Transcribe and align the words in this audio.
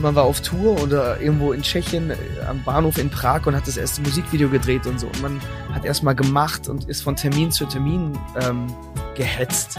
man 0.00 0.14
war 0.14 0.24
auf 0.24 0.40
Tour 0.40 0.82
oder 0.82 1.20
irgendwo 1.20 1.52
in 1.52 1.62
Tschechien 1.62 2.10
äh, 2.10 2.16
am 2.48 2.62
Bahnhof 2.64 2.96
in 2.96 3.10
Prag 3.10 3.46
und 3.46 3.54
hat 3.54 3.66
das 3.66 3.76
erste 3.76 4.00
Musikvideo 4.00 4.48
gedreht 4.48 4.86
und 4.86 4.98
so. 4.98 5.06
Und 5.06 5.22
man 5.22 5.40
hat 5.72 5.84
erstmal 5.84 6.14
gemacht 6.14 6.68
und 6.68 6.88
ist 6.88 7.02
von 7.02 7.16
Termin 7.16 7.50
zu 7.50 7.66
Termin 7.66 8.18
ähm, 8.42 8.66
gehetzt 9.14 9.78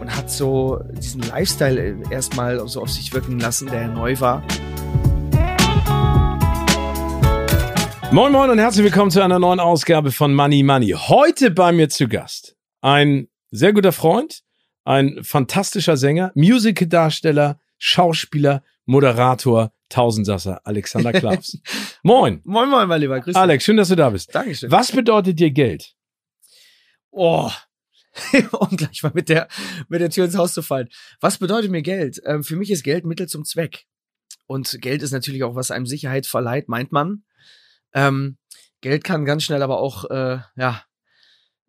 und 0.00 0.14
hat 0.14 0.30
so 0.30 0.80
diesen 0.92 1.22
Lifestyle 1.22 1.80
äh, 1.80 1.94
erstmal 2.10 2.66
so 2.68 2.82
auf 2.82 2.90
sich 2.90 3.12
wirken 3.14 3.38
lassen, 3.38 3.68
der 3.68 3.86
neu 3.88 4.18
war. 4.18 4.42
Moin 8.10 8.32
Moin 8.32 8.50
und 8.50 8.58
herzlich 8.58 8.84
willkommen 8.84 9.10
zu 9.10 9.22
einer 9.22 9.38
neuen 9.38 9.60
Ausgabe 9.60 10.12
von 10.12 10.34
Money 10.34 10.62
Money. 10.62 10.94
Heute 10.96 11.50
bei 11.50 11.72
mir 11.72 11.88
zu 11.88 12.08
Gast 12.08 12.56
ein 12.80 13.28
sehr 13.50 13.72
guter 13.72 13.92
Freund, 13.92 14.40
ein 14.84 15.20
fantastischer 15.22 15.96
Sänger, 15.96 16.32
Musical-Darsteller, 16.34 17.58
Schauspieler, 17.78 18.62
Moderator, 18.86 19.72
Tausendsasser, 19.88 20.60
Alexander 20.64 21.12
Klavs. 21.12 21.58
moin. 22.02 22.40
Moin, 22.44 22.68
moin, 22.68 22.88
mein 22.88 23.00
Lieber. 23.00 23.20
Grüß 23.20 23.34
Alex, 23.34 23.64
schön, 23.64 23.76
dass 23.76 23.88
du 23.88 23.96
da 23.96 24.10
bist. 24.10 24.34
Dankeschön. 24.34 24.70
Was 24.70 24.92
bedeutet 24.92 25.38
dir 25.38 25.50
Geld? 25.50 25.94
Oh, 27.10 27.50
um 28.52 28.76
gleich 28.76 29.02
mal 29.02 29.12
mit 29.14 29.28
der, 29.28 29.48
mit 29.88 30.00
der 30.00 30.10
Tür 30.10 30.24
ins 30.24 30.36
Haus 30.36 30.54
zu 30.54 30.62
fallen. 30.62 30.88
Was 31.20 31.38
bedeutet 31.38 31.70
mir 31.70 31.82
Geld? 31.82 32.20
Ähm, 32.24 32.44
für 32.44 32.56
mich 32.56 32.70
ist 32.70 32.82
Geld 32.82 33.04
Mittel 33.04 33.28
zum 33.28 33.44
Zweck. 33.44 33.86
Und 34.46 34.78
Geld 34.80 35.02
ist 35.02 35.12
natürlich 35.12 35.42
auch, 35.44 35.54
was 35.54 35.70
einem 35.70 35.86
Sicherheit 35.86 36.26
verleiht, 36.26 36.68
meint 36.68 36.92
man. 36.92 37.24
Ähm, 37.92 38.36
Geld 38.80 39.04
kann 39.04 39.24
ganz 39.24 39.44
schnell 39.44 39.62
aber 39.62 39.78
auch, 39.78 40.04
äh, 40.10 40.38
ja, 40.56 40.82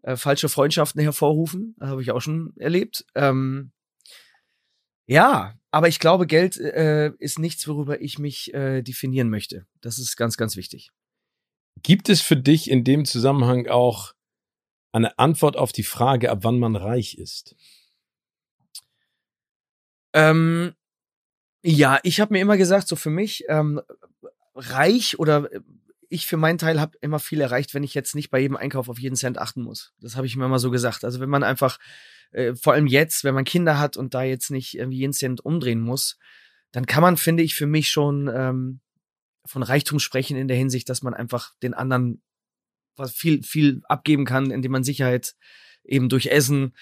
äh, 0.04 0.18
falsche 0.18 0.50
Freundschaften 0.50 1.02
hervorrufen. 1.02 1.76
Das 1.80 1.90
habe 1.90 2.02
ich 2.02 2.12
auch 2.12 2.20
schon 2.20 2.54
erlebt. 2.58 3.06
Ähm, 3.16 3.72
ja, 5.08 5.54
aber 5.76 5.90
ich 5.90 6.00
glaube, 6.00 6.26
Geld 6.26 6.56
äh, 6.56 7.12
ist 7.20 7.38
nichts, 7.38 7.68
worüber 7.68 8.00
ich 8.00 8.18
mich 8.18 8.54
äh, 8.54 8.82
definieren 8.82 9.30
möchte. 9.30 9.68
Das 9.82 10.00
ist 10.00 10.16
ganz, 10.16 10.38
ganz 10.38 10.56
wichtig. 10.56 10.92
Gibt 11.84 12.08
es 12.08 12.22
für 12.22 12.38
dich 12.38 12.72
in 12.72 12.86
dem 12.86 13.04
Zusammenhang 13.04 13.68
auch 13.68 14.14
eine 14.94 15.20
Antwort 15.20 15.58
auf 15.58 15.74
die 15.74 15.84
Frage, 15.84 16.32
ab 16.32 16.40
wann 16.44 16.60
man 16.60 16.78
reich 16.78 17.18
ist? 17.18 17.58
Ähm, 20.14 20.76
ja, 21.62 22.00
ich 22.04 22.22
habe 22.22 22.36
mir 22.36 22.40
immer 22.40 22.56
gesagt, 22.56 22.88
so 22.88 22.96
für 22.96 23.10
mich 23.10 23.44
ähm, 23.50 23.82
reich 24.54 25.20
oder 25.20 25.52
äh, 25.52 25.60
ich 26.10 26.28
für 26.28 26.38
meinen 26.38 26.58
Teil 26.58 26.80
habe 26.80 26.98
immer 27.02 27.20
viel 27.20 27.42
erreicht, 27.42 27.74
wenn 27.74 27.84
ich 27.84 27.94
jetzt 27.94 28.16
nicht 28.16 28.30
bei 28.30 28.40
jedem 28.40 28.58
Einkauf 28.58 28.90
auf 28.90 29.00
jeden 29.00 29.16
Cent 29.16 29.38
achten 29.38 29.62
muss. 29.62 29.94
Das 30.00 30.16
habe 30.16 30.28
ich 30.28 30.36
mir 30.36 30.46
immer 30.46 30.60
so 30.60 30.72
gesagt. 30.72 31.04
Also 31.04 31.20
wenn 31.20 31.30
man 31.30 31.44
einfach 31.44 31.78
äh, 32.32 32.56
vor 32.56 32.74
allem 32.74 32.88
jetzt, 32.88 33.24
wenn 33.24 33.36
man 33.36 33.46
Kinder 33.46 33.80
hat 33.80 33.98
und 33.98 34.14
da 34.14 34.24
jetzt 34.24 34.52
nicht 34.52 34.78
irgendwie 34.78 35.00
jeden 35.00 35.14
Cent 35.14 35.44
umdrehen 35.44 35.80
muss, 35.80 36.18
dann 36.72 36.86
kann 36.86 37.02
man, 37.02 37.18
finde 37.18 37.44
ich, 37.44 37.56
für 37.56 37.68
mich 37.68 37.90
schon 37.90 38.30
ähm, 38.34 38.82
von 39.46 39.64
Reichtum 39.64 40.00
sprechen 40.00 40.38
in 40.38 40.48
der 40.48 40.58
Hinsicht, 40.58 40.90
dass 40.90 41.02
man 41.02 41.14
einfach 41.14 41.54
den 41.62 41.74
anderen 41.74 42.22
was 42.98 43.12
viel, 43.12 43.44
viel 43.44 43.82
abgeben 43.86 44.26
kann, 44.26 44.52
indem 44.52 44.72
man 44.72 44.84
Sicherheit 44.84 45.36
eben 45.84 46.10
durch 46.10 46.28
Essen, 46.28 46.74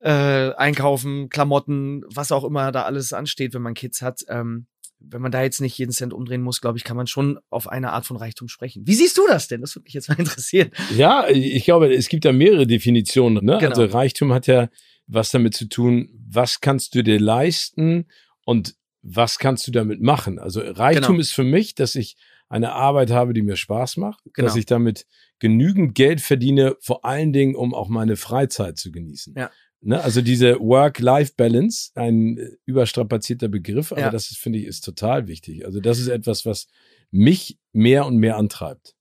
äh, 0.00 0.52
Einkaufen, 0.54 1.28
Klamotten, 1.28 2.04
was 2.06 2.32
auch 2.32 2.44
immer 2.44 2.72
da 2.72 2.82
alles 2.82 3.12
ansteht, 3.12 3.54
wenn 3.54 3.62
man 3.62 3.74
Kids 3.74 4.02
hat. 4.02 4.24
Ähm, 4.28 4.66
wenn 5.08 5.22
man 5.22 5.32
da 5.32 5.42
jetzt 5.42 5.60
nicht 5.60 5.76
jeden 5.78 5.92
Cent 5.92 6.12
umdrehen 6.12 6.42
muss, 6.42 6.60
glaube 6.60 6.78
ich, 6.78 6.84
kann 6.84 6.96
man 6.96 7.06
schon 7.06 7.38
auf 7.50 7.68
eine 7.68 7.92
Art 7.92 8.06
von 8.06 8.16
Reichtum 8.16 8.48
sprechen. 8.48 8.86
Wie 8.86 8.94
siehst 8.94 9.16
du 9.18 9.26
das 9.26 9.48
denn? 9.48 9.60
Das 9.60 9.74
würde 9.74 9.84
mich 9.84 9.94
jetzt 9.94 10.08
mal 10.08 10.14
interessieren. 10.18 10.70
Ja, 10.96 11.28
ich 11.28 11.64
glaube, 11.64 11.92
es 11.92 12.08
gibt 12.08 12.24
da 12.24 12.32
mehrere 12.32 12.66
Definitionen. 12.66 13.44
Ne? 13.44 13.58
Genau. 13.58 13.70
Also 13.70 13.84
Reichtum 13.84 14.32
hat 14.32 14.46
ja 14.46 14.68
was 15.06 15.30
damit 15.30 15.54
zu 15.54 15.68
tun, 15.68 16.08
was 16.28 16.60
kannst 16.60 16.94
du 16.94 17.02
dir 17.02 17.18
leisten 17.18 18.06
und 18.44 18.74
was 19.02 19.38
kannst 19.38 19.66
du 19.66 19.72
damit 19.72 20.00
machen. 20.00 20.38
Also 20.38 20.60
Reichtum 20.60 21.14
genau. 21.14 21.20
ist 21.20 21.32
für 21.32 21.44
mich, 21.44 21.74
dass 21.74 21.94
ich 21.96 22.16
eine 22.48 22.72
Arbeit 22.72 23.10
habe, 23.10 23.32
die 23.32 23.42
mir 23.42 23.56
Spaß 23.56 23.96
macht, 23.96 24.22
genau. 24.32 24.46
dass 24.46 24.56
ich 24.56 24.66
damit 24.66 25.06
genügend 25.38 25.94
Geld 25.94 26.20
verdiene, 26.20 26.76
vor 26.80 27.04
allen 27.04 27.32
Dingen, 27.32 27.56
um 27.56 27.74
auch 27.74 27.88
meine 27.88 28.16
Freizeit 28.16 28.78
zu 28.78 28.92
genießen. 28.92 29.34
Ja. 29.36 29.50
Ne, 29.84 30.00
also 30.00 30.22
diese 30.22 30.60
Work-Life-Balance, 30.60 31.90
ein 31.96 32.38
äh, 32.38 32.50
überstrapazierter 32.66 33.48
Begriff, 33.48 33.90
aber 33.90 34.02
ja. 34.02 34.10
das 34.10 34.30
ist, 34.30 34.38
finde 34.38 34.60
ich, 34.60 34.66
ist 34.66 34.84
total 34.84 35.26
wichtig. 35.26 35.66
Also 35.66 35.80
das 35.80 35.98
ist 35.98 36.06
etwas, 36.06 36.46
was 36.46 36.68
mich 37.10 37.58
mehr 37.72 38.06
und 38.06 38.16
mehr 38.16 38.36
antreibt. 38.36 38.94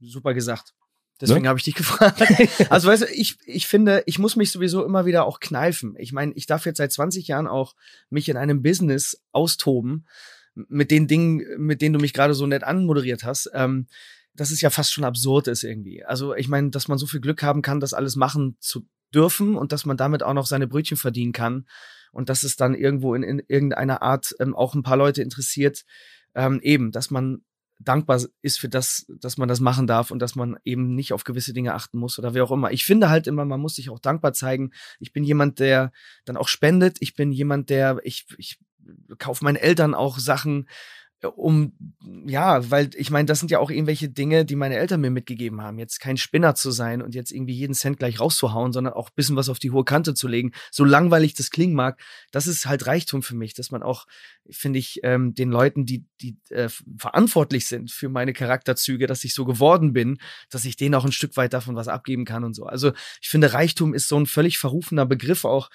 Super 0.00 0.34
gesagt. 0.34 0.74
Deswegen 1.18 1.42
ne? 1.42 1.48
habe 1.48 1.58
ich 1.58 1.64
dich 1.64 1.74
gefragt. 1.74 2.22
also 2.70 2.88
weißt 2.88 3.04
du, 3.04 3.06
ich, 3.06 3.38
ich 3.46 3.66
finde, 3.66 4.02
ich 4.04 4.18
muss 4.18 4.36
mich 4.36 4.52
sowieso 4.52 4.84
immer 4.84 5.06
wieder 5.06 5.24
auch 5.24 5.40
kneifen. 5.40 5.96
Ich 5.98 6.12
meine, 6.12 6.32
ich 6.34 6.44
darf 6.44 6.66
jetzt 6.66 6.76
seit 6.76 6.92
20 6.92 7.26
Jahren 7.26 7.46
auch 7.46 7.74
mich 8.10 8.28
in 8.28 8.36
einem 8.36 8.62
Business 8.62 9.22
austoben 9.32 10.06
mit 10.54 10.90
den 10.90 11.08
Dingen, 11.08 11.42
mit 11.56 11.80
denen 11.80 11.94
du 11.94 12.00
mich 12.00 12.12
gerade 12.12 12.34
so 12.34 12.46
nett 12.46 12.64
anmoderiert 12.64 13.24
hast. 13.24 13.50
Ähm, 13.54 13.86
das 14.34 14.50
ist 14.50 14.60
ja 14.60 14.68
fast 14.68 14.92
schon 14.92 15.04
absurd 15.04 15.48
ist 15.48 15.64
irgendwie. 15.64 16.04
Also 16.04 16.34
ich 16.34 16.48
meine, 16.48 16.68
dass 16.70 16.86
man 16.86 16.98
so 16.98 17.06
viel 17.06 17.20
Glück 17.20 17.42
haben 17.42 17.62
kann, 17.62 17.80
das 17.80 17.94
alles 17.94 18.14
machen 18.14 18.56
zu 18.60 18.86
dürfen 19.14 19.56
und 19.56 19.72
dass 19.72 19.86
man 19.86 19.96
damit 19.96 20.22
auch 20.22 20.34
noch 20.34 20.46
seine 20.46 20.66
Brötchen 20.66 20.96
verdienen 20.96 21.32
kann 21.32 21.66
und 22.12 22.28
dass 22.28 22.42
es 22.42 22.56
dann 22.56 22.74
irgendwo 22.74 23.14
in, 23.14 23.22
in 23.22 23.42
irgendeiner 23.46 24.02
Art 24.02 24.34
ähm, 24.40 24.54
auch 24.54 24.74
ein 24.74 24.82
paar 24.82 24.96
Leute 24.96 25.22
interessiert, 25.22 25.84
ähm, 26.34 26.60
eben, 26.62 26.92
dass 26.92 27.10
man 27.10 27.42
dankbar 27.80 28.20
ist 28.42 28.58
für 28.58 28.68
das, 28.68 29.06
dass 29.20 29.38
man 29.38 29.48
das 29.48 29.60
machen 29.60 29.86
darf 29.86 30.10
und 30.10 30.20
dass 30.20 30.34
man 30.34 30.56
eben 30.64 30.94
nicht 30.94 31.12
auf 31.12 31.24
gewisse 31.24 31.52
Dinge 31.52 31.74
achten 31.74 31.98
muss 31.98 32.18
oder 32.18 32.34
wie 32.34 32.40
auch 32.40 32.50
immer. 32.50 32.72
Ich 32.72 32.84
finde 32.84 33.08
halt 33.08 33.26
immer, 33.26 33.44
man 33.44 33.60
muss 33.60 33.76
sich 33.76 33.90
auch 33.90 34.00
dankbar 34.00 34.32
zeigen. 34.32 34.72
Ich 34.98 35.12
bin 35.12 35.22
jemand, 35.22 35.60
der 35.60 35.92
dann 36.24 36.36
auch 36.36 36.48
spendet. 36.48 36.96
Ich 37.00 37.14
bin 37.14 37.30
jemand, 37.30 37.70
der, 37.70 38.00
ich, 38.02 38.26
ich 38.36 38.58
kaufe 39.18 39.44
meinen 39.44 39.56
Eltern 39.56 39.94
auch 39.94 40.18
Sachen, 40.18 40.68
um, 41.26 41.72
ja, 42.26 42.70
weil 42.70 42.90
ich 42.94 43.10
meine, 43.10 43.26
das 43.26 43.40
sind 43.40 43.50
ja 43.50 43.58
auch 43.58 43.70
irgendwelche 43.70 44.08
Dinge, 44.08 44.44
die 44.44 44.54
meine 44.54 44.76
Eltern 44.76 45.00
mir 45.00 45.10
mitgegeben 45.10 45.60
haben. 45.62 45.78
Jetzt 45.78 45.98
kein 45.98 46.16
Spinner 46.16 46.54
zu 46.54 46.70
sein 46.70 47.02
und 47.02 47.14
jetzt 47.14 47.32
irgendwie 47.32 47.54
jeden 47.54 47.74
Cent 47.74 47.98
gleich 47.98 48.20
rauszuhauen, 48.20 48.72
sondern 48.72 48.94
auch 48.94 49.08
ein 49.08 49.14
bisschen 49.16 49.34
was 49.34 49.48
auf 49.48 49.58
die 49.58 49.72
hohe 49.72 49.84
Kante 49.84 50.14
zu 50.14 50.28
legen. 50.28 50.52
So 50.70 50.84
langweilig 50.84 51.34
das 51.34 51.50
klingen 51.50 51.74
mag, 51.74 52.00
das 52.30 52.46
ist 52.46 52.66
halt 52.66 52.86
Reichtum 52.86 53.22
für 53.22 53.34
mich, 53.34 53.54
dass 53.54 53.72
man 53.72 53.82
auch, 53.82 54.06
finde 54.48 54.78
ich, 54.78 55.00
ähm, 55.02 55.34
den 55.34 55.50
Leuten, 55.50 55.86
die, 55.86 56.04
die 56.20 56.38
äh, 56.50 56.68
verantwortlich 56.96 57.66
sind 57.66 57.90
für 57.90 58.08
meine 58.08 58.32
Charakterzüge, 58.32 59.08
dass 59.08 59.24
ich 59.24 59.34
so 59.34 59.44
geworden 59.44 59.92
bin, 59.92 60.18
dass 60.50 60.64
ich 60.64 60.76
denen 60.76 60.94
auch 60.94 61.04
ein 61.04 61.12
Stück 61.12 61.36
weit 61.36 61.52
davon 61.52 61.74
was 61.74 61.88
abgeben 61.88 62.26
kann 62.26 62.44
und 62.44 62.54
so. 62.54 62.66
Also 62.66 62.92
ich 63.20 63.28
finde, 63.28 63.52
Reichtum 63.52 63.92
ist 63.92 64.06
so 64.06 64.18
ein 64.18 64.26
völlig 64.26 64.58
verrufener 64.58 65.06
Begriff 65.06 65.44
auch 65.44 65.68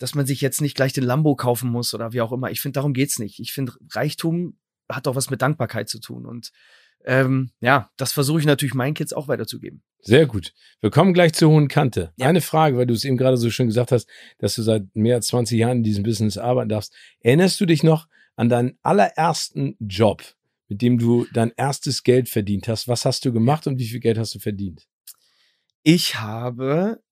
dass 0.00 0.14
man 0.14 0.26
sich 0.26 0.40
jetzt 0.40 0.60
nicht 0.60 0.76
gleich 0.76 0.92
den 0.92 1.02
Lambo 1.02 1.34
kaufen 1.34 1.70
muss 1.70 1.92
oder 1.92 2.12
wie 2.12 2.20
auch 2.20 2.30
immer. 2.30 2.52
Ich 2.52 2.60
finde, 2.60 2.74
darum 2.74 2.94
geht's 2.94 3.18
nicht. 3.18 3.40
Ich 3.40 3.52
finde, 3.52 3.72
Reichtum 3.90 4.56
hat 4.90 5.06
auch 5.08 5.16
was 5.16 5.30
mit 5.30 5.42
Dankbarkeit 5.42 5.88
zu 5.88 6.00
tun. 6.00 6.26
Und 6.26 6.52
ähm, 7.04 7.50
ja, 7.60 7.90
das 7.96 8.12
versuche 8.12 8.40
ich 8.40 8.46
natürlich 8.46 8.74
meinen 8.74 8.94
Kids 8.94 9.12
auch 9.12 9.28
weiterzugeben. 9.28 9.82
Sehr 10.00 10.26
gut. 10.26 10.52
Wir 10.80 10.90
kommen 10.90 11.14
gleich 11.14 11.32
zur 11.32 11.50
hohen 11.50 11.68
Kante. 11.68 12.12
Ja. 12.16 12.28
Eine 12.28 12.40
Frage, 12.40 12.76
weil 12.76 12.86
du 12.86 12.94
es 12.94 13.04
eben 13.04 13.16
gerade 13.16 13.36
so 13.36 13.50
schön 13.50 13.66
gesagt 13.66 13.92
hast, 13.92 14.08
dass 14.38 14.54
du 14.54 14.62
seit 14.62 14.94
mehr 14.94 15.16
als 15.16 15.28
20 15.28 15.58
Jahren 15.58 15.78
in 15.78 15.82
diesem 15.82 16.02
Business 16.02 16.38
arbeiten 16.38 16.68
darfst. 16.68 16.94
Erinnerst 17.20 17.60
du 17.60 17.66
dich 17.66 17.82
noch 17.82 18.08
an 18.36 18.48
deinen 18.48 18.78
allerersten 18.82 19.76
Job, 19.80 20.22
mit 20.68 20.82
dem 20.82 20.98
du 20.98 21.26
dein 21.32 21.52
erstes 21.56 22.02
Geld 22.02 22.28
verdient 22.28 22.68
hast? 22.68 22.88
Was 22.88 23.04
hast 23.04 23.24
du 23.24 23.32
gemacht 23.32 23.66
und 23.66 23.78
wie 23.78 23.88
viel 23.88 24.00
Geld 24.00 24.18
hast 24.18 24.34
du 24.34 24.38
verdient? 24.38 24.86
Ich 25.82 26.20
habe 26.20 27.02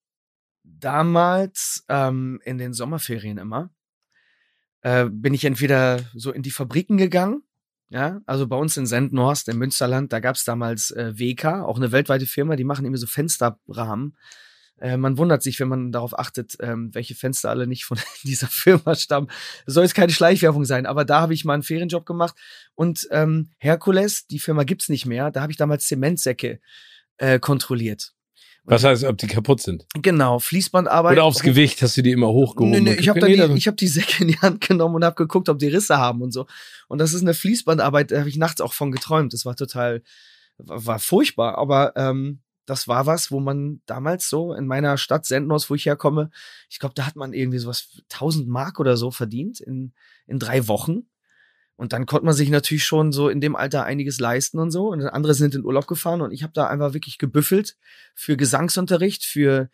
damals 0.63 1.85
ähm, 1.89 2.41
in 2.45 2.59
den 2.59 2.73
Sommerferien 2.73 3.39
immer, 3.39 3.71
äh, 4.83 5.07
bin 5.07 5.35
ich 5.35 5.45
entweder 5.45 6.05
so 6.15 6.33
in 6.33 6.43
die 6.43 6.51
Fabriken 6.51 6.97
gegangen 6.97 7.43
ja, 7.89 8.21
also 8.27 8.47
bei 8.49 8.57
uns 8.57 8.77
in 8.77 8.87
Sendnorst 8.87 9.49
im 9.49 9.59
Münsterland, 9.59 10.13
da 10.13 10.21
gab 10.21 10.37
es 10.37 10.45
damals 10.45 10.91
äh, 10.91 11.13
WK, 11.17 11.63
auch 11.63 11.77
eine 11.77 11.93
weltweite 11.93 12.27
Firma, 12.27 12.57
die 12.57 12.65
machen 12.65 12.85
immer 12.85 12.97
so 12.97 13.07
Fensterrahmen. 13.07 14.17
Äh, 14.79 14.97
man 14.97 15.17
wundert 15.19 15.43
sich, 15.43 15.61
wenn 15.61 15.69
man 15.69 15.93
darauf 15.93 16.19
achtet, 16.19 16.57
ähm, 16.61 16.95
welche 16.95 17.15
Fenster 17.15 17.49
alle 17.51 17.67
nicht 17.67 17.85
von 17.85 17.99
dieser 18.25 18.49
Firma 18.49 18.95
stammen. 18.95 19.29
Das 19.65 19.75
soll 19.75 19.85
jetzt 19.85 19.95
keine 19.95 20.13
Schleichwerbung 20.13 20.65
sein, 20.65 20.85
aber 20.87 21.05
da 21.05 21.21
habe 21.21 21.35
ich 21.35 21.45
mal 21.45 21.55
einen 21.55 21.63
Ferienjob 21.63 22.05
gemacht. 22.05 22.35
Und 22.75 23.07
ähm, 23.11 23.51
Herkules, 23.59 24.27
die 24.27 24.41
Firma 24.41 24.65
gibt's 24.65 24.89
nicht 24.89 25.07
mehr, 25.07 25.31
da 25.31 25.43
habe 25.43 25.53
ich 25.53 25.59
damals 25.59 25.87
Zementsäcke 25.87 26.61
äh, 27.19 27.39
kontrolliert. 27.39 28.16
Was 28.67 28.83
heißt, 28.85 29.05
ob 29.05 29.17
die 29.19 29.29
kaputt 29.29 29.63
sind? 29.63 29.87
Genau, 29.95 30.41
Fließbandarbeit. 30.41 31.13
Oder 31.13 31.25
aufs 31.25 31.41
Gewicht 31.41 31.81
hast 31.83 31.97
du 31.97 32.03
die 32.03 32.11
immer 32.11 32.29
hochgehoben? 32.29 32.73
Nee, 32.73 32.81
nee, 32.81 32.95
ich 32.95 33.09
habe 33.09 33.21
die, 33.21 33.35
ich 33.35 33.69
hab 33.69 33.77
die 33.77 33.87
Säcke 33.87 34.23
in 34.23 34.29
die 34.29 34.39
Hand 34.39 34.61
genommen 34.61 34.97
und 34.97 35.05
habe 35.05 35.15
geguckt, 35.15 35.49
ob 35.49 35.59
die 35.59 35.69
Risse 35.69 35.99
haben 35.99 36.21
und 36.21 36.33
so. 36.33 36.47
Und 36.89 36.99
das 36.99 37.15
ist 37.15 37.23
eine 37.23 37.35
Fließbandarbeit, 37.35 38.11
da 38.11 38.19
habe 38.19 38.29
ich 38.29 38.37
nachts 38.37 38.61
auch 38.61 38.73
von 38.73 38.91
geträumt. 38.91 39.33
Das 39.33 39.47
war 39.47 39.55
total, 39.55 40.03
war 40.59 40.99
furchtbar, 40.99 41.59
aber 41.59 41.93
ähm, 41.97 42.41
das 42.67 42.89
war 42.89 43.07
was, 43.07 43.31
wo 43.31 43.39
man 43.39 43.81
damals 43.87 44.29
so 44.29 44.53
in 44.53 44.67
meiner 44.67 44.99
Stadt 44.99 45.25
Sendnhaus, 45.25 45.71
wo 45.71 45.75
ich 45.77 45.87
herkomme, 45.87 46.31
ich 46.69 46.81
glaube, 46.81 46.95
da 46.95 47.07
hat 47.07 47.15
man 47.15 47.33
irgendwie 47.33 47.59
sowas 47.59 48.03
1000 48.13 48.49
Mark 48.49 48.81
oder 48.81 48.97
so 48.97 49.13
verdient 49.13 49.61
in, 49.61 49.93
in 50.27 50.41
drei 50.41 50.67
Wochen. 50.67 51.09
Und 51.77 51.93
dann 51.93 52.07
konnte 52.07 52.25
man 52.25 52.35
sich 52.35 52.49
natürlich 52.49 52.85
schon 52.85 53.13
so 53.13 53.29
in 53.29 53.41
dem 53.41 53.55
Alter 53.55 53.85
einiges 53.85 54.19
leisten 54.19 54.59
und 54.59 54.71
so. 54.71 54.89
Und 54.89 55.03
andere 55.03 55.35
sind 55.35 55.55
in 55.55 55.65
Urlaub 55.65 55.87
gefahren 55.87 56.23
und 56.23 56.33
ich 56.33 56.43
habe 56.43 56.55
da 56.55 56.67
einfach 56.69 56.95
wirklich 56.95 57.19
gebüffelt 57.19 57.77
für 58.15 58.37
Gesangsunterricht, 58.37 59.25
für, 59.25 59.69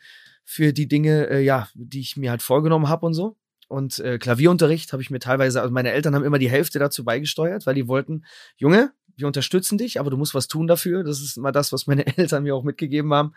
für 0.45 0.73
die 0.73 0.89
Dinge, 0.89 1.29
äh, 1.29 1.41
ja, 1.41 1.69
die 1.75 2.01
ich 2.01 2.17
mir 2.17 2.31
halt 2.31 2.43
vorgenommen 2.43 2.89
habe 2.89 3.07
und 3.07 3.15
so. 3.15 3.37
Und 3.69 4.01
äh, 4.01 4.19
Klavierunterricht 4.19 4.93
habe 4.93 5.03
ich 5.03 5.11
mir 5.11 5.21
teilweise, 5.21 5.63
also 5.63 5.73
meine 5.73 5.93
Eltern 5.93 6.15
haben 6.15 6.25
immer 6.25 6.39
die 6.39 6.51
Hälfte 6.51 6.79
dazu 6.79 7.05
beigesteuert, 7.05 7.67
weil 7.67 7.75
die 7.75 7.89
wollten, 7.89 8.25
Junge, 8.57 8.93
wir 9.17 9.27
unterstützen 9.27 9.79
dich, 9.79 10.01
aber 10.01 10.11
du 10.11 10.17
musst 10.17 10.35
was 10.35 10.49
tun 10.49 10.67
dafür. 10.67 11.05
Das 11.05 11.21
ist 11.21 11.37
immer 11.37 11.53
das, 11.53 11.73
was 11.73 11.87
meine 11.87 12.07
Eltern 12.19 12.43
mir 12.43 12.55
auch 12.55 12.65
mitgegeben 12.65 13.15
haben. 13.15 13.35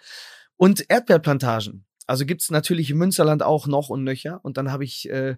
Und 0.58 0.90
Erdbeerplantagen. 0.90 1.86
Also 2.08 2.26
gibt's 2.26 2.52
natürlich 2.52 2.92
im 2.92 2.98
Münsterland 2.98 3.44
auch 3.44 3.68
noch 3.68 3.90
und 3.90 4.04
nöcher. 4.04 4.40
Und 4.44 4.58
dann 4.58 4.72
habe 4.72 4.84
ich 4.84 5.10
äh, 5.10 5.38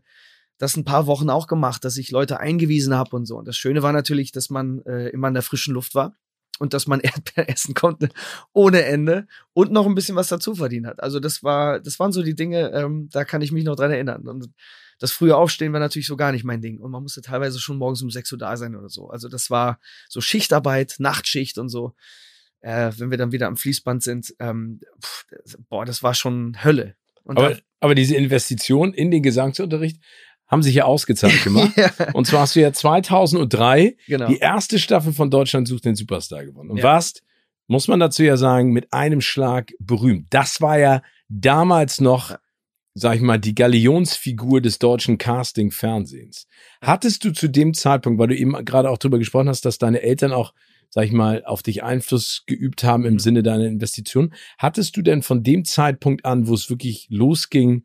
das 0.57 0.75
ein 0.75 0.85
paar 0.85 1.05
Wochen 1.07 1.29
auch 1.29 1.47
gemacht, 1.47 1.85
dass 1.85 1.97
ich 1.97 2.11
Leute 2.11 2.39
eingewiesen 2.39 2.95
habe 2.95 3.15
und 3.15 3.25
so. 3.25 3.37
Und 3.37 3.47
das 3.47 3.57
Schöne 3.57 3.83
war 3.83 3.93
natürlich, 3.93 4.31
dass 4.31 4.49
man 4.49 4.81
äh, 4.85 5.09
immer 5.09 5.27
in 5.27 5.33
der 5.33 5.43
frischen 5.43 5.73
Luft 5.73 5.95
war 5.95 6.15
und 6.59 6.73
dass 6.73 6.87
man 6.87 6.99
Erdbeeren 7.01 7.47
essen 7.47 7.73
konnte 7.73 8.09
ohne 8.53 8.83
Ende 8.83 9.27
und 9.53 9.71
noch 9.71 9.85
ein 9.85 9.95
bisschen 9.95 10.15
was 10.15 10.27
dazu 10.27 10.55
verdient 10.55 10.87
hat. 10.87 11.01
Also 11.01 11.19
das 11.19 11.43
war, 11.43 11.79
das 11.79 11.99
waren 11.99 12.11
so 12.11 12.23
die 12.23 12.35
Dinge, 12.35 12.71
ähm, 12.73 13.09
da 13.11 13.23
kann 13.25 13.41
ich 13.41 13.51
mich 13.51 13.63
noch 13.63 13.75
dran 13.75 13.91
erinnern. 13.91 14.27
Und 14.27 14.49
das 14.99 15.11
frühe 15.11 15.35
Aufstehen 15.35 15.73
war 15.73 15.79
natürlich 15.79 16.07
so 16.07 16.17
gar 16.17 16.31
nicht 16.31 16.43
mein 16.43 16.61
Ding. 16.61 16.79
Und 16.79 16.91
man 16.91 17.03
musste 17.03 17.21
teilweise 17.21 17.59
schon 17.59 17.77
morgens 17.77 18.01
um 18.01 18.09
6 18.09 18.31
Uhr 18.31 18.37
da 18.39 18.57
sein 18.57 18.75
oder 18.75 18.89
so. 18.89 19.09
Also 19.09 19.29
das 19.29 19.49
war 19.49 19.79
so 20.09 20.21
Schichtarbeit, 20.21 20.95
Nachtschicht 20.97 21.57
und 21.59 21.69
so. 21.69 21.93
Äh, 22.61 22.91
wenn 22.97 23.11
wir 23.11 23.19
dann 23.19 23.31
wieder 23.31 23.47
am 23.47 23.57
Fließband 23.57 24.01
sind, 24.01 24.33
ähm, 24.39 24.81
pff, 24.99 25.25
boah, 25.69 25.85
das 25.85 26.01
war 26.01 26.15
schon 26.15 26.63
Hölle. 26.63 26.95
Und 27.23 27.37
aber, 27.37 27.57
aber 27.79 27.93
diese 27.93 28.15
Investition 28.15 28.93
in 28.93 29.11
den 29.11 29.21
Gesangsunterricht 29.21 30.01
haben 30.47 30.63
sich 30.63 30.75
ja 30.75 30.85
ausgezahlt 30.85 31.43
gemacht. 31.43 31.71
ja. 31.75 31.91
Und 32.13 32.27
zwar 32.27 32.41
hast 32.41 32.55
du 32.55 32.61
ja 32.61 32.71
2003 32.71 33.97
genau. 34.07 34.27
die 34.27 34.37
erste 34.37 34.79
Staffel 34.79 35.13
von 35.13 35.29
Deutschland 35.29 35.67
sucht 35.67 35.85
den 35.85 35.95
Superstar 35.95 36.45
gewonnen. 36.45 36.71
Und 36.71 36.77
ja. 36.77 36.83
warst, 36.83 37.23
muss 37.67 37.87
man 37.87 37.99
dazu 37.99 38.23
ja 38.23 38.37
sagen, 38.37 38.71
mit 38.71 38.93
einem 38.93 39.21
Schlag 39.21 39.71
berühmt. 39.79 40.27
Das 40.29 40.61
war 40.61 40.79
ja 40.79 41.01
damals 41.27 41.99
noch, 41.99 42.37
sag 42.93 43.15
ich 43.15 43.21
mal, 43.21 43.39
die 43.39 43.55
Galionsfigur 43.55 44.61
des 44.61 44.79
deutschen 44.79 45.17
Casting-Fernsehens. 45.17 46.47
Hattest 46.81 47.25
du 47.25 47.31
zu 47.31 47.49
dem 47.49 47.73
Zeitpunkt, 47.73 48.19
weil 48.19 48.27
du 48.27 48.37
eben 48.37 48.53
gerade 48.63 48.89
auch 48.89 48.97
drüber 48.97 49.19
gesprochen 49.19 49.49
hast, 49.49 49.65
dass 49.65 49.77
deine 49.77 50.01
Eltern 50.01 50.31
auch 50.31 50.53
sag 50.89 51.05
ich 51.05 51.11
mal, 51.11 51.43
auf 51.45 51.63
dich 51.63 51.83
Einfluss 51.83 52.43
geübt 52.45 52.83
haben 52.83 53.05
im 53.05 53.15
mhm. 53.15 53.19
Sinne 53.19 53.43
deiner 53.43 53.65
Investition. 53.65 54.33
Hattest 54.57 54.95
du 54.97 55.01
denn 55.01 55.21
von 55.21 55.43
dem 55.43 55.65
Zeitpunkt 55.65 56.25
an, 56.25 56.47
wo 56.47 56.53
es 56.53 56.69
wirklich 56.69 57.07
losging, 57.09 57.83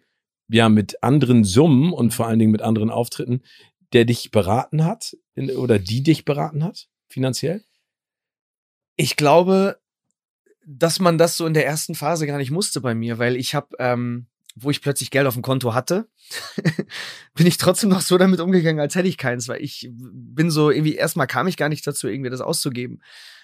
ja 0.55 0.69
mit 0.69 1.03
anderen 1.03 1.45
Summen 1.45 1.93
und 1.93 2.13
vor 2.13 2.27
allen 2.27 2.39
Dingen 2.39 2.53
mit 2.53 2.63
anderen 2.63 2.91
Auftritten, 2.91 3.43
der 3.93 4.05
dich 4.05 4.31
beraten 4.31 4.85
hat 4.85 5.17
in, 5.35 5.51
oder 5.51 5.79
die 5.79 6.03
dich 6.03 6.25
beraten 6.25 6.65
hat, 6.65 6.89
finanziell? 7.09 7.63
Ich 8.97 9.17
glaube, 9.17 9.79
dass 10.65 11.01
man 11.01 11.19
das 11.19 11.37
so 11.37 11.47
in 11.47 11.55
der 11.55 11.67
ersten 11.67 11.95
Phase 11.95 12.27
gar 12.27 12.39
nicht 12.39 12.51
musste 12.51 12.81
bei 12.81 12.95
mir, 12.95 13.19
weil 13.19 13.37
ich 13.37 13.55
habe, 13.55 13.69
ähm, 13.79 14.27
wo 14.55 14.71
ich 14.71 14.83
plötzlich 14.83 15.11
Geld 15.11 15.27
auf 15.27 15.35
dem 15.35 15.43
Konto 15.43 15.75
hatte, 15.75 16.09
bin 17.35 17.47
ich 17.47 17.57
trotzdem 17.57 17.91
noch 17.91 18.03
so 18.03 18.19
damit 18.19 18.41
umgegangen, 18.41 18.81
als 18.81 18.95
hätte 18.95 19.09
ich 19.09 19.19
keins, 19.19 19.49
weil 19.49 19.63
ich 19.63 19.91
bin 19.91 20.51
so 20.51 20.71
irgendwie 20.71 20.95
erstmal 20.95 21.27
kam 21.27 21.49
ich 21.49 21.57
gar 21.57 21.69
nicht 21.69 21.87
dazu, 21.87 22.09
irgendwie 22.09 22.31
das 22.31 22.41
auszugeben 22.41 23.01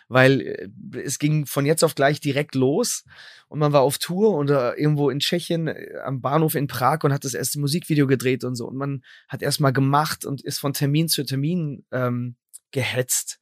weil 0.08 0.40
äh, 0.40 0.68
es 1.04 1.18
ging 1.18 1.46
von 1.46 1.66
jetzt 1.66 1.84
auf 1.84 1.94
gleich 1.94 2.20
direkt 2.20 2.54
los 2.54 3.04
und 3.48 3.58
man 3.58 3.72
war 3.72 3.82
auf 3.82 3.98
Tour 3.98 4.34
oder 4.34 4.78
irgendwo 4.78 5.10
in 5.10 5.20
Tschechien 5.20 5.68
äh, 5.68 5.98
am 6.04 6.20
Bahnhof 6.20 6.54
in 6.54 6.66
Prag 6.66 7.04
und 7.04 7.12
hat 7.12 7.24
das 7.24 7.34
erste 7.34 7.60
Musikvideo 7.60 8.06
gedreht 8.06 8.44
und 8.44 8.56
so 8.56 8.66
und 8.66 8.76
man 8.76 9.02
hat 9.28 9.42
erstmal 9.42 9.72
gemacht 9.72 10.24
und 10.24 10.42
ist 10.42 10.58
von 10.58 10.72
Termin 10.72 11.08
zu 11.08 11.24
Termin 11.24 11.84
ähm, 11.92 12.36
gehetzt 12.70 13.38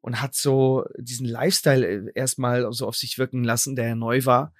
und 0.00 0.20
hat 0.20 0.34
so 0.34 0.84
diesen 0.98 1.26
Lifestyle 1.26 1.86
äh, 1.86 2.12
erstmal 2.14 2.72
so 2.72 2.86
auf 2.86 2.96
sich 2.96 3.18
wirken 3.18 3.44
lassen, 3.44 3.76
der 3.76 3.88
ja 3.88 3.94
neu 3.94 4.24
war. 4.24 4.52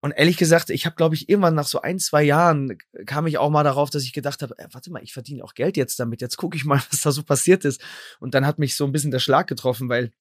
Und 0.00 0.12
ehrlich 0.12 0.36
gesagt, 0.36 0.70
ich 0.70 0.86
habe, 0.86 0.94
glaube 0.94 1.14
ich, 1.14 1.28
irgendwann 1.28 1.54
nach 1.54 1.66
so 1.66 1.80
ein, 1.80 1.98
zwei 1.98 2.22
Jahren 2.22 2.78
kam 3.06 3.26
ich 3.26 3.38
auch 3.38 3.50
mal 3.50 3.64
darauf, 3.64 3.90
dass 3.90 4.04
ich 4.04 4.12
gedacht 4.12 4.42
habe, 4.42 4.56
äh, 4.58 4.68
warte 4.70 4.90
mal, 4.90 5.02
ich 5.02 5.12
verdiene 5.12 5.42
auch 5.42 5.54
Geld 5.54 5.76
jetzt 5.76 5.98
damit. 5.98 6.20
Jetzt 6.20 6.36
gucke 6.36 6.56
ich 6.56 6.64
mal, 6.64 6.80
was 6.90 7.00
da 7.00 7.12
so 7.12 7.22
passiert 7.22 7.64
ist. 7.64 7.82
Und 8.20 8.34
dann 8.34 8.46
hat 8.46 8.58
mich 8.58 8.76
so 8.76 8.84
ein 8.84 8.92
bisschen 8.92 9.10
der 9.10 9.18
Schlag 9.18 9.46
getroffen, 9.46 9.88
weil 9.88 10.12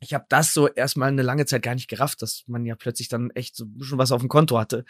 ich 0.00 0.14
habe 0.14 0.26
das 0.28 0.52
so 0.52 0.68
erstmal 0.68 1.08
eine 1.08 1.22
lange 1.22 1.46
Zeit 1.46 1.62
gar 1.62 1.74
nicht 1.74 1.88
gerafft, 1.88 2.22
dass 2.22 2.44
man 2.46 2.64
ja 2.64 2.74
plötzlich 2.74 3.08
dann 3.08 3.30
echt 3.30 3.56
so 3.56 3.66
bisschen 3.66 3.98
was 3.98 4.12
auf 4.12 4.20
dem 4.20 4.28
Konto 4.28 4.58
hatte. 4.58 4.84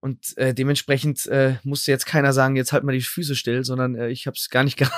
Und 0.00 0.36
äh, 0.38 0.54
dementsprechend 0.54 1.26
äh, 1.26 1.56
musste 1.64 1.90
jetzt 1.90 2.06
keiner 2.06 2.32
sagen, 2.32 2.54
jetzt 2.54 2.72
halt 2.72 2.84
mal 2.84 2.92
die 2.92 3.00
Füße 3.00 3.34
still, 3.34 3.64
sondern 3.64 3.96
äh, 3.96 4.08
ich 4.10 4.26
habe 4.26 4.36
es 4.36 4.48
gar 4.48 4.62
nicht 4.64 4.76
ge 4.78 4.88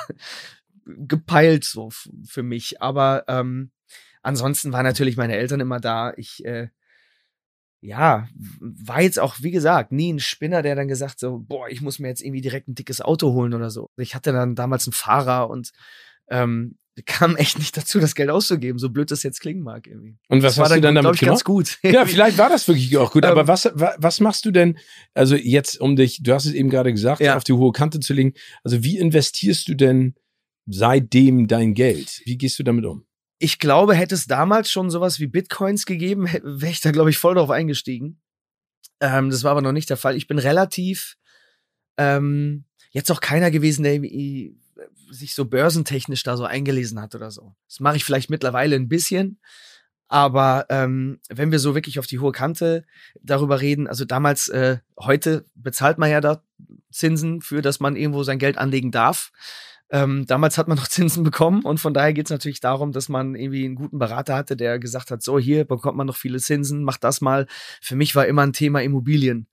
gepeilt 0.84 1.64
so 1.64 1.90
für 2.24 2.42
mich. 2.42 2.82
Aber 2.82 3.24
ähm, 3.28 3.70
ansonsten 4.22 4.72
waren 4.72 4.84
natürlich 4.84 5.16
meine 5.16 5.36
Eltern 5.36 5.60
immer 5.60 5.80
da. 5.80 6.12
Ich 6.16 6.44
äh, 6.44 6.68
ja, 7.80 8.28
war 8.60 9.00
jetzt 9.00 9.18
auch, 9.18 9.36
wie 9.40 9.50
gesagt, 9.50 9.90
nie 9.90 10.12
ein 10.12 10.20
Spinner, 10.20 10.60
der 10.62 10.74
dann 10.74 10.88
gesagt 10.88 11.18
so, 11.18 11.38
boah, 11.38 11.68
ich 11.68 11.80
muss 11.80 11.98
mir 11.98 12.08
jetzt 12.08 12.20
irgendwie 12.20 12.42
direkt 12.42 12.68
ein 12.68 12.74
dickes 12.74 13.00
Auto 13.00 13.32
holen 13.32 13.54
oder 13.54 13.70
so. 13.70 13.90
Ich 13.96 14.14
hatte 14.14 14.32
dann 14.32 14.54
damals 14.54 14.86
einen 14.86 14.92
Fahrer 14.92 15.48
und 15.48 15.72
ähm, 16.28 16.76
kam 17.02 17.36
echt 17.36 17.58
nicht 17.58 17.76
dazu, 17.76 18.00
das 18.00 18.14
Geld 18.14 18.30
auszugeben, 18.30 18.78
so 18.78 18.90
blöd 18.90 19.10
das 19.10 19.22
jetzt 19.22 19.40
klingen 19.40 19.62
mag 19.62 19.86
irgendwie. 19.86 20.16
Und 20.28 20.42
was 20.42 20.56
das 20.56 20.64
hast 20.64 20.76
du 20.76 20.80
dann, 20.80 20.94
dann 20.94 21.04
damit 21.04 21.16
ich, 21.16 21.20
gemacht? 21.20 21.32
ganz 21.32 21.44
gut. 21.44 21.78
Ja, 21.82 22.06
vielleicht 22.06 22.38
war 22.38 22.48
das 22.48 22.66
wirklich 22.68 22.96
auch 22.96 23.12
gut. 23.12 23.24
aber 23.26 23.42
ähm. 23.42 23.48
was, 23.48 23.70
was 23.74 24.20
machst 24.20 24.44
du 24.44 24.50
denn, 24.50 24.78
also 25.14 25.36
jetzt, 25.36 25.80
um 25.80 25.96
dich, 25.96 26.22
du 26.22 26.32
hast 26.34 26.46
es 26.46 26.52
eben 26.52 26.70
gerade 26.70 26.92
gesagt, 26.92 27.20
ja. 27.20 27.36
auf 27.36 27.44
die 27.44 27.52
hohe 27.52 27.72
Kante 27.72 28.00
zu 28.00 28.12
legen. 28.12 28.34
Also 28.64 28.82
wie 28.82 28.98
investierst 28.98 29.68
du 29.68 29.74
denn 29.74 30.14
seitdem 30.66 31.46
dein 31.46 31.74
Geld? 31.74 32.22
Wie 32.24 32.38
gehst 32.38 32.58
du 32.58 32.62
damit 32.62 32.84
um? 32.84 33.04
Ich 33.38 33.58
glaube, 33.58 33.94
hätte 33.94 34.14
es 34.14 34.26
damals 34.26 34.70
schon 34.70 34.90
sowas 34.90 35.18
wie 35.18 35.26
Bitcoins 35.26 35.86
gegeben, 35.86 36.26
wäre 36.42 36.72
ich 36.72 36.80
da, 36.80 36.90
glaube 36.90 37.10
ich, 37.10 37.18
voll 37.18 37.34
drauf 37.34 37.50
eingestiegen. 37.50 38.20
Ähm, 39.00 39.30
das 39.30 39.44
war 39.44 39.52
aber 39.52 39.62
noch 39.62 39.72
nicht 39.72 39.88
der 39.88 39.96
Fall. 39.96 40.16
Ich 40.16 40.26
bin 40.26 40.38
relativ 40.38 41.16
ähm, 41.96 42.64
jetzt 42.90 43.10
auch 43.10 43.20
keiner 43.20 43.50
gewesen, 43.50 43.82
der 43.82 43.94
sich 45.10 45.34
so 45.34 45.44
börsentechnisch 45.44 46.22
da 46.22 46.36
so 46.36 46.44
eingelesen 46.44 47.00
hat 47.00 47.14
oder 47.14 47.30
so. 47.30 47.54
Das 47.68 47.80
mache 47.80 47.96
ich 47.96 48.04
vielleicht 48.04 48.30
mittlerweile 48.30 48.76
ein 48.76 48.88
bisschen. 48.88 49.40
Aber 50.08 50.66
ähm, 50.70 51.20
wenn 51.28 51.52
wir 51.52 51.60
so 51.60 51.76
wirklich 51.76 52.00
auf 52.00 52.06
die 52.06 52.18
hohe 52.18 52.32
Kante 52.32 52.84
darüber 53.22 53.60
reden, 53.60 53.86
also 53.86 54.04
damals, 54.04 54.48
äh, 54.48 54.78
heute 54.98 55.46
bezahlt 55.54 55.98
man 55.98 56.10
ja 56.10 56.20
da 56.20 56.42
Zinsen 56.90 57.40
für, 57.42 57.62
dass 57.62 57.78
man 57.78 57.94
irgendwo 57.94 58.24
sein 58.24 58.40
Geld 58.40 58.58
anlegen 58.58 58.90
darf. 58.90 59.30
Ähm, 59.88 60.26
damals 60.26 60.58
hat 60.58 60.66
man 60.66 60.78
noch 60.78 60.88
Zinsen 60.88 61.22
bekommen 61.22 61.62
und 61.62 61.78
von 61.78 61.94
daher 61.94 62.12
geht 62.12 62.26
es 62.26 62.30
natürlich 62.30 62.58
darum, 62.58 62.90
dass 62.90 63.08
man 63.08 63.36
irgendwie 63.36 63.64
einen 63.64 63.76
guten 63.76 64.00
Berater 64.00 64.34
hatte, 64.34 64.56
der 64.56 64.80
gesagt 64.80 65.12
hat, 65.12 65.22
so 65.22 65.38
hier 65.38 65.64
bekommt 65.64 65.96
man 65.96 66.08
noch 66.08 66.16
viele 66.16 66.40
Zinsen, 66.40 66.82
mach 66.82 66.96
das 66.96 67.20
mal. 67.20 67.46
Für 67.80 67.94
mich 67.94 68.16
war 68.16 68.26
immer 68.26 68.42
ein 68.42 68.52
Thema 68.52 68.82
Immobilien. 68.82 69.46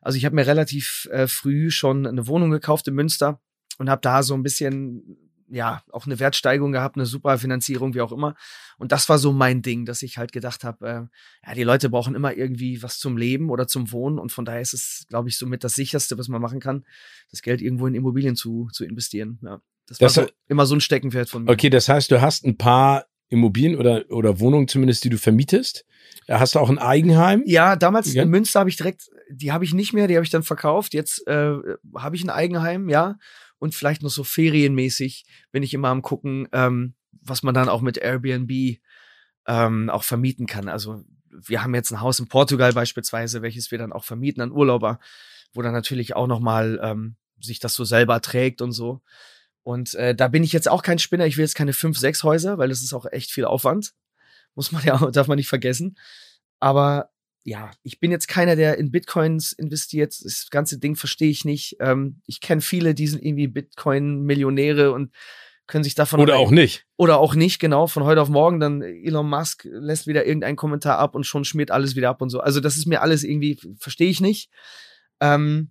Also 0.00 0.16
ich 0.16 0.24
habe 0.24 0.36
mir 0.36 0.46
relativ 0.46 1.08
äh, 1.10 1.26
früh 1.26 1.72
schon 1.72 2.06
eine 2.06 2.28
Wohnung 2.28 2.52
gekauft 2.52 2.86
in 2.86 2.94
Münster 2.94 3.40
und 3.78 3.90
habe 3.90 4.00
da 4.00 4.22
so 4.22 4.34
ein 4.34 4.42
bisschen 4.42 5.18
ja 5.48 5.82
auch 5.90 6.06
eine 6.06 6.18
Wertsteigerung 6.18 6.72
gehabt, 6.72 6.96
eine 6.96 7.06
super 7.06 7.38
Finanzierung, 7.38 7.94
wie 7.94 8.00
auch 8.00 8.12
immer. 8.12 8.34
Und 8.78 8.92
das 8.92 9.08
war 9.08 9.18
so 9.18 9.32
mein 9.32 9.62
Ding, 9.62 9.84
dass 9.84 10.02
ich 10.02 10.18
halt 10.18 10.32
gedacht 10.32 10.64
habe, 10.64 10.86
äh, 10.86 11.46
ja, 11.48 11.54
die 11.54 11.62
Leute 11.62 11.90
brauchen 11.90 12.14
immer 12.14 12.36
irgendwie 12.36 12.82
was 12.82 12.98
zum 12.98 13.16
Leben 13.16 13.50
oder 13.50 13.66
zum 13.66 13.92
Wohnen 13.92 14.18
und 14.18 14.32
von 14.32 14.44
daher 14.44 14.60
ist 14.60 14.74
es, 14.74 15.06
glaube 15.08 15.28
ich, 15.28 15.38
somit 15.38 15.64
das 15.64 15.74
sicherste, 15.74 16.18
was 16.18 16.28
man 16.28 16.40
machen 16.40 16.60
kann, 16.60 16.84
das 17.30 17.42
Geld 17.42 17.60
irgendwo 17.62 17.86
in 17.86 17.94
Immobilien 17.94 18.36
zu, 18.36 18.68
zu 18.72 18.84
investieren. 18.84 19.38
Ja, 19.42 19.60
das 19.86 20.00
war 20.00 20.06
das 20.06 20.14
so, 20.14 20.26
immer 20.48 20.66
so 20.66 20.74
ein 20.74 20.80
Steckenpferd 20.80 21.28
von 21.28 21.44
mir. 21.44 21.50
Okay, 21.50 21.70
das 21.70 21.88
heißt, 21.88 22.10
du 22.10 22.20
hast 22.20 22.44
ein 22.44 22.56
paar 22.56 23.06
Immobilien 23.28 23.76
oder, 23.76 24.04
oder 24.10 24.40
Wohnungen 24.40 24.68
zumindest, 24.68 25.04
die 25.04 25.10
du 25.10 25.18
vermietest. 25.18 25.84
Hast 26.28 26.54
du 26.54 26.58
auch 26.58 26.70
ein 26.70 26.78
Eigenheim? 26.78 27.42
Ja, 27.44 27.76
damals 27.76 28.12
ja. 28.12 28.22
in 28.22 28.30
Münster 28.30 28.60
habe 28.60 28.70
ich 28.70 28.76
direkt, 28.76 29.10
die 29.30 29.52
habe 29.52 29.64
ich 29.64 29.74
nicht 29.74 29.92
mehr, 29.92 30.08
die 30.08 30.14
habe 30.14 30.24
ich 30.24 30.30
dann 30.30 30.42
verkauft. 30.42 30.94
Jetzt 30.94 31.26
äh, 31.26 31.54
habe 31.96 32.16
ich 32.16 32.24
ein 32.24 32.30
Eigenheim, 32.30 32.88
ja 32.88 33.16
und 33.64 33.74
vielleicht 33.74 34.02
noch 34.02 34.10
so 34.10 34.24
ferienmäßig 34.24 35.24
bin 35.50 35.62
ich 35.62 35.72
immer 35.72 35.88
am 35.88 36.02
gucken, 36.02 36.46
ähm, 36.52 36.92
was 37.22 37.42
man 37.42 37.54
dann 37.54 37.70
auch 37.70 37.80
mit 37.80 37.96
Airbnb 37.96 38.78
ähm, 39.46 39.88
auch 39.88 40.04
vermieten 40.04 40.46
kann. 40.46 40.68
Also 40.68 41.02
wir 41.30 41.62
haben 41.62 41.74
jetzt 41.74 41.90
ein 41.90 42.02
Haus 42.02 42.18
in 42.18 42.28
Portugal 42.28 42.74
beispielsweise, 42.74 43.40
welches 43.40 43.70
wir 43.70 43.78
dann 43.78 43.94
auch 43.94 44.04
vermieten 44.04 44.42
an 44.42 44.52
Urlauber, 44.52 45.00
wo 45.54 45.62
dann 45.62 45.72
natürlich 45.72 46.14
auch 46.14 46.26
noch 46.26 46.40
mal 46.40 46.78
ähm, 46.82 47.16
sich 47.40 47.58
das 47.58 47.74
so 47.74 47.84
selber 47.84 48.20
trägt 48.20 48.60
und 48.60 48.72
so. 48.72 49.00
Und 49.62 49.94
äh, 49.94 50.14
da 50.14 50.28
bin 50.28 50.44
ich 50.44 50.52
jetzt 50.52 50.68
auch 50.68 50.82
kein 50.82 50.98
Spinner. 50.98 51.24
Ich 51.24 51.38
will 51.38 51.44
jetzt 51.44 51.54
keine 51.54 51.72
fünf, 51.72 51.98
sechs 51.98 52.22
Häuser, 52.22 52.58
weil 52.58 52.68
das 52.68 52.82
ist 52.82 52.92
auch 52.92 53.06
echt 53.06 53.32
viel 53.32 53.46
Aufwand. 53.46 53.94
Muss 54.54 54.72
man 54.72 54.84
ja, 54.84 54.98
darf 55.10 55.26
man 55.26 55.36
nicht 55.36 55.48
vergessen. 55.48 55.96
Aber 56.60 57.08
ja, 57.44 57.70
ich 57.82 58.00
bin 58.00 58.10
jetzt 58.10 58.26
keiner, 58.26 58.56
der 58.56 58.78
in 58.78 58.90
Bitcoins 58.90 59.52
investiert. 59.52 60.16
Das 60.24 60.48
ganze 60.50 60.78
Ding 60.78 60.96
verstehe 60.96 61.30
ich 61.30 61.44
nicht. 61.44 61.76
Ähm, 61.78 62.20
ich 62.26 62.40
kenne 62.40 62.62
viele, 62.62 62.94
die 62.94 63.06
sind 63.06 63.22
irgendwie 63.22 63.48
Bitcoin-Millionäre 63.48 64.92
und 64.92 65.12
können 65.66 65.84
sich 65.84 65.94
davon. 65.94 66.20
Oder 66.20 66.36
auch 66.36 66.50
nicht. 66.50 66.86
Oder 66.96 67.18
auch 67.18 67.34
nicht, 67.34 67.58
genau. 67.58 67.86
Von 67.86 68.04
heute 68.04 68.22
auf 68.22 68.30
morgen 68.30 68.60
dann 68.60 68.80
Elon 68.80 69.28
Musk 69.28 69.64
lässt 69.70 70.06
wieder 70.06 70.26
irgendeinen 70.26 70.56
Kommentar 70.56 70.98
ab 70.98 71.14
und 71.14 71.24
schon 71.24 71.44
schmiert 71.44 71.70
alles 71.70 71.96
wieder 71.96 72.08
ab 72.08 72.22
und 72.22 72.30
so. 72.30 72.40
Also, 72.40 72.60
das 72.60 72.76
ist 72.76 72.86
mir 72.86 73.02
alles 73.02 73.24
irgendwie, 73.24 73.58
verstehe 73.78 74.08
ich 74.08 74.20
nicht. 74.22 74.50
Ähm, 75.20 75.70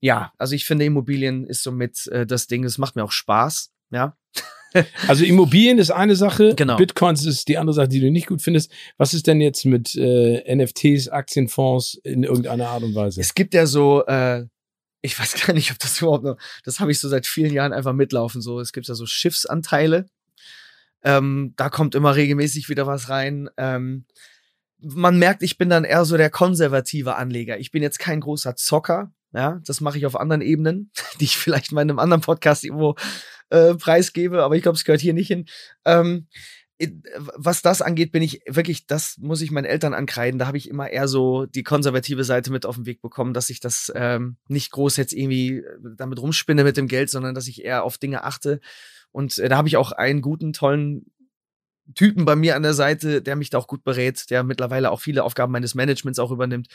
ja, 0.00 0.32
also 0.38 0.56
ich 0.56 0.64
finde, 0.64 0.84
Immobilien 0.84 1.44
ist 1.44 1.62
somit 1.62 2.08
äh, 2.08 2.26
das 2.26 2.48
Ding, 2.48 2.64
es 2.64 2.78
macht 2.78 2.96
mir 2.96 3.04
auch 3.04 3.12
Spaß, 3.12 3.72
ja. 3.90 4.16
also 5.08 5.24
Immobilien 5.24 5.78
ist 5.78 5.90
eine 5.90 6.16
Sache, 6.16 6.54
genau. 6.54 6.76
Bitcoins 6.76 7.24
ist 7.26 7.48
die 7.48 7.58
andere 7.58 7.74
Sache, 7.74 7.88
die 7.88 8.00
du 8.00 8.10
nicht 8.10 8.26
gut 8.26 8.42
findest. 8.42 8.70
Was 8.96 9.14
ist 9.14 9.26
denn 9.26 9.40
jetzt 9.40 9.64
mit 9.64 9.94
äh, 9.94 10.54
NFTs, 10.54 11.08
Aktienfonds 11.08 12.00
in 12.04 12.24
irgendeiner 12.24 12.68
Art 12.68 12.82
und 12.82 12.94
Weise? 12.94 13.20
Es 13.20 13.34
gibt 13.34 13.54
ja 13.54 13.66
so, 13.66 14.04
äh, 14.06 14.46
ich 15.02 15.18
weiß 15.18 15.34
gar 15.46 15.52
nicht, 15.52 15.70
ob 15.70 15.78
das 15.78 16.00
überhaupt 16.00 16.24
noch, 16.24 16.36
das 16.64 16.80
habe 16.80 16.90
ich 16.90 17.00
so 17.00 17.08
seit 17.08 17.26
vielen 17.26 17.52
Jahren 17.52 17.72
einfach 17.72 17.92
mitlaufen. 17.92 18.40
So, 18.40 18.60
es 18.60 18.72
gibt 18.72 18.88
ja 18.88 18.94
so 18.94 19.06
Schiffsanteile. 19.06 20.06
Ähm, 21.04 21.54
da 21.56 21.68
kommt 21.68 21.94
immer 21.94 22.14
regelmäßig 22.14 22.68
wieder 22.68 22.86
was 22.86 23.08
rein. 23.08 23.50
Ähm, 23.56 24.06
man 24.78 25.18
merkt, 25.18 25.42
ich 25.42 25.58
bin 25.58 25.68
dann 25.68 25.84
eher 25.84 26.04
so 26.04 26.16
der 26.16 26.30
konservative 26.30 27.16
Anleger. 27.16 27.58
Ich 27.58 27.70
bin 27.70 27.82
jetzt 27.82 27.98
kein 27.98 28.20
großer 28.20 28.56
Zocker. 28.56 29.12
Ja, 29.34 29.60
das 29.64 29.80
mache 29.80 29.96
ich 29.96 30.04
auf 30.04 30.18
anderen 30.18 30.42
Ebenen, 30.42 30.90
die 31.20 31.24
ich 31.24 31.36
vielleicht 31.36 31.72
mal 31.72 31.82
in 31.82 31.90
einem 31.90 31.98
anderen 31.98 32.20
Podcast 32.20 32.64
irgendwo 32.64 32.96
äh, 33.52 33.74
preisgebe, 33.74 34.42
aber 34.42 34.56
ich 34.56 34.62
glaube, 34.62 34.76
es 34.76 34.84
gehört 34.84 35.00
hier 35.00 35.14
nicht 35.14 35.28
hin. 35.28 35.46
Ähm, 35.84 36.26
was 37.36 37.62
das 37.62 37.80
angeht, 37.82 38.10
bin 38.10 38.22
ich 38.22 38.40
wirklich, 38.48 38.86
das 38.86 39.16
muss 39.18 39.40
ich 39.40 39.52
meinen 39.52 39.66
Eltern 39.66 39.94
ankreiden. 39.94 40.38
Da 40.38 40.46
habe 40.46 40.56
ich 40.56 40.68
immer 40.68 40.90
eher 40.90 41.06
so 41.06 41.46
die 41.46 41.62
konservative 41.62 42.24
Seite 42.24 42.50
mit 42.50 42.66
auf 42.66 42.74
den 42.76 42.86
Weg 42.86 43.00
bekommen, 43.02 43.34
dass 43.34 43.50
ich 43.50 43.60
das 43.60 43.92
ähm, 43.94 44.36
nicht 44.48 44.72
groß 44.72 44.96
jetzt 44.96 45.12
irgendwie 45.12 45.58
äh, 45.58 45.64
damit 45.96 46.20
rumspinne 46.20 46.64
mit 46.64 46.76
dem 46.76 46.88
Geld, 46.88 47.10
sondern 47.10 47.34
dass 47.34 47.46
ich 47.46 47.64
eher 47.64 47.84
auf 47.84 47.98
Dinge 47.98 48.24
achte. 48.24 48.60
Und 49.12 49.38
äh, 49.38 49.48
da 49.48 49.58
habe 49.58 49.68
ich 49.68 49.76
auch 49.76 49.92
einen 49.92 50.22
guten, 50.22 50.52
tollen 50.52 51.06
Typen 51.94 52.24
bei 52.24 52.36
mir 52.36 52.56
an 52.56 52.62
der 52.62 52.74
Seite, 52.74 53.22
der 53.22 53.36
mich 53.36 53.50
da 53.50 53.58
auch 53.58 53.66
gut 53.66 53.84
berät, 53.84 54.30
der 54.30 54.42
mittlerweile 54.42 54.90
auch 54.90 55.00
viele 55.00 55.24
Aufgaben 55.24 55.52
meines 55.52 55.74
Managements 55.74 56.18
auch 56.18 56.30
übernimmt, 56.30 56.68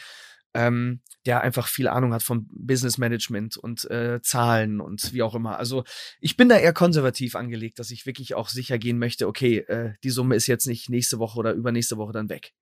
ähm, 0.54 1.01
der 1.25 1.42
einfach 1.42 1.68
viel 1.68 1.88
Ahnung 1.88 2.13
hat 2.13 2.24
vom 2.24 2.48
Business 2.50 2.98
Management 2.98 3.58
und 3.58 3.89
äh, 3.92 4.22
Zahlen 4.22 4.80
und 4.80 5.13
wie 5.13 5.22
auch 5.22 5.36
immer. 5.36 5.58
Also 5.60 5.84
ich 6.20 6.38
bin 6.38 6.50
da 6.50 6.58
eher 6.58 6.74
konservativ 6.74 7.36
angelegt, 7.36 7.80
dass 7.80 7.92
ich 7.92 8.06
wirklich 8.06 8.34
auch 8.34 8.50
sicher 8.50 8.77
gehen 8.77 8.98
möchte, 8.98 9.27
okay, 9.27 9.60
äh, 9.60 9.94
die 10.04 10.10
Summe 10.10 10.36
ist 10.36 10.48
jetzt 10.48 10.68
nicht 10.68 10.89
nächste 10.89 11.20
Woche 11.20 11.38
oder 11.38 11.54
übernächste 11.54 11.98
Woche 11.98 12.13
dann 12.13 12.30
weg. 12.30 12.54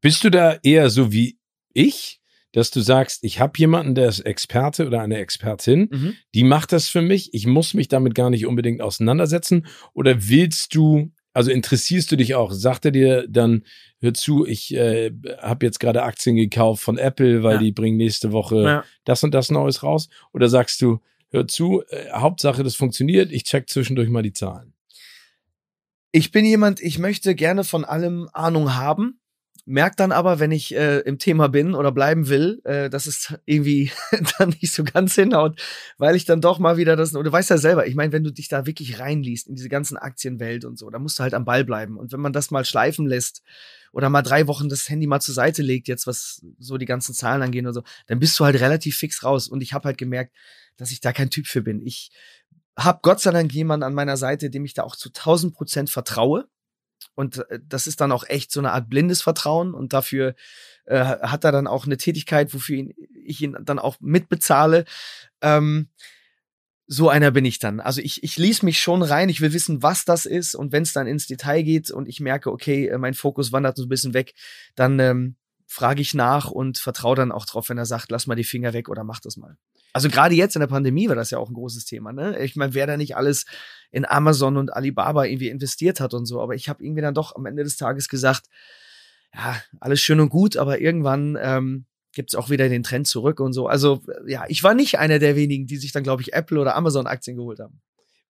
Bist 0.00 0.24
du 0.24 0.30
da 0.30 0.58
eher 0.62 0.90
so 0.90 1.12
wie 1.12 1.38
ich? 1.72 2.20
dass 2.54 2.70
du 2.70 2.80
sagst, 2.80 3.24
ich 3.24 3.40
habe 3.40 3.58
jemanden, 3.58 3.96
der 3.96 4.08
ist 4.08 4.20
Experte 4.20 4.86
oder 4.86 5.00
eine 5.00 5.18
Expertin, 5.18 5.88
mhm. 5.90 6.14
die 6.34 6.44
macht 6.44 6.70
das 6.70 6.88
für 6.88 7.02
mich, 7.02 7.34
ich 7.34 7.48
muss 7.48 7.74
mich 7.74 7.88
damit 7.88 8.14
gar 8.14 8.30
nicht 8.30 8.46
unbedingt 8.46 8.80
auseinandersetzen? 8.80 9.66
Oder 9.92 10.28
willst 10.28 10.72
du 10.74 11.10
also 11.34 11.50
interessierst 11.50 12.10
du 12.10 12.16
dich 12.16 12.34
auch? 12.34 12.52
Sagt 12.52 12.86
er 12.86 12.92
dir 12.92 13.26
dann, 13.28 13.64
hör 14.00 14.14
zu, 14.14 14.46
ich 14.46 14.72
äh, 14.74 15.10
habe 15.42 15.66
jetzt 15.66 15.80
gerade 15.80 16.04
Aktien 16.04 16.36
gekauft 16.36 16.82
von 16.82 16.96
Apple, 16.96 17.42
weil 17.42 17.56
ja. 17.56 17.60
die 17.60 17.72
bringen 17.72 17.96
nächste 17.96 18.32
Woche 18.32 18.62
ja. 18.62 18.84
das 19.04 19.22
und 19.24 19.34
das 19.34 19.50
Neues 19.50 19.82
raus? 19.82 20.08
Oder 20.32 20.48
sagst 20.48 20.80
du, 20.80 21.00
hör 21.30 21.46
zu, 21.48 21.82
äh, 21.88 22.10
Hauptsache, 22.12 22.62
das 22.62 22.76
funktioniert, 22.76 23.32
ich 23.32 23.44
check 23.44 23.68
zwischendurch 23.68 24.08
mal 24.08 24.22
die 24.22 24.32
Zahlen? 24.32 24.72
Ich 26.12 26.30
bin 26.30 26.44
jemand, 26.44 26.80
ich 26.80 27.00
möchte 27.00 27.34
gerne 27.34 27.64
von 27.64 27.84
allem 27.84 28.30
Ahnung 28.32 28.76
haben 28.76 29.18
merke 29.66 29.96
dann 29.96 30.12
aber, 30.12 30.40
wenn 30.40 30.52
ich 30.52 30.74
äh, 30.74 30.98
im 31.00 31.18
Thema 31.18 31.48
bin 31.48 31.74
oder 31.74 31.90
bleiben 31.90 32.28
will, 32.28 32.60
äh, 32.64 32.90
dass 32.90 33.06
es 33.06 33.34
irgendwie 33.46 33.90
dann 34.38 34.50
nicht 34.60 34.72
so 34.72 34.84
ganz 34.84 35.14
hinhaut, 35.14 35.60
weil 35.96 36.16
ich 36.16 36.24
dann 36.24 36.40
doch 36.40 36.58
mal 36.58 36.76
wieder 36.76 36.96
das, 36.96 37.14
und 37.14 37.24
du 37.24 37.32
weißt 37.32 37.50
ja 37.50 37.58
selber, 37.58 37.86
ich 37.86 37.94
meine, 37.94 38.12
wenn 38.12 38.24
du 38.24 38.32
dich 38.32 38.48
da 38.48 38.66
wirklich 38.66 38.98
reinliest 39.00 39.48
in 39.48 39.54
diese 39.54 39.68
ganzen 39.68 39.96
Aktienwelt 39.96 40.64
und 40.64 40.78
so, 40.78 40.90
da 40.90 40.98
musst 40.98 41.18
du 41.18 41.22
halt 41.22 41.34
am 41.34 41.44
Ball 41.44 41.64
bleiben. 41.64 41.96
Und 41.96 42.12
wenn 42.12 42.20
man 42.20 42.32
das 42.32 42.50
mal 42.50 42.64
schleifen 42.64 43.06
lässt 43.06 43.42
oder 43.92 44.10
mal 44.10 44.22
drei 44.22 44.46
Wochen 44.46 44.68
das 44.68 44.88
Handy 44.88 45.06
mal 45.06 45.20
zur 45.20 45.34
Seite 45.34 45.62
legt, 45.62 45.88
jetzt 45.88 46.06
was 46.06 46.44
so 46.58 46.76
die 46.76 46.86
ganzen 46.86 47.14
Zahlen 47.14 47.42
angehen 47.42 47.66
oder 47.66 47.74
so, 47.74 47.82
dann 48.06 48.18
bist 48.18 48.38
du 48.38 48.44
halt 48.44 48.60
relativ 48.60 48.96
fix 48.96 49.22
raus. 49.22 49.48
Und 49.48 49.62
ich 49.62 49.72
habe 49.72 49.86
halt 49.86 49.98
gemerkt, 49.98 50.34
dass 50.76 50.90
ich 50.90 51.00
da 51.00 51.12
kein 51.12 51.30
Typ 51.30 51.46
für 51.46 51.62
bin. 51.62 51.80
Ich 51.80 52.10
habe 52.76 52.98
Gott 53.02 53.20
sei 53.20 53.30
Dank 53.30 53.52
jemanden 53.52 53.84
an 53.84 53.94
meiner 53.94 54.16
Seite, 54.16 54.50
dem 54.50 54.64
ich 54.64 54.74
da 54.74 54.82
auch 54.82 54.96
zu 54.96 55.08
1000 55.08 55.54
Prozent 55.54 55.90
vertraue 55.90 56.48
und 57.14 57.38
äh, 57.50 57.60
das 57.66 57.86
ist 57.86 58.00
dann 58.00 58.12
auch 58.12 58.24
echt 58.28 58.50
so 58.52 58.60
eine 58.60 58.72
Art 58.72 58.88
blindes 58.88 59.22
Vertrauen. 59.22 59.74
Und 59.74 59.92
dafür 59.92 60.34
äh, 60.86 61.04
hat 61.04 61.44
er 61.44 61.52
dann 61.52 61.66
auch 61.66 61.86
eine 61.86 61.96
Tätigkeit, 61.96 62.52
wofür 62.54 62.76
ihn, 62.76 62.94
ich 63.24 63.40
ihn 63.40 63.56
dann 63.62 63.78
auch 63.78 63.96
mitbezahle. 64.00 64.84
Ähm, 65.40 65.88
so 66.86 67.08
einer 67.08 67.30
bin 67.30 67.44
ich 67.46 67.58
dann. 67.58 67.80
Also 67.80 68.02
ich, 68.02 68.22
ich 68.22 68.36
ließ 68.36 68.62
mich 68.62 68.78
schon 68.78 69.02
rein, 69.02 69.30
ich 69.30 69.40
will 69.40 69.54
wissen, 69.54 69.82
was 69.82 70.04
das 70.04 70.26
ist. 70.26 70.54
Und 70.54 70.72
wenn 70.72 70.82
es 70.82 70.92
dann 70.92 71.06
ins 71.06 71.26
Detail 71.26 71.62
geht 71.62 71.90
und 71.90 72.08
ich 72.08 72.20
merke, 72.20 72.52
okay, 72.52 72.88
äh, 72.88 72.98
mein 72.98 73.14
Fokus 73.14 73.52
wandert 73.52 73.76
so 73.76 73.84
ein 73.84 73.88
bisschen 73.88 74.14
weg, 74.14 74.34
dann 74.74 74.98
ähm, 75.00 75.36
frage 75.66 76.02
ich 76.02 76.14
nach 76.14 76.50
und 76.50 76.78
vertraue 76.78 77.16
dann 77.16 77.32
auch 77.32 77.46
drauf, 77.46 77.68
wenn 77.68 77.78
er 77.78 77.86
sagt, 77.86 78.10
lass 78.10 78.26
mal 78.26 78.34
die 78.34 78.44
Finger 78.44 78.72
weg 78.72 78.88
oder 78.88 79.04
mach 79.04 79.20
das 79.20 79.36
mal. 79.36 79.56
Also 79.92 80.08
gerade 80.08 80.34
jetzt 80.34 80.56
in 80.56 80.60
der 80.60 80.66
Pandemie 80.66 81.08
war 81.08 81.16
das 81.16 81.30
ja 81.30 81.38
auch 81.38 81.48
ein 81.48 81.54
großes 81.54 81.84
Thema. 81.84 82.12
Ne? 82.12 82.42
Ich 82.42 82.56
meine, 82.56 82.74
wer 82.74 82.86
da 82.86 82.96
nicht 82.96 83.16
alles 83.16 83.46
in 83.90 84.04
Amazon 84.04 84.56
und 84.56 84.72
Alibaba 84.72 85.24
irgendwie 85.24 85.48
investiert 85.48 86.00
hat 86.00 86.14
und 86.14 86.26
so, 86.26 86.40
aber 86.42 86.54
ich 86.54 86.68
habe 86.68 86.84
irgendwie 86.84 87.02
dann 87.02 87.14
doch 87.14 87.36
am 87.36 87.46
Ende 87.46 87.62
des 87.62 87.76
Tages 87.76 88.08
gesagt, 88.08 88.46
ja, 89.32 89.56
alles 89.80 90.00
schön 90.00 90.20
und 90.20 90.30
gut, 90.30 90.56
aber 90.56 90.80
irgendwann 90.80 91.38
ähm, 91.40 91.86
gibt 92.12 92.32
es 92.32 92.34
auch 92.34 92.50
wieder 92.50 92.68
den 92.68 92.82
Trend 92.82 93.06
zurück 93.06 93.40
und 93.40 93.52
so. 93.52 93.66
Also 93.66 94.02
ja, 94.26 94.44
ich 94.48 94.62
war 94.62 94.74
nicht 94.74 94.98
einer 94.98 95.18
der 95.18 95.36
wenigen, 95.36 95.66
die 95.66 95.76
sich 95.76 95.92
dann, 95.92 96.02
glaube 96.02 96.22
ich, 96.22 96.32
Apple 96.32 96.60
oder 96.60 96.76
Amazon-Aktien 96.76 97.36
geholt 97.36 97.60
haben. 97.60 97.80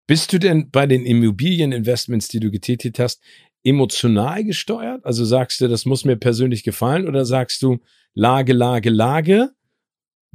Bist 0.07 0.33
du 0.33 0.38
denn 0.38 0.71
bei 0.71 0.87
den 0.87 1.07
Immobilieninvestments, 1.07 2.29
die 2.29 2.41
du 2.41 2.50
getätigt 2.50 2.99
hast, 2.99 3.23
emotional 3.64 4.44
gesteuert? 4.44 5.04
Also 5.04 5.25
sagst 5.25 5.61
du, 5.61 5.68
das 5.68 5.85
muss 5.85 6.04
mir 6.04 6.16
persönlich 6.16 6.62
gefallen 6.62 7.09
oder 7.09 7.25
sagst 7.25 7.62
du 7.62 7.80
Lage, 8.14 8.52
Lage, 8.52 8.90
Lage? 8.90 9.54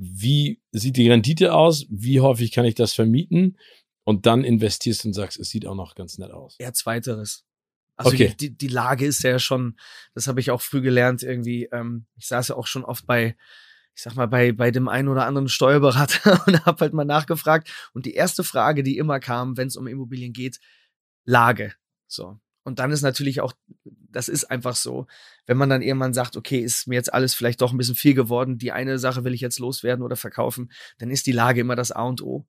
wie 0.01 0.62
sieht 0.71 0.95
die 0.95 1.09
Rendite 1.09 1.53
aus, 1.53 1.86
wie 1.89 2.21
häufig 2.21 2.53
kann 2.53 2.63
ich 2.63 2.74
das 2.74 2.93
vermieten 2.93 3.57
und 4.05 4.25
dann 4.25 4.45
investierst 4.45 5.03
und 5.05 5.13
sagst, 5.13 5.38
es 5.38 5.50
sieht 5.50 5.65
auch 5.65 5.75
noch 5.75 5.93
ganz 5.93 6.17
nett 6.17 6.31
aus. 6.31 6.55
Eher 6.57 6.74
zweiteres. 6.74 7.43
Also 7.98 8.12
okay. 8.12 8.33
die, 8.39 8.57
die 8.57 8.69
Lage 8.69 9.05
ist 9.05 9.24
ja 9.24 9.39
schon, 9.39 9.77
das 10.13 10.27
habe 10.27 10.39
ich 10.39 10.51
auch 10.51 10.62
früh 10.62 10.79
gelernt 10.79 11.21
irgendwie. 11.21 11.65
Ähm, 11.74 12.05
ich 12.15 12.27
saß 12.27 12.48
ja 12.48 12.55
auch 12.55 12.65
schon 12.65 12.86
oft 12.86 13.05
bei, 13.07 13.36
ich 13.93 14.01
sag 14.01 14.15
mal, 14.15 14.27
bei, 14.27 14.53
bei 14.53 14.71
dem 14.71 14.88
einen 14.88 15.09
oder 15.09 15.25
anderen 15.25 15.50
Steuerberater 15.50 16.41
und 16.48 16.65
habe 16.65 16.79
halt 16.79 16.93
mal 16.93 17.03
nachgefragt. 17.03 17.69
Und 17.91 18.05
die 18.05 18.13
erste 18.13 18.45
Frage, 18.45 18.83
die 18.83 18.98
immer 18.98 19.19
kam, 19.19 19.57
wenn 19.57 19.67
es 19.67 19.75
um 19.75 19.86
Immobilien 19.86 20.31
geht, 20.31 20.62
Lage. 21.25 21.74
So. 22.07 22.39
Und 22.69 22.77
dann 22.77 22.91
ist 22.91 23.01
natürlich 23.01 23.41
auch, 23.41 23.53
das 23.83 24.29
ist 24.29 24.45
einfach 24.45 24.75
so, 24.75 25.07
wenn 25.47 25.57
man 25.57 25.71
dann 25.71 25.81
irgendwann 25.81 26.13
sagt, 26.13 26.38
okay, 26.38 26.59
ist 26.59 26.88
mir 26.88 26.93
jetzt 26.93 27.11
alles 27.11 27.33
vielleicht 27.33 27.61
doch 27.61 27.71
ein 27.71 27.79
bisschen 27.79 27.95
viel 27.95 28.13
geworden, 28.13 28.59
die 28.59 28.71
eine 28.71 28.99
Sache 28.99 29.23
will 29.23 29.33
ich 29.33 29.41
jetzt 29.41 29.57
loswerden 29.57 30.05
oder 30.05 30.15
verkaufen, 30.15 30.71
dann 30.99 31.09
ist 31.09 31.25
die 31.25 31.31
Lage 31.31 31.61
immer 31.61 31.75
das 31.75 31.91
A 31.91 32.03
und 32.03 32.21
O. 32.21 32.45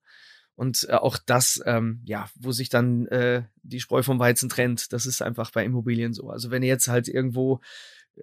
Und 0.57 0.87
äh, 0.91 0.93
auch 0.93 1.17
das, 1.17 1.63
ähm, 1.65 2.03
ja, 2.05 2.29
wo 2.35 2.53
sich 2.53 2.69
dann 2.69 3.07
äh, 3.07 3.45
die 3.63 3.81
Spreu 3.81 4.03
vom 4.03 4.19
Weizen 4.19 4.51
trennt, 4.51 4.93
das 4.93 5.07
ist 5.07 5.23
einfach 5.23 5.53
bei 5.53 5.65
Immobilien 5.65 6.13
so. 6.13 6.29
Also 6.29 6.51
wenn 6.51 6.63
ihr 6.63 6.69
jetzt 6.69 6.89
halt 6.89 7.09
irgendwo 7.09 7.63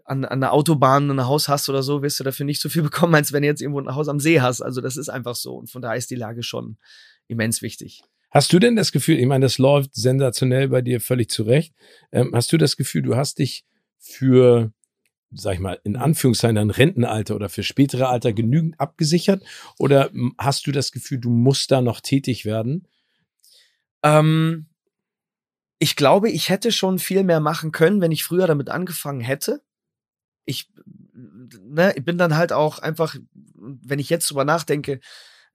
an, 0.05 0.23
an 0.23 0.39
der 0.39 0.53
Autobahn 0.53 1.09
ein 1.09 1.25
Haus 1.25 1.49
hast 1.49 1.67
oder 1.67 1.81
so, 1.81 2.03
wirst 2.03 2.19
du 2.19 2.23
dafür 2.23 2.45
nicht 2.45 2.61
so 2.61 2.69
viel 2.69 2.83
bekommen, 2.83 3.15
als 3.15 3.33
wenn 3.33 3.41
du 3.41 3.47
jetzt 3.47 3.63
irgendwo 3.63 3.81
ein 3.81 3.95
Haus 3.95 4.07
am 4.07 4.19
See 4.19 4.39
hast. 4.39 4.61
Also 4.61 4.81
das 4.81 4.97
ist 4.97 5.09
einfach 5.09 5.35
so. 5.35 5.55
Und 5.55 5.71
von 5.71 5.81
daher 5.81 5.97
ist 5.97 6.11
die 6.11 6.15
Lage 6.15 6.43
schon 6.43 6.77
immens 7.27 7.63
wichtig. 7.63 8.03
Hast 8.29 8.51
du 8.51 8.59
denn 8.59 8.75
das 8.75 8.91
Gefühl, 8.91 9.19
ich 9.19 9.25
meine, 9.25 9.45
das 9.45 9.57
läuft 9.57 9.95
sensationell 9.95 10.67
bei 10.67 10.81
dir 10.81 10.99
völlig 10.99 11.29
zurecht. 11.29 11.73
Ähm, 12.11 12.31
hast 12.33 12.51
du 12.51 12.57
das 12.57 12.75
Gefühl, 12.75 13.01
du 13.01 13.15
hast 13.15 13.39
dich 13.39 13.65
für, 13.97 14.73
sag 15.31 15.55
ich 15.55 15.59
mal, 15.59 15.79
in 15.83 15.95
Anführungszeichen 15.95 16.57
ein 16.57 16.69
Rentenalter 16.69 17.35
oder 17.35 17.49
für 17.49 17.63
spätere 17.63 18.09
Alter 18.09 18.33
genügend 18.33 18.79
abgesichert? 18.79 19.43
Oder 19.79 20.11
hast 20.37 20.67
du 20.67 20.71
das 20.71 20.91
Gefühl, 20.91 21.19
du 21.19 21.29
musst 21.29 21.71
da 21.71 21.81
noch 21.81 22.01
tätig 22.01 22.43
werden? 22.43 22.87
Ähm, 24.03 24.67
ich 25.79 25.95
glaube, 25.95 26.29
ich 26.29 26.49
hätte 26.49 26.71
schon 26.71 26.99
viel 26.99 27.23
mehr 27.23 27.39
machen 27.39 27.71
können, 27.71 28.01
wenn 28.01 28.11
ich 28.11 28.23
früher 28.23 28.47
damit 28.47 28.69
angefangen 28.69 29.21
hätte. 29.21 29.61
Ich, 30.45 30.71
ne, 31.13 31.93
ich 31.95 32.03
bin 32.03 32.17
dann 32.17 32.35
halt 32.35 32.51
auch 32.51 32.79
einfach, 32.79 33.15
wenn 33.55 33.99
ich 33.99 34.09
jetzt 34.09 34.29
drüber 34.29 34.45
nachdenke, 34.45 34.99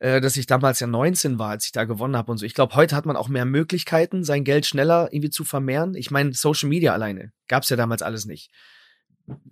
äh, 0.02 0.20
dass 0.20 0.36
ich 0.36 0.46
damals 0.46 0.80
ja 0.80 0.88
19 0.88 1.38
war, 1.38 1.50
als 1.50 1.66
ich 1.66 1.70
da 1.70 1.84
gewonnen 1.84 2.16
habe 2.16 2.32
und 2.32 2.38
so. 2.38 2.44
Ich 2.44 2.54
glaube, 2.54 2.74
heute 2.74 2.96
hat 2.96 3.06
man 3.06 3.14
auch 3.14 3.28
mehr 3.28 3.44
Möglichkeiten, 3.44 4.24
sein 4.24 4.42
Geld 4.42 4.66
schneller 4.66 5.08
irgendwie 5.12 5.30
zu 5.30 5.44
vermehren. 5.44 5.94
Ich 5.94 6.10
meine, 6.10 6.32
Social 6.32 6.68
Media 6.68 6.92
alleine 6.92 7.32
gab 7.46 7.62
es 7.62 7.68
ja 7.68 7.76
damals 7.76 8.02
alles 8.02 8.26
nicht. 8.26 8.50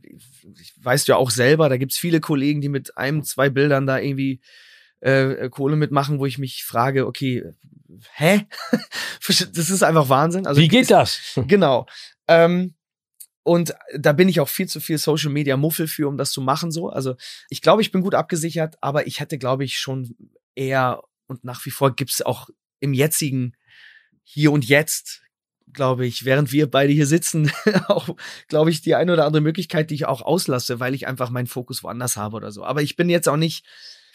Ich, 0.03 0.75
weißt 0.83 1.07
ja 1.07 1.15
auch 1.15 1.31
selber, 1.31 1.69
da 1.69 1.77
gibt 1.77 1.93
es 1.93 1.99
viele 1.99 2.19
Kollegen, 2.19 2.61
die 2.61 2.69
mit 2.69 2.99
einem, 2.99 3.23
zwei 3.23 3.49
Bildern 3.49 3.87
da 3.87 4.01
irgendwie 4.01 4.41
äh, 4.99 5.49
Kohle 5.51 5.77
mitmachen, 5.77 6.19
wo 6.19 6.27
ich 6.27 6.39
mich 6.39 6.65
frage, 6.65 7.07
okay, 7.07 7.45
hä? 8.15 8.49
das 9.29 9.71
ist 9.71 9.85
einfach 9.85 10.09
Wahnsinn. 10.09 10.49
Also, 10.49 10.61
Wie 10.61 10.67
geht 10.67 10.91
das? 10.91 11.39
Genau. 11.47 11.87
Ähm, 12.27 12.75
Und 13.45 13.73
da 13.97 14.13
bin 14.13 14.29
ich 14.29 14.41
auch 14.41 14.49
viel 14.49 14.67
zu 14.67 14.81
viel 14.81 14.99
Social 14.99 15.31
Media 15.31 15.57
Muffel 15.57 15.87
für, 15.87 16.09
um 16.09 16.19
das 16.19 16.33
zu 16.33 16.41
machen 16.41 16.73
so. 16.73 16.89
Also 16.89 17.15
ich 17.51 17.63
glaube, 17.63 17.83
ich 17.83 17.93
bin 17.93 18.03
gut 18.03 18.17
abgesichert, 18.17 18.77
aber 18.81 19.07
ich 19.07 19.21
hätte, 19.21 19.39
glaube 19.39 19.63
ich, 19.63 19.79
schon 19.79 20.17
eher 20.55 21.03
und 21.27 21.45
nach 21.45 21.65
wie 21.65 21.71
vor 21.71 21.95
gibt's 21.95 22.23
auch 22.23 22.49
im 22.81 22.93
jetzigen 22.93 23.57
Hier 24.23 24.53
und 24.53 24.65
Jetzt, 24.65 25.23
glaube 25.73 26.07
ich, 26.07 26.25
während 26.25 26.53
wir 26.53 26.71
beide 26.71 26.93
hier 26.93 27.07
sitzen, 27.07 27.53
auch, 27.89 28.09
glaube 28.49 28.71
ich, 28.71 28.83
die 28.83 28.95
eine 28.95 29.13
oder 29.13 29.27
andere 29.27 29.43
Möglichkeit, 29.43 29.91
die 29.91 29.95
ich 29.95 30.07
auch 30.07 30.23
auslasse, 30.23 30.81
weil 30.81 30.95
ich 30.95 31.07
einfach 31.07 31.31
meinen 31.31 31.47
Fokus 31.47 31.83
woanders 31.83 32.17
habe 32.17 32.37
oder 32.37 32.51
so. 32.51 32.65
Aber 32.65 32.83
ich 32.83 32.97
bin 32.97 33.09
jetzt 33.09 33.29
auch 33.29 33.37
nicht 33.37 33.65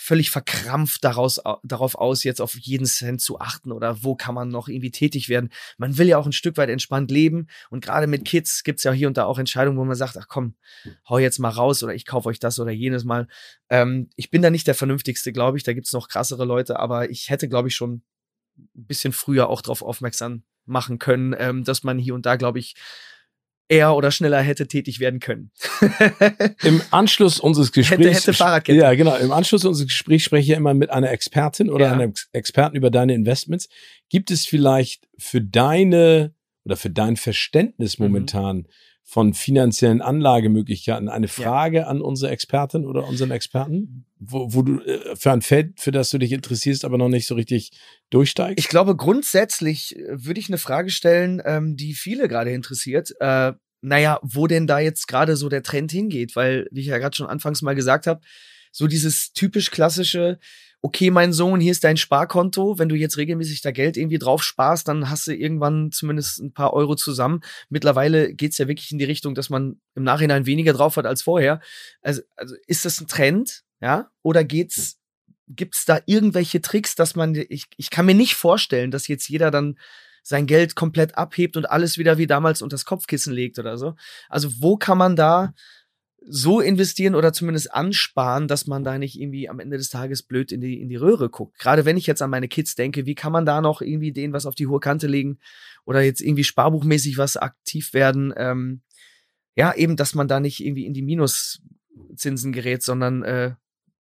völlig 0.06 0.30
verkrampft 0.30 1.04
daraus, 1.04 1.42
darauf 1.64 1.96
aus, 1.96 2.24
jetzt 2.24 2.40
auf 2.40 2.56
jeden 2.60 2.86
Cent 2.86 3.22
zu 3.22 3.40
achten 3.40 3.72
oder 3.72 4.04
wo 4.04 4.16
kann 4.16 4.36
man 4.36 4.50
noch 4.50 4.68
irgendwie 4.68 4.92
tätig 4.92 5.30
werden. 5.30 5.50
Man 5.78 5.98
will 5.98 6.08
ja 6.08 6.20
auch 6.20 6.28
ein 6.28 6.32
Stück 6.32 6.58
weit 6.58 6.70
entspannt 6.70 7.10
leben 7.10 7.48
und 7.72 7.84
gerade 7.84 8.06
mit 8.06 8.24
Kids 8.24 8.64
gibt's 8.64 8.84
ja 8.84 8.92
hier 8.92 9.08
und 9.08 9.18
da 9.18 9.26
auch 9.26 9.40
Entscheidungen, 9.40 9.80
wo 9.80 9.84
man 9.84 9.96
sagt, 9.96 10.16
ach 10.18 10.28
komm, 10.28 10.54
hau 11.10 11.18
jetzt 11.18 11.40
mal 11.40 11.50
raus 11.50 11.82
oder 11.82 11.96
ich 11.96 12.06
kaufe 12.06 12.30
euch 12.30 12.40
das 12.40 12.60
oder 12.60 12.70
jenes 12.70 13.04
mal. 13.04 13.28
Ähm, 13.70 14.10
ich 14.16 14.30
bin 14.30 14.44
da 14.44 14.52
nicht 14.52 14.68
der 14.68 14.76
Vernünftigste, 14.76 15.34
glaube 15.34 15.58
ich, 15.58 15.64
da 15.64 15.74
gibt's 15.74 15.92
noch 15.92 16.08
krassere 16.08 16.46
Leute, 16.46 16.80
aber 16.80 17.10
ich 17.10 17.32
hätte, 17.32 17.50
glaube 17.50 17.70
ich, 17.70 17.76
schon 17.76 18.04
ein 18.58 18.86
bisschen 18.86 19.12
früher 19.12 19.50
auch 19.50 19.64
darauf 19.64 19.82
aufmerksam 19.82 20.44
machen 20.66 21.00
können, 21.00 21.36
ähm, 21.38 21.64
dass 21.64 21.84
man 21.84 21.98
hier 21.98 22.14
und 22.14 22.28
da, 22.28 22.36
glaube 22.36 22.60
ich, 22.60 22.76
eher 23.68 23.96
oder 23.96 24.12
schneller 24.12 24.42
hätte 24.42 24.68
tätig 24.68 25.00
werden 25.00 25.20
können. 25.20 25.52
Im 26.64 26.82
Anschluss 26.92 27.40
unseres 27.40 27.72
Gesprächs. 27.72 28.00
Hätte, 28.00 28.14
hätte 28.14 28.34
Fahrradkette. 28.34 28.78
Ja, 28.78 28.94
genau. 28.94 29.16
Im 29.16 29.32
Anschluss 29.32 29.66
unseres 29.66 29.88
Gesprächs 29.88 30.24
spreche 30.24 30.42
ich 30.42 30.48
ja 30.50 30.58
immer 30.58 30.74
mit 30.74 30.90
einer 30.90 31.12
Expertin 31.12 31.70
oder 31.70 31.88
ja. 31.88 31.94
einem 31.94 32.14
Experten 32.32 32.76
über 32.76 32.92
deine 32.92 33.14
Investments. 33.14 33.70
Gibt 34.10 34.32
es 34.32 34.46
vielleicht 34.46 35.08
für 35.18 35.42
deine 35.42 36.34
oder 36.64 36.78
für 36.78 36.90
dein 36.90 37.16
Verständnis 37.16 38.00
mhm. 38.00 38.06
momentan 38.06 38.58
mhm. 38.58 38.68
Von 39.08 39.36
finanziellen 39.36 40.02
Anlagemöglichkeiten 40.02 41.10
eine 41.10 41.28
Frage 41.28 41.78
ja. 41.78 41.88
an 41.88 42.02
unsere 42.02 42.32
Expertin 42.32 42.86
oder 42.86 43.08
unseren 43.08 43.30
Experten? 43.30 44.06
Wo, 44.18 44.54
wo 44.54 44.64
du 44.64 44.82
äh, 44.82 45.16
für 45.16 45.32
ein 45.32 45.44
Feld, 45.44 45.80
für 45.80 45.92
das 45.92 46.10
du 46.10 46.18
dich 46.18 46.32
interessierst, 46.32 46.84
aber 46.84 46.98
noch 46.98 47.08
nicht 47.08 47.28
so 47.28 47.36
richtig 47.36 47.72
durchsteigst? 48.10 48.58
Ich 48.58 48.68
glaube, 48.68 48.96
grundsätzlich 48.96 49.96
äh, 49.96 50.26
würde 50.26 50.40
ich 50.40 50.50
eine 50.50 50.58
Frage 50.58 50.90
stellen, 50.90 51.40
ähm, 51.46 51.78
die 51.78 51.94
viele 51.94 52.28
gerade 52.28 52.52
interessiert. 52.52 53.14
Äh, 53.20 53.54
naja, 53.82 54.20
wo 54.24 54.48
denn 54.48 54.66
da 54.66 54.80
jetzt 54.80 55.08
gerade 55.08 55.36
so 55.36 55.50
der 55.50 55.62
Trend 55.62 55.92
hingeht, 55.92 56.36
weil, 56.36 56.68
wie 56.72 56.82
ich 56.82 56.88
ja 56.88 56.98
gerade 56.98 57.16
schon 57.16 57.28
anfangs 57.28 57.62
mal 57.62 57.76
gesagt 57.76 58.08
habe, 58.08 58.22
so 58.72 58.88
dieses 58.88 59.34
typisch 59.34 59.70
klassische, 59.70 60.40
okay, 60.86 61.10
mein 61.10 61.34
Sohn, 61.34 61.60
hier 61.60 61.72
ist 61.72 61.84
dein 61.84 61.98
Sparkonto. 61.98 62.78
Wenn 62.78 62.90
du 62.90 62.96
jetzt 62.96 63.18
regelmäßig 63.18 63.62
da 63.62 63.72
Geld 63.72 63.98
irgendwie 63.98 64.20
drauf 64.20 64.44
sparst, 64.44 64.88
dann 64.88 65.10
hast 65.10 65.26
du 65.26 65.34
irgendwann 65.36 65.92
zumindest 65.92 66.40
ein 66.40 66.54
paar 66.54 66.74
Euro 66.74 66.94
zusammen. 66.94 67.42
Mittlerweile 67.70 68.36
geht's 68.36 68.60
ja 68.60 68.68
wirklich 68.68 68.92
in 68.92 69.00
die 69.00 69.06
Richtung, 69.06 69.34
dass 69.34 69.50
man 69.50 69.82
im 69.96 70.04
Nachhinein 70.04 70.46
weniger 70.46 70.74
drauf 70.74 70.98
hat 70.98 71.08
als 71.08 71.24
vorher. 71.24 71.60
Also, 72.04 72.22
also 72.36 72.54
ist 72.68 72.86
das 72.86 73.02
ein 73.02 73.08
Trend? 73.08 73.64
Ja? 73.82 74.12
Oder 74.22 74.44
geht's, 74.44 75.00
gibt's 75.48 75.86
da 75.86 76.02
irgendwelche 76.06 76.62
Tricks, 76.62 76.94
dass 76.94 77.16
man, 77.16 77.34
ich, 77.34 77.66
ich 77.78 77.90
kann 77.90 78.06
mir 78.06 78.14
nicht 78.14 78.36
vorstellen, 78.36 78.92
dass 78.92 79.08
jetzt 79.08 79.28
jeder 79.28 79.50
dann 79.50 79.80
sein 80.22 80.46
Geld 80.46 80.76
komplett 80.76 81.18
abhebt 81.18 81.58
und 81.58 81.68
alles 81.68 81.98
wieder 81.98 82.20
wie 82.20 82.28
damals 82.28 82.62
unter 82.62 82.76
das 82.76 82.86
Kopfkissen 82.86 83.34
legt 83.34 83.58
oder 83.58 83.80
so. 83.80 83.96
Also 84.30 84.52
wo 84.60 84.78
kann 84.78 85.00
man 85.00 85.16
da 85.16 85.56
so 86.28 86.60
investieren 86.60 87.16
oder 87.16 87.34
zumindest 87.34 87.74
ansparen, 87.74 88.48
dass 88.48 88.68
man 88.68 88.84
da 88.84 88.98
nicht 88.98 89.20
irgendwie 89.20 89.48
am 89.48 89.60
Ende 89.60 89.78
des 89.78 89.90
Tages 89.90 90.24
blöd 90.24 90.52
in 90.52 90.62
die, 90.62 90.82
in 90.82 90.90
die 90.90 90.96
Röhre 90.96 91.30
guckt. 91.30 91.60
Gerade 91.60 91.86
wenn 91.86 91.98
ich 91.98 92.08
jetzt 92.08 92.22
an 92.22 92.32
meine 92.32 92.48
Kids 92.48 92.76
denke, 92.76 93.06
wie 93.06 93.16
kann 93.16 93.32
man 93.32 93.46
da 93.46 93.62
noch 93.62 93.82
irgendwie 93.82 94.12
denen 94.12 94.34
was 94.34 94.46
auf 94.46 94.56
die 94.56 94.68
hohe 94.68 94.80
Kante 94.80 95.08
legen 95.08 95.40
oder 95.86 96.02
jetzt 96.02 96.22
irgendwie 96.22 96.44
sparbuchmäßig 96.44 97.18
was 97.18 97.38
aktiv 97.38 97.94
werden? 97.94 98.34
Ähm, 98.36 98.82
ja, 99.56 99.74
eben, 99.74 99.96
dass 99.96 100.16
man 100.16 100.28
da 100.28 100.40
nicht 100.40 100.66
irgendwie 100.66 100.86
in 100.86 100.94
die 100.94 101.04
Minuszinsen 101.04 102.52
gerät, 102.52 102.82
sondern 102.82 103.24
äh, 103.24 103.54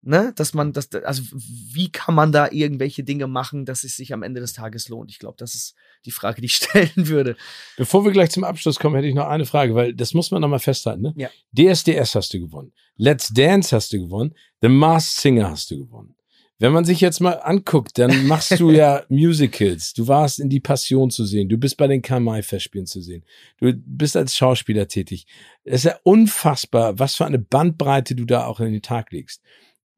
ne, 0.02 0.34
dass 0.36 0.54
man 0.54 0.74
das, 0.74 0.92
also 1.04 1.24
wie 1.34 1.92
kann 1.92 2.16
man 2.16 2.32
da 2.32 2.50
irgendwelche 2.52 3.04
Dinge 3.04 3.28
machen, 3.28 3.66
dass 3.66 3.84
es 3.84 3.96
sich 3.96 4.14
am 4.14 4.24
Ende 4.24 4.42
des 4.42 4.54
Tages 4.54 4.90
lohnt? 4.90 5.12
Ich 5.12 5.20
glaube, 5.20 5.36
das 5.38 5.56
ist 5.56 5.76
die 6.06 6.12
Frage, 6.12 6.42
die 6.42 6.46
ich 6.46 6.56
stellen 6.58 7.08
würde. 7.08 7.36
Bevor 7.78 8.06
wir 8.06 8.12
gleich 8.12 8.32
zum 8.32 8.44
Abschluss 8.44 8.80
kommen, 8.80 8.96
hätte 8.96 9.08
ich 9.08 9.16
noch 9.16 9.28
eine 9.28 9.46
Frage, 9.46 9.76
weil 9.76 9.94
das 9.94 10.14
muss 10.14 10.32
man 10.32 10.42
nochmal 10.42 10.60
festhalten. 10.60 11.02
Ne? 11.02 11.14
Ja. 11.16 11.30
DSDS 11.54 12.16
hast 12.16 12.34
du 12.34 12.40
gewonnen, 12.40 12.72
Let's 12.96 13.30
Dance 13.30 13.76
hast 13.76 13.94
du 13.94 14.00
gewonnen, 14.00 14.36
The 14.62 14.70
Masked 14.70 15.22
Singer 15.22 15.50
hast 15.50 15.72
du 15.72 15.80
gewonnen. 15.80 16.16
Wenn 16.62 16.74
man 16.74 16.84
sich 16.84 17.00
jetzt 17.00 17.22
mal 17.22 17.40
anguckt, 17.42 17.98
dann 17.98 18.28
machst 18.28 18.60
du 18.60 18.70
ja 18.72 19.04
Musicals. 19.08 19.94
Du 19.94 20.10
warst 20.10 20.42
in 20.42 20.50
die 20.50 20.60
Passion 20.60 21.10
zu 21.10 21.24
sehen. 21.24 21.48
Du 21.48 21.58
bist 21.58 21.78
bei 21.78 21.88
den 21.88 22.02
Kamai-Festspielen 22.02 22.86
zu 22.86 23.00
sehen. 23.00 23.24
Du 23.62 23.72
bist 23.74 24.18
als 24.18 24.36
Schauspieler 24.36 24.90
tätig. 24.90 25.26
Es 25.64 25.86
ist 25.86 25.92
ja 25.92 26.00
unfassbar, 26.04 27.00
was 27.00 27.16
für 27.16 27.26
eine 27.26 27.40
Bandbreite 27.40 28.14
du 28.14 28.26
da 28.26 28.46
auch 28.46 28.60
in 28.60 28.74
den 28.74 28.82
Tag 28.82 29.14
legst. 29.14 29.42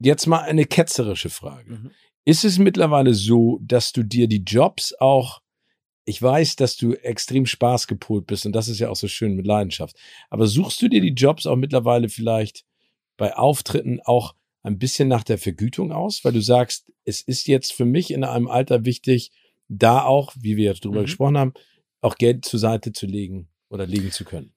Jetzt 0.04 0.26
mal 0.26 0.40
eine 0.40 0.66
ketzerische 0.66 1.30
Frage. 1.30 1.74
Mhm. 1.74 1.92
Ist 2.26 2.44
es 2.44 2.58
mittlerweile 2.58 3.14
so, 3.14 3.60
dass 3.62 3.92
du 3.92 4.04
dir 4.04 4.28
die 4.28 4.44
Jobs 4.44 4.94
auch, 5.00 5.42
ich 6.06 6.22
weiß, 6.22 6.56
dass 6.56 6.76
du 6.78 6.94
extrem 6.94 7.46
Spaß 7.46 7.88
gepolt 7.88 8.28
bist 8.28 8.46
und 8.46 8.54
das 8.54 8.68
ist 8.68 8.80
ja 8.80 8.90
auch 8.90 8.96
so 8.96 9.08
schön 9.08 9.36
mit 9.36 9.46
Leidenschaft, 9.46 9.96
aber 10.30 10.48
suchst 10.48 10.82
du 10.82 10.88
dir 10.88 11.02
die 11.02 11.14
Jobs 11.14 11.46
auch 11.46 11.56
mittlerweile 11.56 12.10
vielleicht 12.10 12.64
bei 13.18 13.36
Auftritten 13.36 14.00
auch 14.02 14.36
ein 14.64 14.78
bisschen 14.78 15.08
nach 15.08 15.24
der 15.24 15.38
Vergütung 15.38 15.92
aus, 15.92 16.24
weil 16.24 16.34
du 16.34 16.42
sagst, 16.42 16.92
es 17.06 17.22
ist 17.22 17.48
jetzt 17.48 17.74
für 17.74 17.86
mich 17.86 18.12
in 18.12 18.24
einem 18.24 18.48
Alter 18.48 18.86
wichtig, 18.86 19.32
da 19.68 20.04
auch, 20.04 20.34
wie 20.40 20.58
wir 20.58 20.66
jetzt 20.66 20.86
drüber 20.86 21.00
mhm. 21.00 21.06
gesprochen 21.06 21.38
haben, 21.38 21.54
auch 22.02 22.16
Geld 22.16 22.46
zur 22.46 22.60
Seite 22.60 22.94
zu 22.94 23.06
legen 23.06 23.50
oder 23.70 23.88
legen 23.88 24.12
zu 24.12 24.26
können. 24.26 24.54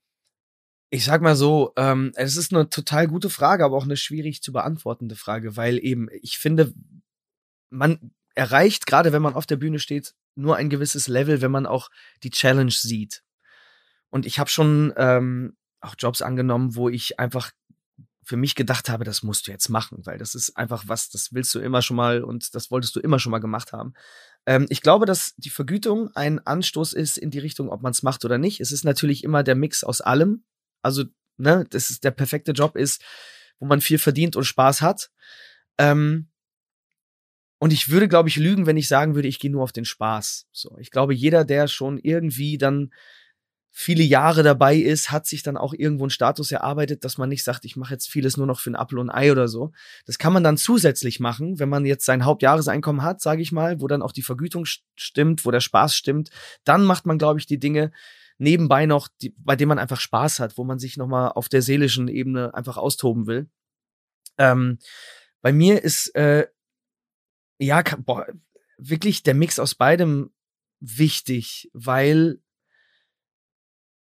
Ich 0.95 1.05
sag 1.05 1.23
mal 1.23 1.35
so, 1.35 1.73
ähm, 1.75 2.13
es 2.15 2.37
ist 2.37 2.55
eine 2.55 2.71
total 2.71 3.09
gute 3.09 3.29
Frage, 3.29 3.65
aber 3.65 3.77
auch 3.77 3.83
eine 3.83 3.97
schwierig 3.97 4.45
zu 4.45 4.53
beantwortende 4.53 5.17
Frage, 5.17 5.57
weil 5.57 5.85
eben, 5.85 6.07
ich 6.23 6.39
finde, 6.39 6.73
man 7.69 8.13
erreicht, 8.37 8.87
gerade 8.87 9.13
wenn 9.13 9.21
man 9.21 9.35
auf 9.35 9.45
der 9.45 9.57
Bühne 9.57 9.81
steht, 9.81 10.15
nur 10.37 10.55
ein 10.55 10.71
gewisses 10.71 11.09
Level, 11.09 11.41
wenn 11.41 11.51
man 11.51 11.67
auch 11.67 11.91
die 12.23 12.31
Challenge 12.31 12.71
sieht. 12.71 13.25
Und 14.11 14.25
ich 14.25 14.39
habe 14.39 14.49
schon 14.49 14.95
ähm, 14.97 15.57
auch 15.81 15.97
Jobs 15.99 16.23
angenommen, 16.23 16.77
wo 16.77 16.89
ich 16.89 17.19
einfach 17.19 17.51
für 18.23 18.37
mich 18.37 18.55
gedacht 18.55 18.89
habe, 18.89 19.03
das 19.03 19.25
musst 19.25 19.49
du 19.49 19.51
jetzt 19.51 19.71
machen, 19.71 20.07
weil 20.07 20.19
das 20.19 20.37
ist 20.37 20.57
einfach 20.57 20.85
was, 20.87 21.11
das 21.11 21.33
willst 21.33 21.53
du 21.57 21.59
immer 21.59 21.83
schon 21.83 21.97
mal 21.97 22.23
und 22.23 22.55
das 22.55 22.71
wolltest 22.71 22.95
du 22.95 23.01
immer 23.01 23.19
schon 23.19 23.33
mal 23.33 23.41
gemacht 23.41 23.73
haben. 23.73 23.95
Ähm, 24.47 24.67
ich 24.69 24.81
glaube, 24.81 25.07
dass 25.07 25.35
die 25.39 25.51
Vergütung 25.51 26.15
ein 26.15 26.39
Anstoß 26.39 26.93
ist 26.93 27.19
in 27.19 27.33
die 27.33 27.41
Richtung, 27.41 27.69
ob 27.69 27.83
man 27.83 27.91
es 27.91 28.05
macht 28.05 28.25
oder 28.25 28.39
nicht. 28.39 28.61
Es 28.61 28.71
ist 28.71 28.85
natürlich 28.85 29.25
immer 29.25 29.43
der 29.43 29.57
Mix 29.57 29.83
aus 29.83 30.01
allem. 30.01 30.45
Also, 30.85 31.05
ne, 31.37 31.67
das 31.71 31.91
ist 31.91 32.05
der 32.05 32.11
perfekte 32.11 32.53
Job 32.53 32.77
ist, 32.77 33.03
wo 33.59 33.67
man 33.67 33.81
viel 33.81 33.99
verdient 33.99 34.37
und 34.37 34.45
Spaß 34.45 34.83
hat. 34.83 35.11
Ähm, 35.79 36.29
und 37.59 37.73
ich 37.73 37.89
würde, 37.89 38.09
glaube 38.09 38.29
ich, 38.29 38.37
lügen, 38.37 38.67
wenn 38.67 38.77
ich 38.77 38.89
sagen 38.89 39.15
würde, 39.15 39.29
ich 39.29 39.39
gehe 39.39 39.51
nur 39.51 39.63
auf 39.63 39.73
den 39.73 39.85
Spaß. 39.85 40.47
So, 40.53 40.77
ich 40.79 40.91
glaube, 40.91 41.15
jeder, 41.15 41.45
der 41.45 41.67
schon 41.69 41.99
irgendwie 41.99 42.59
dann 42.59 42.93
viele 43.77 44.05
Jahre 44.05 44.45
dabei 44.45 44.77
ist, 44.77 45.11
hat 45.11 45.27
sich 45.27 45.43
dann 45.43 45.57
auch 45.57 45.75
irgendwo 45.75 46.05
einen 46.05 46.11
Status 46.11 46.53
erarbeitet, 46.53 47.05
dass 47.05 47.19
man 47.19 47.29
nicht 47.29 47.43
sagt, 47.43 47.65
ich 47.65 47.75
mache 47.75 47.93
jetzt 47.93 48.09
vieles 48.09 48.37
nur 48.37 48.47
noch 48.47 48.61
für 48.61 48.71
ein 48.71 48.77
Apfel 48.77 49.01
und 49.01 49.11
ein 49.11 49.17
Ei 49.17 49.33
oder 49.33 49.49
so. 49.49 49.73
Das 50.07 50.19
kann 50.19 50.33
man 50.33 50.45
dann 50.45 50.57
zusätzlich 50.57 51.19
machen, 51.19 51.59
wenn 51.59 51.69
man 51.69 51.85
jetzt 51.85 52.05
sein 52.05 52.25
Hauptjahreseinkommen 52.25 53.03
hat, 53.03 53.21
sage 53.21 53.43
ich 53.43 53.51
mal, 53.51 53.81
wo 53.81 53.89
dann 53.89 54.03
auch 54.03 54.13
die 54.13 54.23
Vergütung 54.23 54.65
stimmt, 54.65 55.45
wo 55.45 55.51
der 55.51 55.59
Spaß 55.61 55.97
stimmt. 55.97 56.31
Dann 56.63 56.85
macht 56.85 57.05
man, 57.05 57.19
glaube 57.19 57.41
ich, 57.41 57.47
die 57.47 57.59
Dinge, 57.59 57.91
nebenbei 58.39 58.87
noch, 58.87 59.09
die, 59.21 59.35
bei 59.39 59.57
dem 59.57 59.69
man 59.69 59.79
einfach 59.79 60.01
Spaß 60.01 60.41
hat, 60.41 60.59
wo 60.59 60.65
man 60.65 60.79
sich 60.79 60.97
nochmal 60.97 61.33
auf 61.33 61.49
der 61.49 61.63
seelischen 61.63 62.09
Ebene 62.09 62.55
einfach 62.55 62.77
austoben 62.77 63.27
will. 63.27 63.49
Ähm, 64.39 64.79
bei 65.41 65.53
mir 65.53 65.83
ist 65.83 66.15
äh, 66.15 66.47
ja 67.59 67.83
boah, 67.99 68.27
wirklich 68.79 69.23
der 69.23 69.35
Mix 69.35 69.59
aus 69.59 69.75
beidem 69.75 70.33
wichtig, 70.81 71.71
weil 71.73 72.41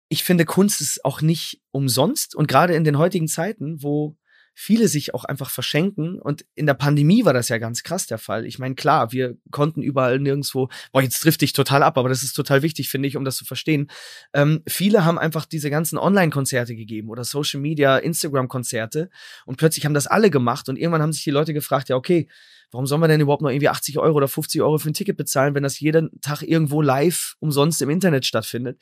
ich 0.07 0.23
finde, 0.23 0.45
Kunst 0.45 0.81
ist 0.81 1.05
auch 1.05 1.21
nicht 1.21 1.61
umsonst 1.71 2.35
und 2.35 2.47
gerade 2.47 2.75
in 2.75 2.83
den 2.83 2.97
heutigen 2.97 3.27
Zeiten, 3.27 3.81
wo 3.81 4.17
viele 4.61 4.87
sich 4.87 5.15
auch 5.15 5.25
einfach 5.25 5.49
verschenken. 5.49 6.21
Und 6.21 6.45
in 6.53 6.67
der 6.67 6.75
Pandemie 6.75 7.25
war 7.25 7.33
das 7.33 7.49
ja 7.49 7.57
ganz 7.57 7.81
krass 7.81 8.05
der 8.05 8.19
Fall. 8.19 8.45
Ich 8.45 8.59
meine, 8.59 8.75
klar, 8.75 9.11
wir 9.11 9.35
konnten 9.49 9.81
überall 9.81 10.19
nirgendwo, 10.19 10.69
boah, 10.91 11.01
jetzt 11.01 11.19
trifft 11.19 11.41
dich 11.41 11.53
total 11.53 11.81
ab, 11.81 11.97
aber 11.97 12.09
das 12.09 12.21
ist 12.21 12.33
total 12.33 12.61
wichtig, 12.61 12.87
finde 12.87 13.07
ich, 13.07 13.17
um 13.17 13.25
das 13.25 13.37
zu 13.37 13.45
verstehen. 13.45 13.89
Ähm, 14.33 14.61
viele 14.67 15.03
haben 15.03 15.17
einfach 15.17 15.47
diese 15.47 15.71
ganzen 15.71 15.97
Online-Konzerte 15.97 16.75
gegeben 16.75 17.09
oder 17.09 17.23
Social 17.23 17.59
Media, 17.59 17.97
Instagram-Konzerte 17.97 19.09
und 19.47 19.57
plötzlich 19.57 19.85
haben 19.85 19.95
das 19.95 20.05
alle 20.05 20.29
gemacht 20.29 20.69
und 20.69 20.77
irgendwann 20.77 21.01
haben 21.01 21.13
sich 21.13 21.23
die 21.23 21.31
Leute 21.31 21.55
gefragt, 21.55 21.89
ja, 21.89 21.95
okay, 21.95 22.29
warum 22.69 22.85
soll 22.85 22.99
man 22.99 23.09
denn 23.09 23.19
überhaupt 23.19 23.41
noch 23.41 23.49
irgendwie 23.49 23.69
80 23.69 23.97
Euro 23.97 24.17
oder 24.17 24.27
50 24.27 24.61
Euro 24.61 24.77
für 24.77 24.91
ein 24.91 24.93
Ticket 24.93 25.17
bezahlen, 25.17 25.55
wenn 25.55 25.63
das 25.63 25.79
jeden 25.79 26.21
Tag 26.21 26.43
irgendwo 26.43 26.83
live 26.83 27.35
umsonst 27.39 27.81
im 27.81 27.89
Internet 27.89 28.27
stattfindet? 28.27 28.79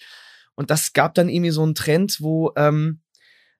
Und 0.55 0.71
das 0.71 0.91
gab 0.91 1.13
dann 1.13 1.29
irgendwie 1.29 1.51
so 1.51 1.63
einen 1.63 1.73
Trend, 1.73 2.17
wo, 2.19 2.51
ähm, 2.57 2.99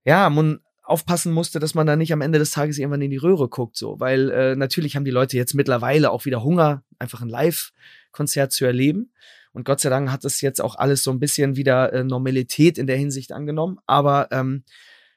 ja, 0.03 0.29
man 0.29 0.59
aufpassen 0.89 1.31
musste, 1.31 1.59
dass 1.59 1.75
man 1.75 1.87
da 1.87 1.95
nicht 1.95 2.13
am 2.13 2.21
Ende 2.21 2.39
des 2.39 2.51
Tages 2.51 2.77
irgendwann 2.77 3.01
in 3.01 3.11
die 3.11 3.17
Röhre 3.17 3.49
guckt, 3.49 3.77
so, 3.77 3.99
weil 3.99 4.29
äh, 4.31 4.55
natürlich 4.55 4.95
haben 4.95 5.05
die 5.05 5.11
Leute 5.11 5.37
jetzt 5.37 5.53
mittlerweile 5.53 6.11
auch 6.11 6.25
wieder 6.25 6.43
Hunger, 6.43 6.83
einfach 6.97 7.21
ein 7.21 7.29
Live-Konzert 7.29 8.51
zu 8.51 8.65
erleben. 8.65 9.11
Und 9.51 9.65
Gott 9.65 9.79
sei 9.79 9.89
Dank 9.89 10.11
hat 10.11 10.23
das 10.23 10.41
jetzt 10.41 10.61
auch 10.61 10.75
alles 10.75 11.03
so 11.03 11.11
ein 11.11 11.19
bisschen 11.19 11.55
wieder 11.55 11.91
äh, 11.93 12.03
Normalität 12.03 12.77
in 12.77 12.87
der 12.87 12.97
Hinsicht 12.97 13.31
angenommen. 13.31 13.79
Aber 13.87 14.27
ähm, 14.31 14.63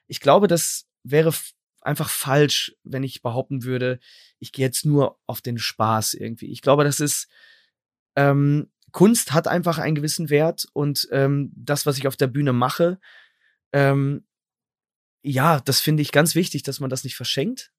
ich 0.07 0.19
glaube, 0.19 0.47
das 0.47 0.87
wäre 1.03 1.33
einfach 1.81 2.09
falsch, 2.09 2.75
wenn 2.83 3.03
ich 3.03 3.21
behaupten 3.21 3.63
würde, 3.63 3.99
ich 4.39 4.51
gehe 4.51 4.65
jetzt 4.65 4.85
nur 4.85 5.19
auf 5.27 5.41
den 5.41 5.57
Spaß 5.57 6.13
irgendwie. 6.15 6.51
Ich 6.51 6.61
glaube, 6.61 6.83
das 6.83 6.99
ist 6.99 7.27
ähm, 8.15 8.69
Kunst 8.91 9.33
hat 9.33 9.47
einfach 9.47 9.79
einen 9.79 9.95
gewissen 9.95 10.29
Wert 10.29 10.67
und 10.73 11.07
ähm, 11.11 11.51
das, 11.55 11.85
was 11.85 11.97
ich 11.97 12.07
auf 12.07 12.15
der 12.15 12.27
Bühne 12.27 12.53
mache, 12.53 12.99
ähm, 13.71 14.23
ja, 15.23 15.61
das 15.61 15.79
finde 15.79 16.01
ich 16.01 16.11
ganz 16.11 16.35
wichtig, 16.35 16.63
dass 16.63 16.79
man 16.79 16.89
das 16.89 17.03
nicht 17.03 17.15
verschenkt. 17.15 17.71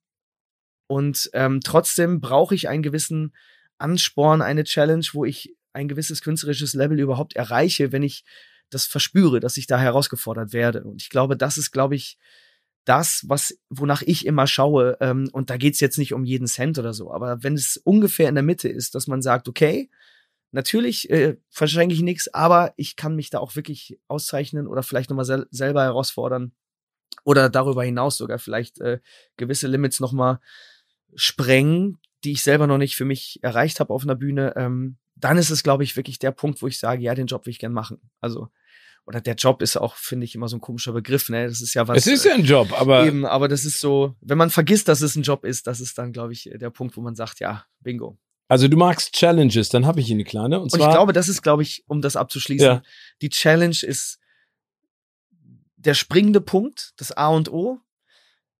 Und 0.86 1.30
ähm, 1.34 1.60
trotzdem 1.62 2.20
brauche 2.20 2.54
ich 2.54 2.68
einen 2.68 2.82
gewissen 2.82 3.34
Ansporn, 3.78 4.42
eine 4.42 4.64
Challenge, 4.64 5.04
wo 5.12 5.24
ich 5.24 5.54
ein 5.72 5.88
gewisses 5.88 6.22
künstlerisches 6.22 6.74
Level 6.74 6.98
überhaupt 6.98 7.36
erreiche, 7.36 7.92
wenn 7.92 8.02
ich 8.02 8.24
das 8.70 8.86
verspüre, 8.86 9.40
dass 9.40 9.56
ich 9.56 9.66
da 9.66 9.78
herausgefordert 9.78 10.52
werde. 10.52 10.84
Und 10.84 11.02
ich 11.02 11.10
glaube, 11.10 11.36
das 11.36 11.58
ist, 11.58 11.70
glaube 11.70 11.94
ich, 11.96 12.18
das, 12.84 13.24
was, 13.26 13.58
wonach 13.68 14.02
ich 14.02 14.26
immer 14.26 14.46
schaue. 14.46 14.96
Ähm, 15.00 15.28
und 15.32 15.50
da 15.50 15.56
geht's 15.56 15.80
jetzt 15.80 15.98
nicht 15.98 16.14
um 16.14 16.24
jeden 16.24 16.46
Cent 16.46 16.78
oder 16.78 16.94
so. 16.94 17.12
Aber 17.12 17.42
wenn 17.42 17.54
es 17.54 17.76
ungefähr 17.76 18.28
in 18.28 18.34
der 18.34 18.44
Mitte 18.44 18.68
ist, 18.68 18.94
dass 18.94 19.06
man 19.06 19.22
sagt, 19.22 19.48
okay, 19.48 19.90
natürlich 20.52 21.10
äh, 21.10 21.36
verschenke 21.50 21.94
ich 21.94 22.02
nichts, 22.02 22.32
aber 22.32 22.72
ich 22.76 22.96
kann 22.96 23.16
mich 23.16 23.30
da 23.30 23.38
auch 23.38 23.56
wirklich 23.56 23.98
auszeichnen 24.08 24.66
oder 24.66 24.82
vielleicht 24.82 25.10
nochmal 25.10 25.24
sel 25.24 25.46
selber 25.50 25.82
herausfordern 25.82 26.52
oder 27.24 27.48
darüber 27.48 27.84
hinaus 27.84 28.16
sogar 28.16 28.38
vielleicht 28.38 28.80
äh, 28.80 29.00
gewisse 29.36 29.68
Limits 29.68 30.00
nochmal 30.00 30.40
sprengen, 31.14 31.98
die 32.24 32.32
ich 32.32 32.42
selber 32.42 32.66
noch 32.66 32.78
nicht 32.78 32.96
für 32.96 33.04
mich 33.04 33.38
erreicht 33.42 33.80
habe 33.80 33.92
auf 33.92 34.02
einer 34.02 34.14
Bühne, 34.14 34.54
ähm, 34.56 34.96
dann 35.16 35.38
ist 35.38 35.50
es, 35.50 35.62
glaube 35.62 35.84
ich, 35.84 35.96
wirklich 35.96 36.18
der 36.18 36.32
Punkt, 36.32 36.60
wo 36.62 36.66
ich 36.66 36.78
sage, 36.78 37.02
ja, 37.02 37.14
den 37.14 37.26
Job 37.26 37.46
will 37.46 37.52
ich 37.52 37.58
gern 37.58 37.72
machen. 37.72 38.00
Also, 38.20 38.48
oder 39.06 39.20
der 39.20 39.34
Job 39.34 39.62
ist 39.62 39.76
auch, 39.76 39.96
finde 39.96 40.24
ich, 40.24 40.34
immer 40.34 40.48
so 40.48 40.56
ein 40.56 40.60
komischer 40.60 40.92
Begriff, 40.92 41.28
ne? 41.28 41.46
Das 41.46 41.60
ist 41.60 41.74
ja 41.74 41.86
was. 41.86 41.98
Es 41.98 42.06
ist 42.06 42.24
ja 42.24 42.34
ein 42.34 42.44
Job, 42.44 42.72
aber. 42.78 43.06
Eben, 43.06 43.26
aber 43.26 43.48
das 43.48 43.64
ist 43.64 43.80
so, 43.80 44.16
wenn 44.20 44.38
man 44.38 44.50
vergisst, 44.50 44.88
dass 44.88 45.02
es 45.02 45.14
ein 45.14 45.22
Job 45.22 45.44
ist, 45.44 45.66
das 45.66 45.80
ist 45.80 45.98
dann, 45.98 46.12
glaube 46.12 46.32
ich, 46.32 46.50
der 46.54 46.70
Punkt, 46.70 46.96
wo 46.96 47.00
man 47.00 47.14
sagt, 47.14 47.40
ja, 47.40 47.64
bingo. 47.80 48.18
Also 48.48 48.68
du 48.68 48.76
magst 48.76 49.12
Challenges, 49.12 49.68
dann 49.68 49.86
habe 49.86 50.00
ich 50.00 50.06
hier 50.06 50.16
eine 50.16 50.24
kleine. 50.24 50.56
Und, 50.56 50.64
und 50.64 50.70
zwar, 50.70 50.88
ich 50.88 50.94
glaube, 50.94 51.12
das 51.12 51.28
ist, 51.28 51.42
glaube 51.42 51.62
ich, 51.62 51.84
um 51.86 52.02
das 52.02 52.16
abzuschließen, 52.16 52.66
ja. 52.66 52.82
die 53.22 53.30
Challenge 53.30 53.76
ist 53.82 54.18
der 55.84 55.94
springende 55.94 56.40
Punkt, 56.40 56.92
das 56.96 57.12
A 57.12 57.28
und 57.28 57.50
O. 57.52 57.78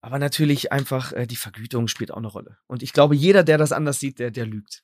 Aber 0.01 0.19
natürlich 0.19 0.71
einfach 0.71 1.13
äh, 1.13 1.27
die 1.27 1.37
Vergütung 1.37 1.89
spielt 1.89 2.11
auch 2.11 2.19
eine 2.19 2.27
Rolle. 2.27 2.59
Und 2.67 2.83
ich 2.83 2.93
glaube, 2.93 3.17
jeder, 3.17 3.43
der 3.43 3.57
das 3.57 3.73
anders 3.73 4.01
sieht, 4.01 4.19
der, 4.19 4.31
der 4.31 4.45
lügt. 4.45 4.83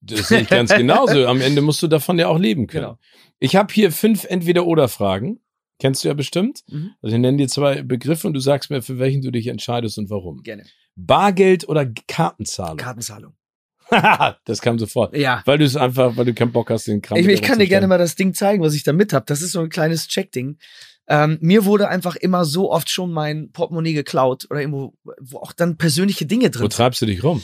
Das 0.00 0.28
sehe 0.28 0.42
ich 0.42 0.48
ganz 0.48 0.70
genauso. 0.76 1.26
Am 1.26 1.40
Ende 1.40 1.62
musst 1.62 1.82
du 1.82 1.88
davon 1.88 2.18
ja 2.18 2.28
auch 2.28 2.38
leben 2.38 2.66
können. 2.66 2.84
Genau. 2.84 2.98
Ich 3.38 3.56
habe 3.56 3.72
hier 3.72 3.90
fünf 3.92 4.24
Entweder-Oder-Fragen. 4.24 5.40
Kennst 5.80 6.02
du 6.02 6.08
ja 6.08 6.14
bestimmt. 6.14 6.64
Mhm. 6.68 6.92
Also 7.00 7.16
ich 7.16 7.22
nenne 7.22 7.38
dir 7.38 7.48
zwei 7.48 7.82
Begriffe 7.82 8.26
und 8.26 8.34
du 8.34 8.40
sagst 8.40 8.68
mir, 8.68 8.82
für 8.82 8.98
welchen 8.98 9.22
du 9.22 9.30
dich 9.30 9.46
entscheidest 9.46 9.96
und 9.96 10.10
warum. 10.10 10.42
Gerne. 10.42 10.64
Bargeld 10.96 11.68
oder 11.68 11.86
Kartenzahlung? 12.06 12.76
Kartenzahlung. 12.76 13.34
das 14.44 14.60
kam 14.60 14.78
sofort. 14.78 15.16
Ja. 15.16 15.42
Weil 15.46 15.58
du 15.58 15.64
es 15.64 15.76
einfach, 15.76 16.16
weil 16.16 16.26
du 16.26 16.34
keinen 16.34 16.52
Bock 16.52 16.70
hast, 16.70 16.88
den 16.88 17.00
Kram. 17.00 17.16
Ich, 17.16 17.26
ich 17.26 17.42
kann 17.42 17.58
dir 17.58 17.68
gerne 17.68 17.86
mal 17.86 17.98
das 17.98 18.16
Ding 18.16 18.34
zeigen, 18.34 18.62
was 18.62 18.74
ich 18.74 18.82
da 18.82 18.92
mit 18.92 19.12
habe. 19.12 19.24
Das 19.26 19.40
ist 19.40 19.52
so 19.52 19.60
ein 19.60 19.70
kleines 19.70 20.08
Check-Ding. 20.08 20.58
Ähm, 21.08 21.38
mir 21.40 21.64
wurde 21.64 21.88
einfach 21.88 22.16
immer 22.16 22.44
so 22.44 22.70
oft 22.70 22.90
schon 22.90 23.10
mein 23.12 23.50
Portemonnaie 23.52 23.94
geklaut 23.94 24.46
oder 24.50 24.60
irgendwo, 24.60 24.94
wo 25.20 25.38
auch 25.38 25.52
dann 25.52 25.78
persönliche 25.78 26.26
Dinge 26.26 26.50
drin 26.50 26.60
sind. 26.60 26.62
Wo 26.62 26.68
treibst 26.68 27.00
du 27.00 27.06
dich 27.06 27.24
rum? 27.24 27.42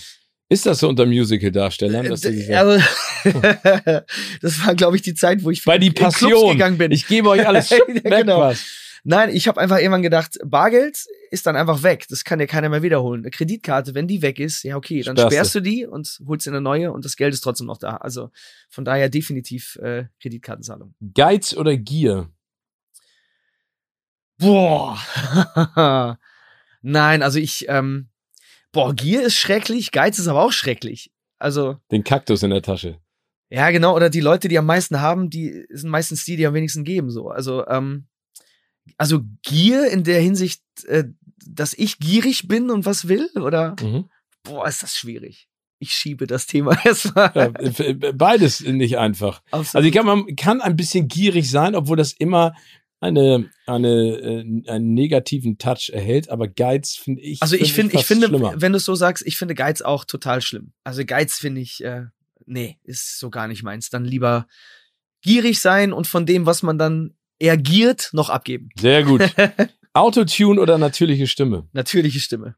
Ist 0.51 0.67
das 0.67 0.81
so 0.81 0.89
unter 0.89 1.07
Musical-Darstellern? 1.07 2.09
Dass 2.09 2.25
äh, 2.25 2.55
also, 2.55 2.85
das 4.43 4.67
war, 4.67 4.75
glaube 4.75 4.97
ich, 4.97 5.03
die 5.03 5.15
Zeit, 5.15 5.43
wo 5.43 5.51
ich 5.51 5.65
Bei 5.65 5.79
die 5.79 5.91
Passion. 5.91 6.53
gegangen 6.53 6.77
bin. 6.77 6.93
Ich 6.93 7.07
gebe 7.07 7.31
euch 7.31 7.47
alles 7.47 7.71
genau. 8.05 8.41
was. 8.41 8.63
Nein, 9.07 9.31
ich 9.35 9.49
habe 9.49 9.61
einfach 9.61 9.79
irgendwann 9.79 10.03
gedacht, 10.03 10.39
Bargeld 10.45 11.05
ist 11.31 11.47
dann 11.47 11.57
einfach 11.57 11.83
weg. 11.83 12.07
Das 12.09 12.25
kann 12.25 12.41
ja 12.41 12.47
keiner 12.47 12.71
mehr 12.71 12.83
wiederholen. 12.83 13.23
Eine 13.23 13.31
Kreditkarte, 13.31 13.95
wenn 13.95 14.07
die 14.07 14.23
weg 14.23 14.39
ist, 14.39 14.63
ja 14.63 14.77
okay, 14.77 15.03
dann 15.03 15.17
Sperrst 15.17 15.33
sperrst 15.33 15.55
du 15.57 15.61
die 15.61 15.87
und 15.87 16.21
holst 16.27 16.47
dir 16.47 16.53
eine 16.53 16.63
neue 16.63 16.91
und 16.91 17.05
das 17.05 17.17
Geld 17.17 17.35
ist 17.35 17.41
trotzdem 17.41 17.67
noch 17.67 17.77
da. 17.77 17.97
Also 17.97 18.31
von 18.71 18.85
daher 18.85 19.11
definitiv 19.11 19.77
äh, 19.83 20.05
Kreditkartenzahlung. 20.23 20.95
Geiz 21.15 21.55
oder 21.55 21.77
Gier? 21.77 22.31
Boah. 24.39 24.99
Nein, 26.83 27.23
also 27.23 27.39
ich, 27.39 27.67
ähm, 27.69 28.09
boah, 28.73 28.95
Gier 28.95 29.23
ist 29.23 29.37
schrecklich, 29.37 29.91
Geiz 29.91 30.19
ist 30.19 30.29
aber 30.29 30.43
auch 30.43 30.53
schrecklich. 30.53 31.11
Also. 31.39 31.79
Den 31.91 32.05
Kaktus 32.05 32.43
in 32.43 32.51
der 32.51 32.63
Tasche. 32.63 32.99
Ja, 33.51 33.71
genau. 33.71 33.95
Oder 33.95 34.11
die 34.11 34.21
Leute, 34.21 34.49
die 34.49 34.59
am 34.59 34.67
meisten 34.67 35.01
haben, 35.01 35.31
die 35.31 35.65
sind 35.71 35.91
meistens 35.91 36.25
die, 36.25 36.37
die 36.37 36.47
am 36.47 36.55
wenigsten 36.55 36.85
geben. 36.85 37.11
So. 37.11 37.29
Also, 37.29 37.67
ähm, 37.67 38.07
also 38.99 39.21
Gier 39.43 39.89
in 39.91 40.05
der 40.05 40.21
Hinsicht, 40.21 40.63
äh, 40.87 41.05
dass 41.47 41.75
ich 41.75 41.99
gierig 41.99 42.49
bin 42.49 42.71
und 42.71 42.87
was 42.87 43.09
will, 43.09 43.31
oder? 43.37 43.77
Mhm. 43.81 44.09
Boah, 44.43 44.67
ist 44.67 44.83
das 44.83 44.97
schwierig. 44.97 45.49
Ich 45.79 45.93
schiebe 45.93 46.27
das 46.27 46.47
Thema 46.47 46.77
erstmal. 46.85 47.33
Ja, 47.35 48.13
beides 48.13 48.61
nicht 48.61 48.99
einfach. 48.99 49.43
Absolut. 49.51 49.75
Also 49.75 49.89
ich 49.89 49.95
kann, 49.95 50.07
man 50.07 50.37
kann 50.37 50.61
ein 50.61 50.77
bisschen 50.77 51.09
gierig 51.09 51.51
sein, 51.51 51.75
obwohl 51.75 51.97
das 51.97 52.13
immer 52.13 52.55
eine, 53.05 53.51
eine, 53.67 53.89
äh, 53.89 54.69
einen 54.69 54.95
negativen 54.95 55.59
Touch 55.59 55.91
erhält, 55.93 56.31
aber 56.31 56.49
Geiz 56.49 56.97
finde 56.97 57.21
ich. 57.21 57.43
Also 57.43 57.57
ich 57.57 57.73
finde, 57.73 57.97
ich 57.97 58.07
finde, 58.07 58.29
schlimmer. 58.29 58.55
wenn 58.57 58.73
du 58.73 58.79
es 58.79 58.85
so 58.85 58.95
sagst, 58.95 59.27
ich 59.27 59.37
finde 59.37 59.55
Geiz 59.55 59.83
auch 59.83 60.05
total 60.05 60.41
schlimm. 60.41 60.73
Also 60.85 61.05
Geiz 61.05 61.39
finde 61.39 61.61
ich, 61.61 61.85
äh, 61.85 62.05
nee, 62.47 62.79
ist 62.83 63.19
so 63.19 63.29
gar 63.31 63.47
nicht 63.47 63.63
meins. 63.63 63.91
Dann 63.91 64.05
lieber 64.05 64.47
gierig 65.23 65.61
sein 65.61 65.93
und 65.93 66.07
von 66.07 66.25
dem, 66.25 66.47
was 66.47 66.63
man 66.63 66.79
dann 66.79 67.15
ergiert, 67.39 68.09
noch 68.13 68.31
abgeben. 68.31 68.71
Sehr 68.79 69.03
gut. 69.03 69.23
Autotune 69.93 70.61
oder 70.61 70.79
natürliche 70.79 71.27
Stimme? 71.27 71.69
Natürliche 71.73 72.21
Stimme. 72.21 72.57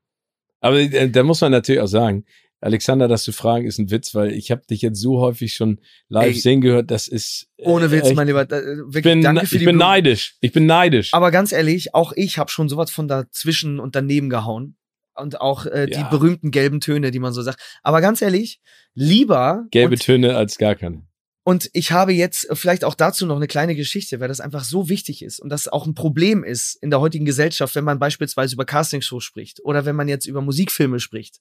Aber 0.61 0.79
äh, 0.79 1.11
da 1.11 1.23
muss 1.25 1.41
man 1.41 1.53
natürlich 1.53 1.81
auch 1.81 1.89
sagen, 1.89 2.25
Alexander, 2.61 3.07
das 3.07 3.23
zu 3.23 3.33
fragen, 3.33 3.67
ist 3.67 3.79
ein 3.79 3.91
Witz, 3.91 4.15
weil 4.15 4.33
ich 4.33 4.51
habe 4.51 4.63
dich 4.69 4.83
jetzt 4.83 5.01
so 5.01 5.21
häufig 5.21 5.55
schon 5.55 5.81
live 6.09 6.35
Ey, 6.35 6.41
sehen 6.41 6.61
gehört, 6.61 6.91
das 6.91 7.07
ist 7.07 7.49
äh, 7.59 7.65
ohne 7.65 7.91
Witz, 7.91 8.13
mein 8.15 8.27
Lieber. 8.27 8.43
Äh, 8.43 8.79
wirklich, 8.79 9.03
bin, 9.03 9.23
danke 9.23 9.47
für 9.47 9.57
ich 9.57 9.61
die 9.61 9.67
bin 9.67 9.77
Blumen. 9.77 9.91
neidisch. 9.91 10.37
Ich 10.41 10.53
bin 10.53 10.67
neidisch. 10.67 11.13
Aber 11.13 11.31
ganz 11.31 11.53
ehrlich, 11.53 11.95
auch 11.95 12.13
ich 12.17 12.39
habe 12.39 12.51
schon 12.51 12.69
sowas 12.69 12.91
von 12.91 13.09
dazwischen 13.09 13.79
und 13.79 13.95
daneben 13.95 14.31
gehauen 14.31 14.77
und 15.15 15.41
auch 15.41 15.67
äh, 15.67 15.89
ja. 15.91 15.99
die 15.99 16.11
berühmten 16.11 16.51
gelben 16.51 16.81
Töne, 16.81 17.11
die 17.11 17.19
man 17.19 17.33
so 17.33 17.43
sagt. 17.43 17.61
Aber 17.83 18.01
ganz 18.01 18.23
ehrlich, 18.23 18.61
lieber 18.95 19.67
gelbe 19.71 19.97
Töne 19.97 20.37
als 20.37 20.59
gar 20.59 20.75
keine. 20.75 21.03
Und 21.45 21.71
ich 21.75 21.93
habe 21.93 22.13
jetzt 22.13 22.49
vielleicht 22.55 22.85
auch 22.85 22.95
dazu 22.95 23.25
noch 23.25 23.37
eine 23.37 23.47
kleine 23.47 23.77
Geschichte, 23.77 24.19
weil 24.19 24.27
das 24.27 24.41
einfach 24.41 24.65
so 24.65 24.89
wichtig 24.89 25.23
ist 25.23 25.39
und 25.39 25.49
das 25.49 25.69
auch 25.69 25.87
ein 25.87 25.95
Problem 25.95 26.43
ist 26.43 26.75
in 26.83 26.91
der 26.91 27.01
heutigen 27.01 27.25
Gesellschaft, 27.25 27.77
wenn 27.77 27.85
man 27.85 28.01
beispielsweise 28.01 28.55
über 28.55 28.65
Castingshows 28.65 29.23
spricht 29.23 29.61
oder 29.63 29.85
wenn 29.85 29.95
man 29.95 30.09
jetzt 30.09 30.27
über 30.27 30.41
Musikfilme 30.41 30.99
spricht. 30.99 31.41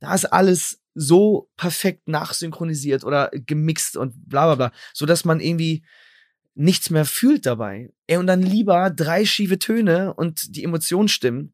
Da 0.00 0.14
ist 0.14 0.26
alles 0.26 0.80
so 0.94 1.50
perfekt 1.56 2.08
nachsynchronisiert 2.08 3.04
oder 3.04 3.30
gemixt 3.32 3.96
und 3.96 4.14
bla 4.28 4.46
bla 4.46 4.54
bla, 4.54 4.72
so 4.94 5.06
dass 5.06 5.24
man 5.24 5.40
irgendwie 5.40 5.84
nichts 6.54 6.88
mehr 6.90 7.04
fühlt 7.04 7.44
dabei. 7.44 7.92
Ey, 8.06 8.16
und 8.16 8.26
dann 8.26 8.42
lieber 8.42 8.90
drei 8.90 9.24
schiefe 9.26 9.58
Töne 9.58 10.14
und 10.14 10.56
die 10.56 10.64
Emotionen 10.64 11.08
stimmen, 11.08 11.52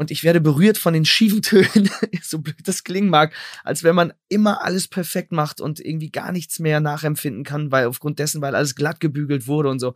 und 0.00 0.10
ich 0.10 0.24
werde 0.24 0.40
berührt 0.40 0.78
von 0.78 0.94
den 0.94 1.04
schiefen 1.04 1.42
Tönen, 1.42 1.90
so 2.22 2.38
blöd 2.38 2.56
das 2.64 2.84
klingen 2.84 3.10
mag, 3.10 3.34
als 3.64 3.82
wenn 3.82 3.94
man 3.94 4.14
immer 4.30 4.64
alles 4.64 4.88
perfekt 4.88 5.30
macht 5.30 5.60
und 5.60 5.78
irgendwie 5.78 6.10
gar 6.10 6.32
nichts 6.32 6.58
mehr 6.58 6.80
nachempfinden 6.80 7.44
kann, 7.44 7.70
weil 7.70 7.84
aufgrund 7.84 8.18
dessen, 8.18 8.40
weil 8.40 8.54
alles 8.54 8.74
glatt 8.74 8.98
gebügelt 8.98 9.46
wurde 9.46 9.68
und 9.68 9.78
so. 9.78 9.94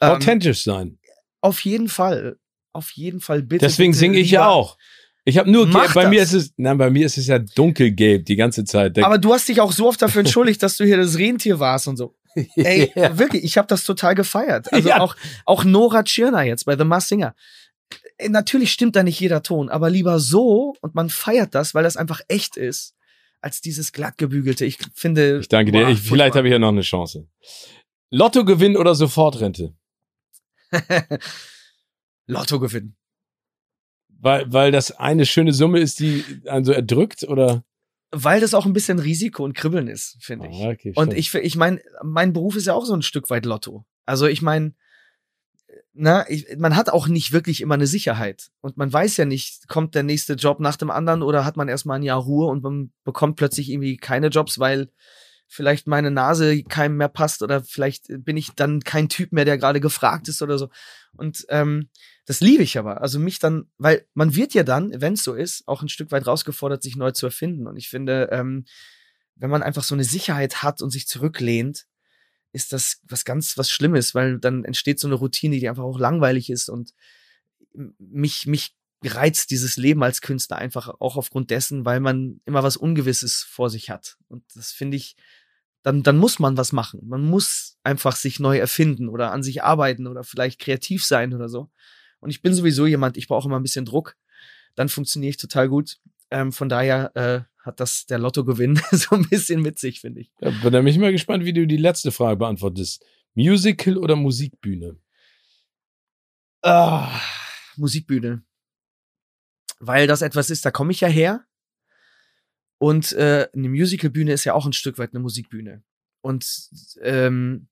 Ähm, 0.00 0.10
Authentisch 0.10 0.64
sein. 0.64 0.98
Auf 1.40 1.60
jeden 1.60 1.88
Fall. 1.88 2.40
Auf 2.72 2.90
jeden 2.90 3.20
Fall 3.20 3.40
bitte. 3.42 3.64
Deswegen 3.64 3.92
singe 3.92 4.18
ich 4.18 4.32
ja 4.32 4.48
auch. 4.48 4.78
Ich 5.28 5.38
habe 5.38 5.50
nur 5.50 5.66
Mach 5.66 5.92
bei 5.92 6.02
das. 6.02 6.10
mir 6.10 6.22
ist 6.22 6.32
es 6.32 6.54
nein, 6.56 6.78
bei 6.78 6.88
mir 6.88 7.04
ist 7.04 7.18
es 7.18 7.26
ja 7.26 7.40
dunkelgelb 7.40 8.24
die 8.26 8.36
ganze 8.36 8.64
Zeit. 8.64 8.96
Aber 9.00 9.18
du 9.18 9.34
hast 9.34 9.48
dich 9.48 9.60
auch 9.60 9.72
so 9.72 9.88
oft 9.88 10.00
dafür 10.00 10.20
entschuldigt, 10.20 10.62
dass 10.62 10.76
du 10.76 10.84
hier 10.84 10.96
das 10.96 11.18
Rentier 11.18 11.58
warst 11.58 11.88
und 11.88 11.96
so. 11.96 12.14
Ey, 12.54 12.92
ja. 12.94 13.18
wirklich, 13.18 13.42
ich 13.42 13.58
habe 13.58 13.66
das 13.66 13.82
total 13.82 14.14
gefeiert. 14.14 14.72
Also 14.72 14.88
ja. 14.88 15.00
auch 15.00 15.16
auch 15.44 15.64
Nora 15.64 16.04
Tschirner 16.04 16.42
jetzt 16.42 16.64
bei 16.64 16.76
The 16.78 16.84
Masked 16.84 17.08
Singer. 17.08 17.34
Äh, 18.18 18.28
natürlich 18.28 18.70
stimmt 18.70 18.94
da 18.94 19.02
nicht 19.02 19.18
jeder 19.18 19.42
Ton, 19.42 19.68
aber 19.68 19.90
lieber 19.90 20.20
so 20.20 20.76
und 20.80 20.94
man 20.94 21.10
feiert 21.10 21.56
das, 21.56 21.74
weil 21.74 21.82
das 21.82 21.96
einfach 21.96 22.20
echt 22.28 22.56
ist, 22.56 22.94
als 23.40 23.60
dieses 23.60 23.90
glattgebügelte. 23.90 24.64
Ich 24.64 24.78
finde. 24.94 25.40
Ich 25.40 25.48
danke 25.48 25.72
dir. 25.72 25.88
Ich, 25.88 26.00
vielleicht 26.00 26.36
habe 26.36 26.46
ich 26.46 26.52
ja 26.52 26.60
noch 26.60 26.68
eine 26.68 26.82
Chance. 26.82 27.26
Lottogewinn 28.10 28.76
oder 28.76 28.94
Sofortrente? 28.94 29.74
Lottogewinn. 32.26 32.94
Weil, 34.18 34.52
weil 34.52 34.72
das 34.72 34.92
eine 34.92 35.26
schöne 35.26 35.52
Summe 35.52 35.80
ist, 35.80 36.00
die 36.00 36.24
einen 36.46 36.64
so 36.64 36.72
erdrückt, 36.72 37.24
oder? 37.24 37.64
Weil 38.10 38.40
das 38.40 38.54
auch 38.54 38.66
ein 38.66 38.72
bisschen 38.72 38.98
Risiko 38.98 39.44
und 39.44 39.54
Kribbeln 39.54 39.88
ist, 39.88 40.16
finde 40.20 40.48
ich. 40.48 40.62
Ah, 40.62 40.70
okay, 40.70 40.92
und 40.94 41.12
ich, 41.12 41.34
ich 41.34 41.56
meine, 41.56 41.80
mein 42.02 42.32
Beruf 42.32 42.56
ist 42.56 42.66
ja 42.66 42.74
auch 42.74 42.84
so 42.84 42.94
ein 42.94 43.02
Stück 43.02 43.30
weit 43.30 43.44
Lotto. 43.44 43.84
Also 44.06 44.26
ich 44.26 44.42
meine, 44.42 44.74
na, 45.92 46.28
ich, 46.28 46.46
man 46.58 46.76
hat 46.76 46.90
auch 46.90 47.08
nicht 47.08 47.32
wirklich 47.32 47.60
immer 47.60 47.74
eine 47.74 47.86
Sicherheit. 47.86 48.50
Und 48.60 48.76
man 48.76 48.92
weiß 48.92 49.16
ja 49.16 49.24
nicht, 49.24 49.66
kommt 49.68 49.94
der 49.94 50.02
nächste 50.02 50.34
Job 50.34 50.60
nach 50.60 50.76
dem 50.76 50.90
anderen 50.90 51.22
oder 51.22 51.44
hat 51.44 51.56
man 51.56 51.68
erstmal 51.68 51.98
ein 51.98 52.02
Jahr 52.02 52.20
Ruhe 52.20 52.46
und 52.46 52.62
man 52.62 52.92
bekommt 53.04 53.36
plötzlich 53.36 53.70
irgendwie 53.70 53.96
keine 53.96 54.28
Jobs, 54.28 54.58
weil 54.58 54.90
vielleicht 55.46 55.86
meine 55.86 56.10
Nase 56.10 56.62
keinem 56.64 56.96
mehr 56.96 57.08
passt 57.08 57.42
oder 57.42 57.62
vielleicht 57.62 58.06
bin 58.08 58.36
ich 58.36 58.50
dann 58.52 58.80
kein 58.80 59.08
Typ 59.08 59.32
mehr, 59.32 59.44
der 59.44 59.58
gerade 59.58 59.80
gefragt 59.80 60.28
ist 60.28 60.42
oder 60.42 60.58
so. 60.58 60.68
Und 61.12 61.46
ähm, 61.48 61.88
das 62.24 62.40
liebe 62.40 62.62
ich 62.62 62.78
aber. 62.78 63.00
Also 63.00 63.18
mich 63.18 63.38
dann, 63.38 63.70
weil 63.78 64.06
man 64.14 64.34
wird 64.34 64.54
ja 64.54 64.64
dann, 64.64 65.00
wenn 65.00 65.14
es 65.14 65.24
so 65.24 65.34
ist, 65.34 65.66
auch 65.66 65.82
ein 65.82 65.88
Stück 65.88 66.10
weit 66.10 66.26
rausgefordert, 66.26 66.82
sich 66.82 66.96
neu 66.96 67.12
zu 67.12 67.26
erfinden. 67.26 67.66
Und 67.66 67.76
ich 67.76 67.88
finde, 67.88 68.28
ähm, 68.32 68.64
wenn 69.36 69.50
man 69.50 69.62
einfach 69.62 69.84
so 69.84 69.94
eine 69.94 70.04
Sicherheit 70.04 70.62
hat 70.62 70.82
und 70.82 70.90
sich 70.90 71.06
zurücklehnt, 71.06 71.86
ist 72.52 72.72
das 72.72 73.00
was 73.04 73.24
ganz 73.24 73.56
was 73.58 73.70
Schlimmes, 73.70 74.14
weil 74.14 74.38
dann 74.38 74.64
entsteht 74.64 74.98
so 74.98 75.06
eine 75.06 75.16
Routine, 75.16 75.58
die 75.58 75.68
einfach 75.68 75.84
auch 75.84 75.98
langweilig 75.98 76.50
ist 76.50 76.68
und 76.68 76.92
mich, 77.98 78.46
mich 78.46 78.74
reizt 79.04 79.50
dieses 79.50 79.76
Leben 79.76 80.02
als 80.02 80.20
Künstler 80.20 80.56
einfach 80.56 80.88
auch 81.00 81.16
aufgrund 81.16 81.50
dessen, 81.50 81.84
weil 81.84 82.00
man 82.00 82.40
immer 82.44 82.62
was 82.62 82.76
Ungewisses 82.76 83.42
vor 83.42 83.70
sich 83.70 83.90
hat. 83.90 84.16
Und 84.28 84.44
das 84.54 84.72
finde 84.72 84.96
ich, 84.96 85.16
dann, 85.82 86.02
dann 86.02 86.16
muss 86.16 86.38
man 86.38 86.56
was 86.56 86.72
machen. 86.72 87.00
Man 87.04 87.22
muss 87.22 87.78
einfach 87.84 88.16
sich 88.16 88.40
neu 88.40 88.58
erfinden 88.58 89.08
oder 89.08 89.32
an 89.32 89.42
sich 89.42 89.62
arbeiten 89.62 90.06
oder 90.06 90.24
vielleicht 90.24 90.60
kreativ 90.60 91.04
sein 91.04 91.32
oder 91.34 91.48
so. 91.48 91.70
Und 92.20 92.30
ich 92.30 92.42
bin 92.42 92.54
sowieso 92.54 92.86
jemand, 92.86 93.16
ich 93.16 93.28
brauche 93.28 93.46
immer 93.46 93.58
ein 93.58 93.62
bisschen 93.62 93.84
Druck. 93.84 94.16
Dann 94.74 94.88
funktioniere 94.88 95.30
ich 95.30 95.36
total 95.36 95.68
gut. 95.68 95.98
Ähm, 96.30 96.50
von 96.50 96.68
daher 96.68 97.14
äh, 97.14 97.40
hat 97.64 97.80
das 97.80 98.06
der 98.06 98.18
Lottogewinn 98.18 98.80
so 98.90 99.14
ein 99.14 99.28
bisschen 99.28 99.62
mit 99.62 99.78
sich, 99.78 100.00
finde 100.00 100.22
ich. 100.22 100.32
Ja, 100.40 100.50
bin 100.50 100.72
da 100.72 100.82
mich 100.82 100.98
mal 100.98 101.12
gespannt, 101.12 101.44
wie 101.44 101.52
du 101.52 101.66
die 101.66 101.76
letzte 101.76 102.10
Frage 102.10 102.36
beantwortest. 102.38 103.04
Musical 103.34 103.98
oder 103.98 104.16
Musikbühne? 104.16 104.96
Ah, 106.62 107.20
Musikbühne. 107.76 108.42
Weil 109.78 110.06
das 110.06 110.22
etwas 110.22 110.50
ist, 110.50 110.64
da 110.64 110.70
komme 110.70 110.92
ich 110.92 111.00
ja 111.00 111.08
her. 111.08 111.44
Und 112.78 113.12
äh, 113.12 113.48
eine 113.54 113.68
Musicalbühne 113.68 114.32
ist 114.32 114.44
ja 114.44 114.54
auch 114.54 114.66
ein 114.66 114.72
Stück 114.72 114.98
weit 114.98 115.10
eine 115.12 115.20
Musikbühne. 115.20 115.82
Und 116.20 116.70
ähm, 117.02 117.68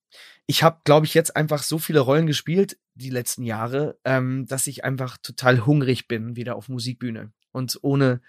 ich 0.46 0.62
habe, 0.62 0.80
glaube 0.84 1.06
ich, 1.06 1.14
jetzt 1.14 1.36
einfach 1.36 1.62
so 1.62 1.78
viele 1.78 2.00
Rollen 2.00 2.26
gespielt 2.26 2.78
die 2.94 3.10
letzten 3.10 3.42
Jahre, 3.42 3.98
ähm, 4.04 4.46
dass 4.46 4.66
ich 4.66 4.84
einfach 4.84 5.18
total 5.18 5.66
hungrig 5.66 6.06
bin 6.06 6.36
wieder 6.36 6.56
auf 6.56 6.68
Musikbühne. 6.68 7.32
Und 7.50 7.78
ohne 7.82 8.20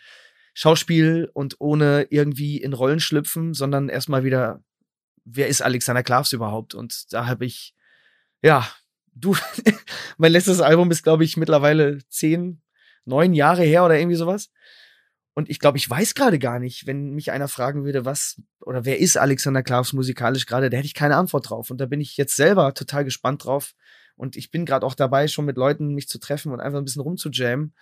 Schauspiel 0.54 1.30
und 1.34 1.58
ohne 1.60 2.08
irgendwie 2.10 2.58
in 2.58 2.74
Rollen 2.74 3.00
schlüpfen, 3.00 3.54
sondern 3.54 3.90
erstmal 3.90 4.24
wieder, 4.24 4.64
wer 5.26 5.48
ist 5.48 5.62
Alexander 5.62 6.04
Klavs 6.04 6.34
überhaupt? 6.34 6.74
Und 6.74 7.12
da 7.14 7.28
habe 7.28 7.46
ich, 7.46 7.76
ja, 8.42 8.68
du, 9.14 9.36
mein 10.18 10.32
letztes 10.32 10.62
Album 10.62 10.92
ist, 10.92 11.04
glaube 11.04 11.24
ich, 11.24 11.38
mittlerweile 11.38 12.00
zehn, 12.08 12.62
neun 13.06 13.34
Jahre 13.34 13.64
her 13.64 13.86
oder 13.86 13.98
irgendwie 13.98 14.18
sowas. 14.18 14.50
Und 15.34 15.50
ich 15.50 15.60
glaube, 15.60 15.78
ich 15.78 15.90
weiß 15.90 16.16
gerade 16.16 16.40
gar 16.40 16.60
nicht, 16.60 16.88
wenn 16.88 17.12
mich 17.12 17.32
einer 17.32 17.48
fragen 17.48 17.84
würde, 17.84 18.06
was 18.06 18.42
oder 18.62 18.86
wer 18.86 19.00
ist 19.00 19.18
Alexander 19.18 19.64
Klavs 19.64 19.94
musikalisch 19.94 20.46
gerade, 20.46 20.70
da 20.70 20.78
hätte 20.78 20.88
ich 20.88 20.94
keine 20.94 21.18
Antwort 21.18 21.50
drauf. 21.50 21.70
Und 21.70 21.80
da 21.80 21.86
bin 21.86 22.00
ich 22.00 22.18
jetzt 22.18 22.36
selber 22.36 22.74
total 22.74 23.04
gespannt 23.04 23.46
drauf. 23.46 23.74
Und 24.16 24.38
ich 24.38 24.50
bin 24.50 24.66
gerade 24.66 24.86
auch 24.86 24.96
dabei, 24.96 25.28
schon 25.28 25.46
mit 25.46 25.58
Leuten 25.58 25.94
mich 25.94 26.08
zu 26.08 26.20
treffen 26.20 26.54
und 26.54 26.62
einfach 26.62 26.80
ein 26.80 26.86
bisschen 26.86 27.02
rumzujammen 27.02 27.74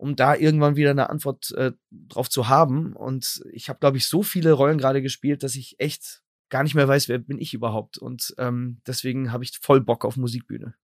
um 0.00 0.16
da 0.16 0.34
irgendwann 0.34 0.76
wieder 0.76 0.90
eine 0.90 1.10
Antwort 1.10 1.52
äh, 1.52 1.72
drauf 1.90 2.30
zu 2.30 2.48
haben. 2.48 2.96
Und 2.96 3.44
ich 3.52 3.68
habe, 3.68 3.78
glaube 3.80 3.98
ich, 3.98 4.06
so 4.06 4.22
viele 4.22 4.52
Rollen 4.52 4.78
gerade 4.78 5.02
gespielt, 5.02 5.42
dass 5.42 5.56
ich 5.56 5.78
echt 5.78 6.22
gar 6.48 6.62
nicht 6.62 6.74
mehr 6.74 6.88
weiß, 6.88 7.08
wer 7.08 7.18
bin 7.18 7.38
ich 7.38 7.52
überhaupt. 7.52 7.98
Und 7.98 8.34
ähm, 8.38 8.80
deswegen 8.86 9.30
habe 9.30 9.44
ich 9.44 9.58
voll 9.60 9.82
Bock 9.82 10.06
auf 10.06 10.16
Musikbühne. 10.16 10.74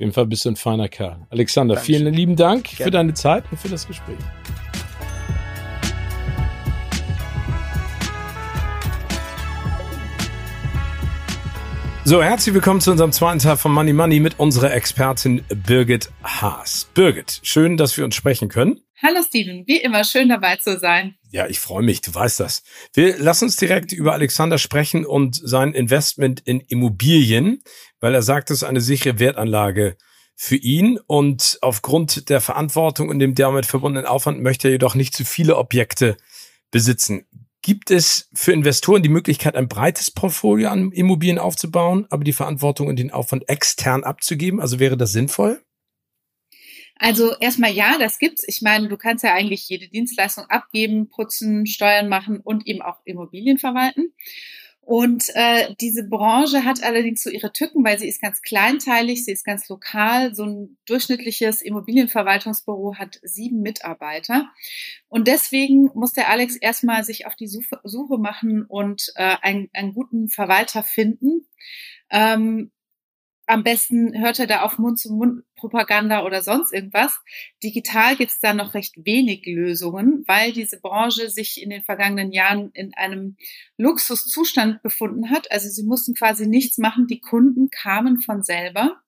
Auf 0.00 0.02
jeden 0.02 0.14
Fall 0.14 0.24
bist 0.28 0.46
du 0.46 0.48
ein 0.48 0.56
feiner 0.56 0.88
Kerl. 0.88 1.26
Alexander, 1.28 1.74
Dankeschön. 1.74 1.96
vielen 1.98 2.14
lieben 2.14 2.34
Dank 2.34 2.64
Gerne. 2.64 2.84
für 2.84 2.90
deine 2.90 3.12
Zeit 3.12 3.44
und 3.50 3.60
für 3.60 3.68
das 3.68 3.86
Gespräch. 3.86 4.16
So, 12.06 12.22
herzlich 12.22 12.54
willkommen 12.54 12.80
zu 12.80 12.92
unserem 12.92 13.12
zweiten 13.12 13.40
Teil 13.40 13.58
von 13.58 13.72
Money 13.72 13.92
Money 13.92 14.20
mit 14.20 14.40
unserer 14.40 14.72
Expertin 14.72 15.42
Birgit 15.66 16.10
Haas. 16.24 16.88
Birgit, 16.94 17.40
schön, 17.42 17.76
dass 17.76 17.94
wir 17.98 18.06
uns 18.06 18.14
sprechen 18.14 18.48
können. 18.48 18.80
Hallo 19.02 19.22
Steven, 19.26 19.66
wie 19.66 19.78
immer 19.78 20.04
schön 20.04 20.28
dabei 20.28 20.56
zu 20.56 20.78
sein. 20.78 21.14
Ja, 21.30 21.46
ich 21.46 21.58
freue 21.58 21.82
mich, 21.82 22.02
du 22.02 22.14
weißt 22.14 22.38
das. 22.38 22.62
Wir 22.92 23.16
lassen 23.18 23.44
uns 23.44 23.56
direkt 23.56 23.92
über 23.92 24.12
Alexander 24.12 24.58
sprechen 24.58 25.06
und 25.06 25.40
sein 25.42 25.72
Investment 25.72 26.40
in 26.40 26.60
Immobilien, 26.60 27.62
weil 28.00 28.14
er 28.14 28.20
sagt, 28.20 28.50
es 28.50 28.58
ist 28.58 28.64
eine 28.64 28.82
sichere 28.82 29.18
Wertanlage 29.18 29.96
für 30.36 30.56
ihn 30.56 30.98
und 31.06 31.58
aufgrund 31.62 32.28
der 32.28 32.42
Verantwortung 32.42 33.08
und 33.08 33.20
dem 33.20 33.34
damit 33.34 33.64
verbundenen 33.64 34.06
Aufwand 34.06 34.42
möchte 34.42 34.68
er 34.68 34.72
jedoch 34.72 34.94
nicht 34.94 35.14
zu 35.14 35.24
viele 35.24 35.56
Objekte 35.56 36.18
besitzen. 36.70 37.26
Gibt 37.62 37.90
es 37.90 38.28
für 38.34 38.52
Investoren 38.52 39.02
die 39.02 39.08
Möglichkeit, 39.08 39.54
ein 39.54 39.68
breites 39.68 40.10
Portfolio 40.10 40.68
an 40.68 40.92
Immobilien 40.92 41.38
aufzubauen, 41.38 42.06
aber 42.10 42.24
die 42.24 42.34
Verantwortung 42.34 42.88
und 42.88 42.98
den 42.98 43.10
Aufwand 43.10 43.48
extern 43.48 44.04
abzugeben? 44.04 44.60
Also 44.60 44.78
wäre 44.78 44.98
das 44.98 45.12
sinnvoll? 45.12 45.62
Also 47.02 47.34
erstmal 47.40 47.72
ja, 47.72 47.96
das 47.98 48.18
gibt's. 48.18 48.44
Ich 48.46 48.60
meine, 48.60 48.88
du 48.88 48.98
kannst 48.98 49.24
ja 49.24 49.32
eigentlich 49.32 49.66
jede 49.70 49.88
Dienstleistung 49.88 50.44
abgeben, 50.50 51.08
putzen, 51.08 51.64
Steuern 51.64 52.10
machen 52.10 52.40
und 52.40 52.66
eben 52.66 52.82
auch 52.82 53.00
Immobilien 53.06 53.56
verwalten. 53.56 54.12
Und 54.82 55.30
äh, 55.34 55.74
diese 55.80 56.06
Branche 56.06 56.66
hat 56.66 56.82
allerdings 56.82 57.22
so 57.22 57.30
ihre 57.30 57.52
Tücken, 57.52 57.84
weil 57.84 57.98
sie 57.98 58.08
ist 58.08 58.20
ganz 58.20 58.42
kleinteilig, 58.42 59.24
sie 59.24 59.32
ist 59.32 59.46
ganz 59.46 59.66
lokal. 59.70 60.34
So 60.34 60.44
ein 60.44 60.76
durchschnittliches 60.84 61.62
Immobilienverwaltungsbüro 61.62 62.96
hat 62.96 63.18
sieben 63.22 63.62
Mitarbeiter. 63.62 64.50
Und 65.08 65.26
deswegen 65.26 65.90
muss 65.94 66.12
der 66.12 66.28
Alex 66.28 66.56
erstmal 66.56 67.04
sich 67.04 67.26
auf 67.26 67.34
die 67.34 67.48
Suche, 67.48 68.18
machen 68.18 68.66
und 68.66 69.10
äh, 69.14 69.36
einen, 69.40 69.70
einen 69.72 69.94
guten 69.94 70.28
Verwalter 70.28 70.82
finden. 70.82 71.46
Ähm, 72.10 72.72
am 73.50 73.64
besten 73.64 74.16
hört 74.16 74.38
er 74.38 74.46
da 74.46 74.62
auf 74.62 74.78
Mund-zu-Mund-Propaganda 75.60 76.24
oder 76.24 76.42
sonst 76.42 76.72
irgendwas. 76.72 77.18
Digital 77.62 78.16
gibt 78.16 78.30
es 78.30 78.40
da 78.40 78.54
noch 78.54 78.74
recht 78.74 78.94
wenig 79.04 79.46
Lösungen, 79.46 80.24
weil 80.26 80.52
diese 80.52 80.80
Branche 80.80 81.30
sich 81.30 81.62
in 81.62 81.70
den 81.70 81.82
vergangenen 81.82 82.32
Jahren 82.32 82.70
in 82.72 82.94
einem 82.94 83.36
Luxuszustand 83.76 84.82
befunden 84.82 85.30
hat. 85.30 85.50
Also 85.50 85.68
sie 85.68 85.84
mussten 85.84 86.14
quasi 86.14 86.46
nichts 86.46 86.78
machen, 86.78 87.06
die 87.06 87.20
Kunden 87.20 87.70
kamen 87.70 88.20
von 88.20 88.42
selber. 88.42 89.00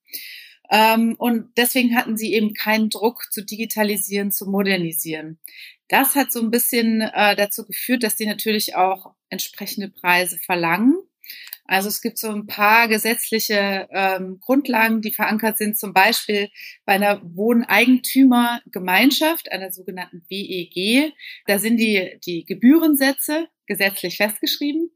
Ähm, 0.70 1.16
und 1.18 1.50
deswegen 1.56 1.96
hatten 1.96 2.16
sie 2.16 2.32
eben 2.32 2.54
keinen 2.54 2.88
Druck 2.88 3.32
zu 3.32 3.44
digitalisieren, 3.44 4.30
zu 4.30 4.46
modernisieren. 4.46 5.38
Das 5.88 6.14
hat 6.14 6.32
so 6.32 6.40
ein 6.40 6.50
bisschen 6.50 7.02
äh, 7.02 7.36
dazu 7.36 7.66
geführt, 7.66 8.02
dass 8.02 8.16
die 8.16 8.26
natürlich 8.26 8.76
auch 8.76 9.12
entsprechende 9.28 9.88
Preise 9.88 10.38
verlangen. 10.38 10.96
Also 11.72 11.88
es 11.88 12.02
gibt 12.02 12.18
so 12.18 12.28
ein 12.28 12.46
paar 12.46 12.86
gesetzliche 12.86 13.88
ähm, 13.92 14.38
Grundlagen, 14.40 15.00
die 15.00 15.10
verankert 15.10 15.56
sind, 15.56 15.78
zum 15.78 15.94
Beispiel 15.94 16.50
bei 16.84 16.92
einer 16.92 17.22
Wohneigentümergemeinschaft, 17.24 19.50
einer 19.50 19.72
sogenannten 19.72 20.22
WEG. 20.28 21.14
Da 21.46 21.58
sind 21.58 21.78
die, 21.78 22.20
die 22.26 22.44
Gebührensätze 22.44 23.48
gesetzlich 23.64 24.18
festgeschrieben. 24.18 24.90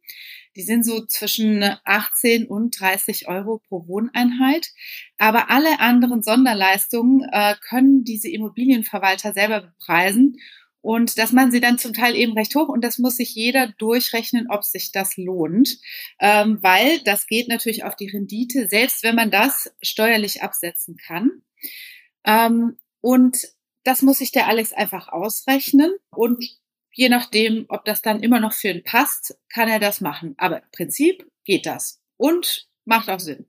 Die 0.55 0.61
sind 0.61 0.85
so 0.85 1.07
zwischen 1.07 1.65
18 1.85 2.47
und 2.47 2.79
30 2.79 3.27
Euro 3.27 3.63
pro 3.69 3.89
Wohneinheit. 3.89 4.69
Aber 5.17 5.49
alle 5.49 5.81
anderen 5.81 6.23
Sonderleistungen 6.23 7.27
äh, 7.33 7.55
können 7.67 8.05
diese 8.05 8.29
Immobilienverwalter 8.29 9.33
selber 9.33 9.63
bepreisen. 9.63 10.37
Und 10.81 11.19
das 11.19 11.33
machen 11.33 11.51
sie 11.51 11.61
dann 11.61 11.79
zum 11.79 11.93
Teil 11.93 12.15
eben 12.15 12.33
recht 12.35 12.55
hoch 12.55 12.69
und 12.69 12.83
das 12.85 12.99
muss 12.99 13.17
sich 13.17 13.35
jeder 13.35 13.69
durchrechnen, 13.79 14.47
ob 14.51 14.65
sich 14.65 14.93
das 14.93 15.17
lohnt, 15.17 15.79
ähm, 16.21 16.59
weil 16.63 17.01
das 17.01 17.27
geht 17.27 17.49
natürlich 17.49 17.83
auf 17.83 17.97
die 17.97 18.09
Rendite, 18.09 18.69
selbst 18.69 19.03
wenn 19.03 19.17
man 19.17 19.31
das 19.31 19.73
steuerlich 19.83 20.43
absetzen 20.43 20.97
kann. 20.97 21.43
Ähm, 22.25 22.77
und 23.01 23.39
das 23.83 24.03
muss 24.03 24.19
sich 24.19 24.33
der 24.33 24.47
Alex 24.47 24.73
einfach 24.73 25.09
ausrechnen 25.09 25.93
und 26.11 26.45
je 26.93 27.09
nachdem, 27.09 27.67
ob 27.69 27.85
das 27.85 28.03
dann 28.03 28.23
immer 28.23 28.41
noch 28.41 28.53
für 28.53 28.69
ihn 28.69 28.83
passt, 28.83 29.39
kann 29.49 29.69
er 29.69 29.79
das 29.79 30.01
machen. 30.01 30.35
Aber 30.39 30.63
im 30.63 30.71
Prinzip 30.73 31.27
geht 31.45 31.67
das 31.67 32.01
und 32.17 32.69
macht 32.85 33.09
auch 33.09 33.21
Sinn. 33.21 33.47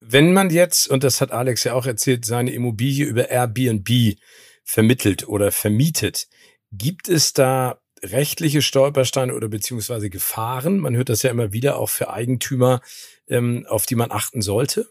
Wenn 0.00 0.32
man 0.32 0.50
jetzt, 0.50 0.88
und 0.88 1.02
das 1.02 1.20
hat 1.20 1.32
Alex 1.32 1.64
ja 1.64 1.72
auch 1.72 1.86
erzählt, 1.86 2.24
seine 2.24 2.52
Immobilie 2.52 3.06
über 3.06 3.30
Airbnb 3.30 4.18
vermittelt 4.66 5.26
oder 5.26 5.50
vermietet, 5.52 6.28
Gibt 6.72 7.08
es 7.08 7.32
da 7.32 7.80
rechtliche 8.02 8.60
Stolpersteine 8.60 9.34
oder 9.34 9.48
beziehungsweise 9.48 10.10
Gefahren? 10.10 10.78
Man 10.78 10.96
hört 10.96 11.08
das 11.08 11.22
ja 11.22 11.30
immer 11.30 11.52
wieder 11.52 11.78
auch 11.78 11.88
für 11.88 12.10
Eigentümer, 12.10 12.80
ähm, 13.28 13.66
auf 13.68 13.86
die 13.86 13.94
man 13.94 14.10
achten 14.10 14.42
sollte. 14.42 14.88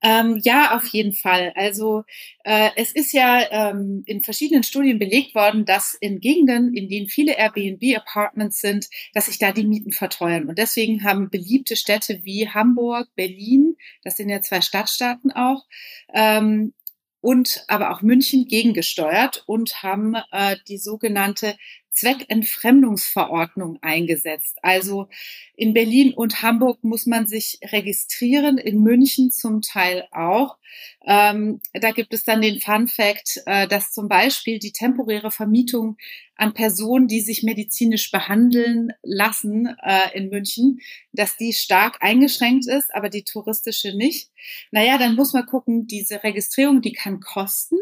Ähm, 0.00 0.40
ja, 0.44 0.76
auf 0.76 0.86
jeden 0.86 1.12
Fall. 1.12 1.52
Also 1.56 2.04
äh, 2.44 2.70
es 2.76 2.92
ist 2.92 3.12
ja 3.12 3.42
ähm, 3.50 4.04
in 4.06 4.22
verschiedenen 4.22 4.62
Studien 4.62 5.00
belegt 5.00 5.34
worden, 5.34 5.64
dass 5.64 5.94
in 6.00 6.20
Gegenden, 6.20 6.72
in 6.72 6.88
denen 6.88 7.08
viele 7.08 7.36
Airbnb-Apartments 7.36 8.60
sind, 8.60 8.88
dass 9.12 9.26
sich 9.26 9.40
da 9.40 9.50
die 9.50 9.66
Mieten 9.66 9.90
verteuern. 9.90 10.48
Und 10.48 10.56
deswegen 10.56 11.02
haben 11.02 11.30
beliebte 11.30 11.74
Städte 11.74 12.20
wie 12.22 12.48
Hamburg, 12.48 13.08
Berlin, 13.16 13.76
das 14.04 14.16
sind 14.16 14.28
ja 14.28 14.40
zwei 14.40 14.60
Stadtstaaten 14.60 15.32
auch, 15.32 15.66
ähm, 16.14 16.74
und 17.20 17.64
aber 17.68 17.90
auch 17.90 18.02
München 18.02 18.46
gegengesteuert 18.46 19.42
und 19.46 19.82
haben 19.82 20.14
äh, 20.30 20.56
die 20.68 20.78
sogenannte 20.78 21.56
Zweckentfremdungsverordnung 21.98 23.78
eingesetzt. 23.82 24.58
Also 24.62 25.08
in 25.54 25.74
Berlin 25.74 26.14
und 26.14 26.42
Hamburg 26.42 26.84
muss 26.84 27.06
man 27.06 27.26
sich 27.26 27.58
registrieren, 27.64 28.58
in 28.58 28.80
München 28.82 29.32
zum 29.32 29.62
Teil 29.62 30.06
auch. 30.12 30.58
Ähm, 31.04 31.60
da 31.72 31.90
gibt 31.90 32.14
es 32.14 32.22
dann 32.22 32.42
den 32.42 32.60
Fun 32.60 32.86
Fact, 32.86 33.42
äh, 33.46 33.66
dass 33.66 33.90
zum 33.90 34.08
Beispiel 34.08 34.58
die 34.58 34.72
temporäre 34.72 35.30
Vermietung 35.30 35.96
an 36.36 36.54
Personen, 36.54 37.08
die 37.08 37.20
sich 37.20 37.42
medizinisch 37.42 38.10
behandeln 38.12 38.92
lassen 39.02 39.74
äh, 39.82 40.16
in 40.16 40.28
München, 40.28 40.78
dass 41.12 41.36
die 41.36 41.52
stark 41.52 41.96
eingeschränkt 42.00 42.68
ist, 42.68 42.94
aber 42.94 43.08
die 43.08 43.24
touristische 43.24 43.96
nicht. 43.96 44.30
Naja, 44.70 44.98
dann 44.98 45.16
muss 45.16 45.32
man 45.32 45.46
gucken, 45.46 45.88
diese 45.88 46.22
Registrierung, 46.22 46.80
die 46.80 46.92
kann 46.92 47.18
kosten. 47.20 47.76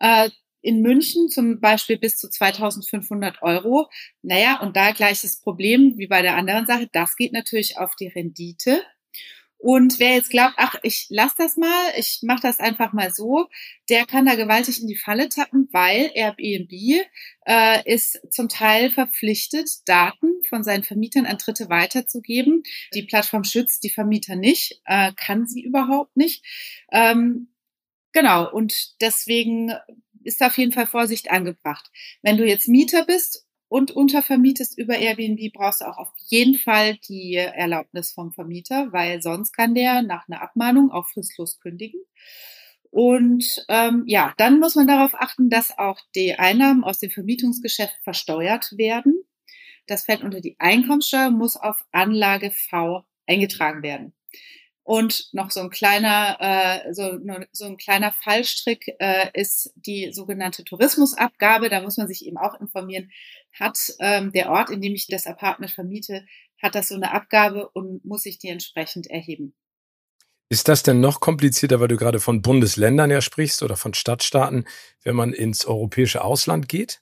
Äh, 0.00 0.30
in 0.64 0.80
München 0.80 1.28
zum 1.28 1.60
Beispiel 1.60 1.98
bis 1.98 2.16
zu 2.16 2.28
2500 2.28 3.42
Euro. 3.42 3.90
Naja, 4.22 4.60
und 4.60 4.76
da 4.76 4.92
gleiches 4.92 5.40
Problem 5.40 5.98
wie 5.98 6.06
bei 6.06 6.22
der 6.22 6.36
anderen 6.36 6.66
Sache. 6.66 6.88
Das 6.92 7.16
geht 7.16 7.32
natürlich 7.32 7.78
auf 7.78 7.94
die 7.96 8.08
Rendite. 8.08 8.82
Und 9.58 9.98
wer 9.98 10.14
jetzt 10.14 10.28
glaubt, 10.28 10.54
ach, 10.58 10.76
ich 10.82 11.06
lass 11.08 11.34
das 11.36 11.56
mal, 11.56 11.92
ich 11.96 12.20
mache 12.22 12.42
das 12.42 12.60
einfach 12.60 12.92
mal 12.92 13.12
so, 13.14 13.48
der 13.88 14.04
kann 14.04 14.26
da 14.26 14.34
gewaltig 14.34 14.80
in 14.80 14.88
die 14.88 14.96
Falle 14.96 15.30
tappen, 15.30 15.68
weil 15.72 16.10
Airbnb 16.14 16.70
äh, 17.46 17.90
ist 17.90 18.20
zum 18.30 18.50
Teil 18.50 18.90
verpflichtet, 18.90 19.70
Daten 19.86 20.42
von 20.50 20.64
seinen 20.64 20.84
Vermietern 20.84 21.24
an 21.24 21.38
Dritte 21.38 21.70
weiterzugeben. 21.70 22.62
Die 22.92 23.04
Plattform 23.04 23.44
schützt 23.44 23.84
die 23.84 23.90
Vermieter 23.90 24.36
nicht, 24.36 24.82
äh, 24.84 25.12
kann 25.16 25.46
sie 25.46 25.62
überhaupt 25.62 26.14
nicht. 26.14 26.44
Ähm, 26.92 27.48
genau, 28.12 28.50
und 28.50 29.00
deswegen 29.00 29.72
ist 30.24 30.42
auf 30.42 30.56
jeden 30.58 30.72
Fall 30.72 30.86
Vorsicht 30.86 31.30
angebracht. 31.30 31.90
Wenn 32.22 32.36
du 32.36 32.46
jetzt 32.46 32.68
Mieter 32.68 33.04
bist 33.04 33.46
und 33.68 33.90
untervermietest 33.90 34.78
über 34.78 34.96
Airbnb, 34.96 35.52
brauchst 35.52 35.80
du 35.80 35.86
auch 35.86 35.98
auf 35.98 36.12
jeden 36.28 36.58
Fall 36.58 36.96
die 37.08 37.34
Erlaubnis 37.34 38.12
vom 38.12 38.32
Vermieter, 38.32 38.92
weil 38.92 39.22
sonst 39.22 39.52
kann 39.52 39.74
der 39.74 40.02
nach 40.02 40.28
einer 40.28 40.42
Abmahnung 40.42 40.90
auch 40.90 41.08
fristlos 41.08 41.58
kündigen. 41.60 42.00
Und 42.90 43.64
ähm, 43.68 44.04
ja, 44.06 44.32
dann 44.36 44.60
muss 44.60 44.76
man 44.76 44.86
darauf 44.86 45.14
achten, 45.14 45.50
dass 45.50 45.76
auch 45.76 45.98
die 46.14 46.34
Einnahmen 46.34 46.84
aus 46.84 47.00
dem 47.00 47.10
Vermietungsgeschäft 47.10 47.96
versteuert 48.04 48.70
werden. 48.76 49.24
Das 49.88 50.04
fällt 50.04 50.22
unter 50.22 50.40
die 50.40 50.54
Einkommenssteuer, 50.60 51.30
muss 51.30 51.56
auf 51.56 51.84
Anlage 51.90 52.52
V 52.52 53.04
eingetragen 53.26 53.82
werden. 53.82 54.12
Und 54.84 55.32
noch 55.32 55.50
so 55.50 55.60
ein 55.60 55.70
kleiner, 55.70 56.36
äh, 56.40 56.92
so, 56.92 57.18
so 57.52 57.64
ein 57.64 57.78
kleiner 57.78 58.12
Fallstrick 58.12 58.94
äh, 58.98 59.30
ist 59.32 59.72
die 59.76 60.12
sogenannte 60.12 60.62
Tourismusabgabe. 60.62 61.70
Da 61.70 61.80
muss 61.80 61.96
man 61.96 62.06
sich 62.06 62.26
eben 62.26 62.36
auch 62.36 62.60
informieren. 62.60 63.10
Hat 63.52 63.78
ähm, 63.98 64.30
der 64.32 64.50
Ort, 64.50 64.68
in 64.68 64.82
dem 64.82 64.94
ich 64.94 65.06
das 65.06 65.26
Apartment 65.26 65.72
vermiete, 65.72 66.26
hat 66.62 66.74
das 66.74 66.88
so 66.88 66.96
eine 66.96 67.12
Abgabe 67.12 67.70
und 67.70 68.04
muss 68.04 68.24
sich 68.24 68.38
die 68.38 68.48
entsprechend 68.48 69.06
erheben. 69.06 69.54
Ist 70.50 70.68
das 70.68 70.82
denn 70.82 71.00
noch 71.00 71.20
komplizierter, 71.20 71.80
weil 71.80 71.88
du 71.88 71.96
gerade 71.96 72.20
von 72.20 72.42
Bundesländern 72.42 73.10
ja 73.10 73.22
sprichst 73.22 73.62
oder 73.62 73.76
von 73.76 73.94
Stadtstaaten, 73.94 74.66
wenn 75.02 75.16
man 75.16 75.32
ins 75.32 75.64
europäische 75.64 76.22
Ausland 76.22 76.68
geht? 76.68 77.00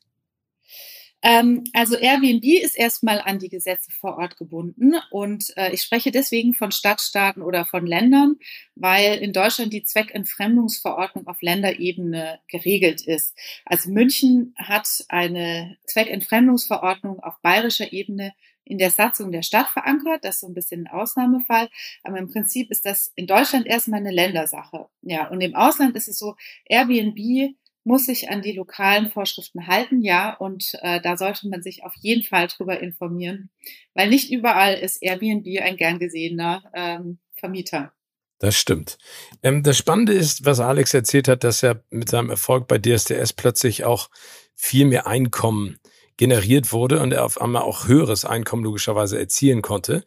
Ähm, 1.22 1.64
also 1.72 1.96
Airbnb 1.96 2.44
ist 2.44 2.76
erstmal 2.76 3.20
an 3.20 3.38
die 3.38 3.48
Gesetze 3.48 3.90
vor 3.92 4.18
Ort 4.18 4.36
gebunden 4.36 4.94
und 5.10 5.56
äh, 5.56 5.72
ich 5.72 5.82
spreche 5.82 6.10
deswegen 6.10 6.52
von 6.52 6.72
Stadtstaaten 6.72 7.42
oder 7.42 7.64
von 7.64 7.86
Ländern, 7.86 8.36
weil 8.74 9.18
in 9.18 9.32
Deutschland 9.32 9.72
die 9.72 9.84
Zweckentfremdungsverordnung 9.84 11.28
auf 11.28 11.40
Länderebene 11.40 12.40
geregelt 12.48 13.06
ist. 13.06 13.36
Also 13.64 13.90
München 13.90 14.54
hat 14.58 14.88
eine 15.08 15.76
Zweckentfremdungsverordnung 15.86 17.20
auf 17.20 17.40
bayerischer 17.40 17.92
Ebene 17.92 18.32
in 18.64 18.78
der 18.78 18.90
Satzung 18.90 19.32
der 19.32 19.42
Stadt 19.42 19.68
verankert. 19.68 20.24
Das 20.24 20.36
ist 20.36 20.40
so 20.40 20.46
ein 20.46 20.54
bisschen 20.54 20.86
ein 20.86 20.92
Ausnahmefall. 20.92 21.68
Aber 22.02 22.18
im 22.18 22.30
Prinzip 22.30 22.70
ist 22.70 22.84
das 22.84 23.12
in 23.16 23.26
Deutschland 23.26 23.66
erstmal 23.66 24.00
eine 24.00 24.12
Ländersache. 24.12 24.88
Ja, 25.02 25.28
und 25.28 25.40
im 25.40 25.54
Ausland 25.54 25.96
ist 25.96 26.08
es 26.08 26.18
so, 26.18 26.36
Airbnb 26.66 27.54
muss 27.84 28.06
sich 28.06 28.30
an 28.30 28.42
die 28.42 28.52
lokalen 28.52 29.10
Vorschriften 29.10 29.66
halten, 29.66 30.02
ja, 30.02 30.34
und 30.34 30.72
äh, 30.82 31.00
da 31.00 31.16
sollte 31.16 31.48
man 31.48 31.62
sich 31.62 31.84
auf 31.84 31.94
jeden 32.00 32.22
Fall 32.22 32.46
drüber 32.46 32.80
informieren, 32.80 33.50
weil 33.94 34.08
nicht 34.08 34.30
überall 34.30 34.74
ist 34.74 35.02
Airbnb 35.02 35.46
ein 35.60 35.76
gern 35.76 35.98
gesehener 35.98 36.62
ähm, 36.74 37.18
Vermieter. 37.34 37.92
Das 38.38 38.56
stimmt. 38.56 38.98
Ähm, 39.42 39.62
das 39.62 39.78
Spannende 39.78 40.12
ist, 40.12 40.44
was 40.44 40.58
Alex 40.58 40.94
erzählt 40.94 41.28
hat, 41.28 41.44
dass 41.44 41.62
er 41.62 41.84
mit 41.90 42.08
seinem 42.08 42.30
Erfolg 42.30 42.66
bei 42.66 42.78
DSDS 42.78 43.32
plötzlich 43.32 43.84
auch 43.84 44.10
viel 44.54 44.84
mehr 44.84 45.06
Einkommen 45.06 45.78
generiert 46.16 46.72
wurde 46.72 47.00
und 47.00 47.12
er 47.12 47.24
auf 47.24 47.40
einmal 47.40 47.62
auch 47.62 47.86
höheres 47.86 48.24
Einkommen 48.24 48.64
logischerweise 48.64 49.18
erzielen 49.18 49.62
konnte. 49.62 50.04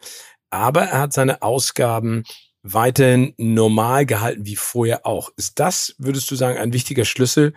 Aber 0.49 0.83
er 0.83 0.99
hat 0.99 1.13
seine 1.13 1.41
Ausgaben 1.41 2.23
weiterhin 2.65 3.33
normal 3.37 4.07
gehalten 4.07 4.45
wie 4.45 4.55
vorher 4.55 5.05
auch. 5.05 5.31
Ist 5.37 5.59
das, 5.59 5.95
würdest 5.99 6.29
du 6.31 6.35
sagen, 6.35 6.57
ein 6.57 6.73
wichtiger 6.73 7.05
Schlüssel, 7.05 7.53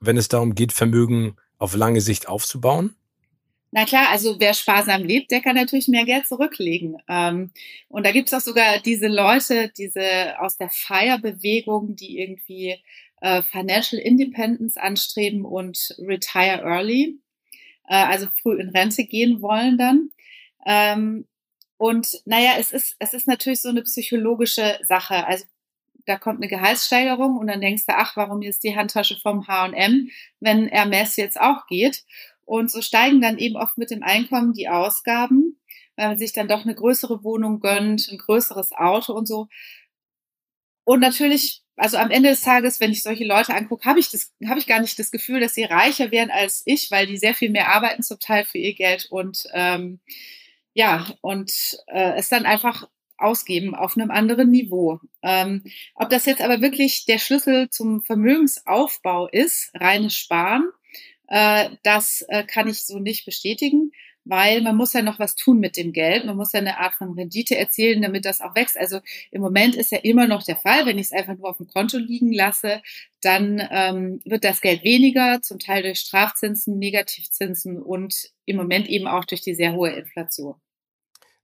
wenn 0.00 0.16
es 0.16 0.28
darum 0.28 0.56
geht, 0.56 0.72
Vermögen 0.72 1.36
auf 1.58 1.76
lange 1.76 2.00
Sicht 2.00 2.28
aufzubauen? 2.28 2.94
Na 3.70 3.84
klar, 3.84 4.08
also 4.10 4.40
wer 4.40 4.54
sparsam 4.54 5.04
lebt, 5.04 5.30
der 5.30 5.42
kann 5.42 5.54
natürlich 5.54 5.88
mehr 5.88 6.04
Geld 6.04 6.26
zurücklegen. 6.26 6.96
Ähm, 7.08 7.52
und 7.88 8.04
da 8.04 8.10
gibt 8.10 8.28
es 8.28 8.34
auch 8.34 8.40
sogar 8.40 8.80
diese 8.80 9.06
Leute, 9.06 9.70
diese 9.76 10.40
aus 10.40 10.56
der 10.56 10.70
Feierbewegung, 10.70 11.94
die 11.94 12.18
irgendwie 12.18 12.76
äh, 13.20 13.42
Financial 13.42 14.00
Independence 14.00 14.76
anstreben 14.76 15.44
und 15.44 15.94
retire 15.98 16.62
early, 16.62 17.20
äh, 17.86 17.94
also 17.94 18.26
früh 18.42 18.58
in 18.58 18.70
Rente 18.70 19.04
gehen 19.04 19.40
wollen 19.40 19.78
dann. 19.78 20.10
Und 21.78 22.20
naja, 22.26 22.54
es 22.58 22.72
ist, 22.72 22.96
es 22.98 23.14
ist 23.14 23.26
natürlich 23.26 23.62
so 23.62 23.68
eine 23.68 23.82
psychologische 23.82 24.78
Sache. 24.82 25.26
Also 25.26 25.44
da 26.06 26.18
kommt 26.18 26.38
eine 26.38 26.48
Gehaltssteigerung 26.48 27.38
und 27.38 27.46
dann 27.46 27.60
denkst 27.60 27.86
du, 27.86 27.94
ach, 27.96 28.16
warum 28.16 28.42
ist 28.42 28.64
die 28.64 28.76
Handtasche 28.76 29.16
vom 29.16 29.46
H&M, 29.46 30.10
wenn 30.40 30.66
Hermes 30.66 31.16
jetzt 31.16 31.40
auch 31.40 31.66
geht? 31.66 32.04
Und 32.44 32.70
so 32.70 32.82
steigen 32.82 33.20
dann 33.20 33.38
eben 33.38 33.56
oft 33.56 33.78
mit 33.78 33.90
dem 33.90 34.02
Einkommen 34.02 34.54
die 34.54 34.68
Ausgaben, 34.68 35.60
weil 35.96 36.08
man 36.08 36.18
sich 36.18 36.32
dann 36.32 36.48
doch 36.48 36.64
eine 36.64 36.74
größere 36.74 37.22
Wohnung 37.22 37.60
gönnt, 37.60 38.08
ein 38.10 38.18
größeres 38.18 38.72
Auto 38.72 39.12
und 39.12 39.26
so. 39.26 39.48
Und 40.84 41.00
natürlich, 41.00 41.62
also 41.76 41.98
am 41.98 42.10
Ende 42.10 42.30
des 42.30 42.40
Tages, 42.40 42.80
wenn 42.80 42.90
ich 42.90 43.02
solche 43.02 43.26
Leute 43.26 43.54
angucke, 43.54 43.84
habe 43.84 44.00
ich 44.00 44.10
das, 44.10 44.32
habe 44.46 44.58
ich 44.58 44.66
gar 44.66 44.80
nicht 44.80 44.98
das 44.98 45.10
Gefühl, 45.10 45.40
dass 45.40 45.54
sie 45.54 45.64
reicher 45.64 46.10
werden 46.10 46.30
als 46.30 46.62
ich, 46.64 46.90
weil 46.90 47.06
die 47.06 47.18
sehr 47.18 47.34
viel 47.34 47.50
mehr 47.50 47.68
arbeiten 47.68 48.02
zum 48.02 48.18
Teil 48.18 48.46
für 48.46 48.58
ihr 48.58 48.74
Geld 48.74 49.06
und 49.10 49.44
ähm, 49.52 50.00
ja, 50.78 51.08
und 51.22 51.76
äh, 51.88 52.12
es 52.18 52.28
dann 52.28 52.46
einfach 52.46 52.88
ausgeben 53.16 53.74
auf 53.74 53.96
einem 53.96 54.12
anderen 54.12 54.48
Niveau. 54.52 55.00
Ähm, 55.22 55.64
ob 55.96 56.08
das 56.08 56.24
jetzt 56.24 56.40
aber 56.40 56.60
wirklich 56.60 57.04
der 57.04 57.18
Schlüssel 57.18 57.68
zum 57.68 58.00
Vermögensaufbau 58.00 59.26
ist, 59.26 59.72
reines 59.74 60.14
Sparen, 60.14 60.68
äh, 61.26 61.70
das 61.82 62.24
äh, 62.28 62.44
kann 62.44 62.68
ich 62.68 62.86
so 62.86 63.00
nicht 63.00 63.24
bestätigen, 63.24 63.90
weil 64.24 64.60
man 64.60 64.76
muss 64.76 64.92
ja 64.92 65.02
noch 65.02 65.18
was 65.18 65.34
tun 65.34 65.58
mit 65.58 65.76
dem 65.76 65.92
Geld. 65.92 66.24
Man 66.26 66.36
muss 66.36 66.52
ja 66.52 66.60
eine 66.60 66.78
Art 66.78 66.94
von 66.94 67.12
Rendite 67.14 67.56
erzielen, 67.58 68.00
damit 68.00 68.24
das 68.24 68.40
auch 68.40 68.54
wächst. 68.54 68.78
Also 68.78 69.00
im 69.32 69.40
Moment 69.40 69.74
ist 69.74 69.90
ja 69.90 69.98
immer 69.98 70.28
noch 70.28 70.44
der 70.44 70.56
Fall, 70.56 70.86
wenn 70.86 70.98
ich 70.98 71.06
es 71.06 71.12
einfach 71.12 71.36
nur 71.36 71.50
auf 71.50 71.56
dem 71.56 71.66
Konto 71.66 71.98
liegen 71.98 72.32
lasse, 72.32 72.82
dann 73.20 73.60
ähm, 73.72 74.20
wird 74.24 74.44
das 74.44 74.60
Geld 74.60 74.84
weniger, 74.84 75.42
zum 75.42 75.58
Teil 75.58 75.82
durch 75.82 75.98
Strafzinsen, 75.98 76.78
Negativzinsen 76.78 77.82
und 77.82 78.30
im 78.44 78.56
Moment 78.56 78.88
eben 78.88 79.08
auch 79.08 79.24
durch 79.24 79.40
die 79.40 79.56
sehr 79.56 79.72
hohe 79.72 79.90
Inflation. 79.90 80.54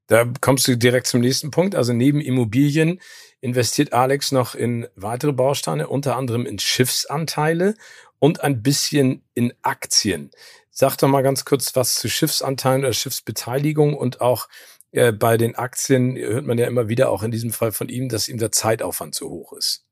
Da 0.07 0.31
kommst 0.40 0.69
du 0.69 0.77
direkt 0.77 1.07
zum 1.07 1.21
nächsten 1.21 1.51
Punkt. 1.51 1.75
Also 1.75 1.93
neben 1.93 2.21
Immobilien 2.21 3.01
investiert 3.40 3.93
Alex 3.93 4.33
noch 4.33 4.55
in 4.55 4.87
weitere 4.97 5.33
Bausteine, 5.33 5.88
unter 5.88 6.17
anderem 6.17 6.47
in 6.47 6.59
Schiffsanteile 6.59 7.75
und 8.19 8.43
ein 8.43 8.62
bisschen 8.62 9.23
in 9.35 9.53
Aktien. 9.62 10.31
Sag 10.71 10.97
doch 10.97 11.09
mal 11.09 11.23
ganz 11.23 11.45
kurz 11.45 11.75
was 11.77 11.95
zu 11.95 12.09
Schiffsanteilen 12.09 12.83
oder 12.83 12.93
Schiffsbeteiligung 12.93 13.95
und 13.97 14.21
auch 14.21 14.49
äh, 14.93 15.12
bei 15.12 15.37
den 15.37 15.55
Aktien 15.57 16.17
hört 16.17 16.47
man 16.47 16.59
ja 16.59 16.67
immer 16.67 16.88
wieder 16.88 17.11
auch 17.11 17.23
in 17.23 17.31
diesem 17.31 17.53
Fall 17.53 17.73
von 17.73 17.88
ihm, 17.88 18.09
dass 18.09 18.29
ihm 18.29 18.38
der 18.38 18.53
Zeitaufwand 18.53 19.14
zu 19.14 19.29
hoch 19.29 19.53
ist. 19.53 19.85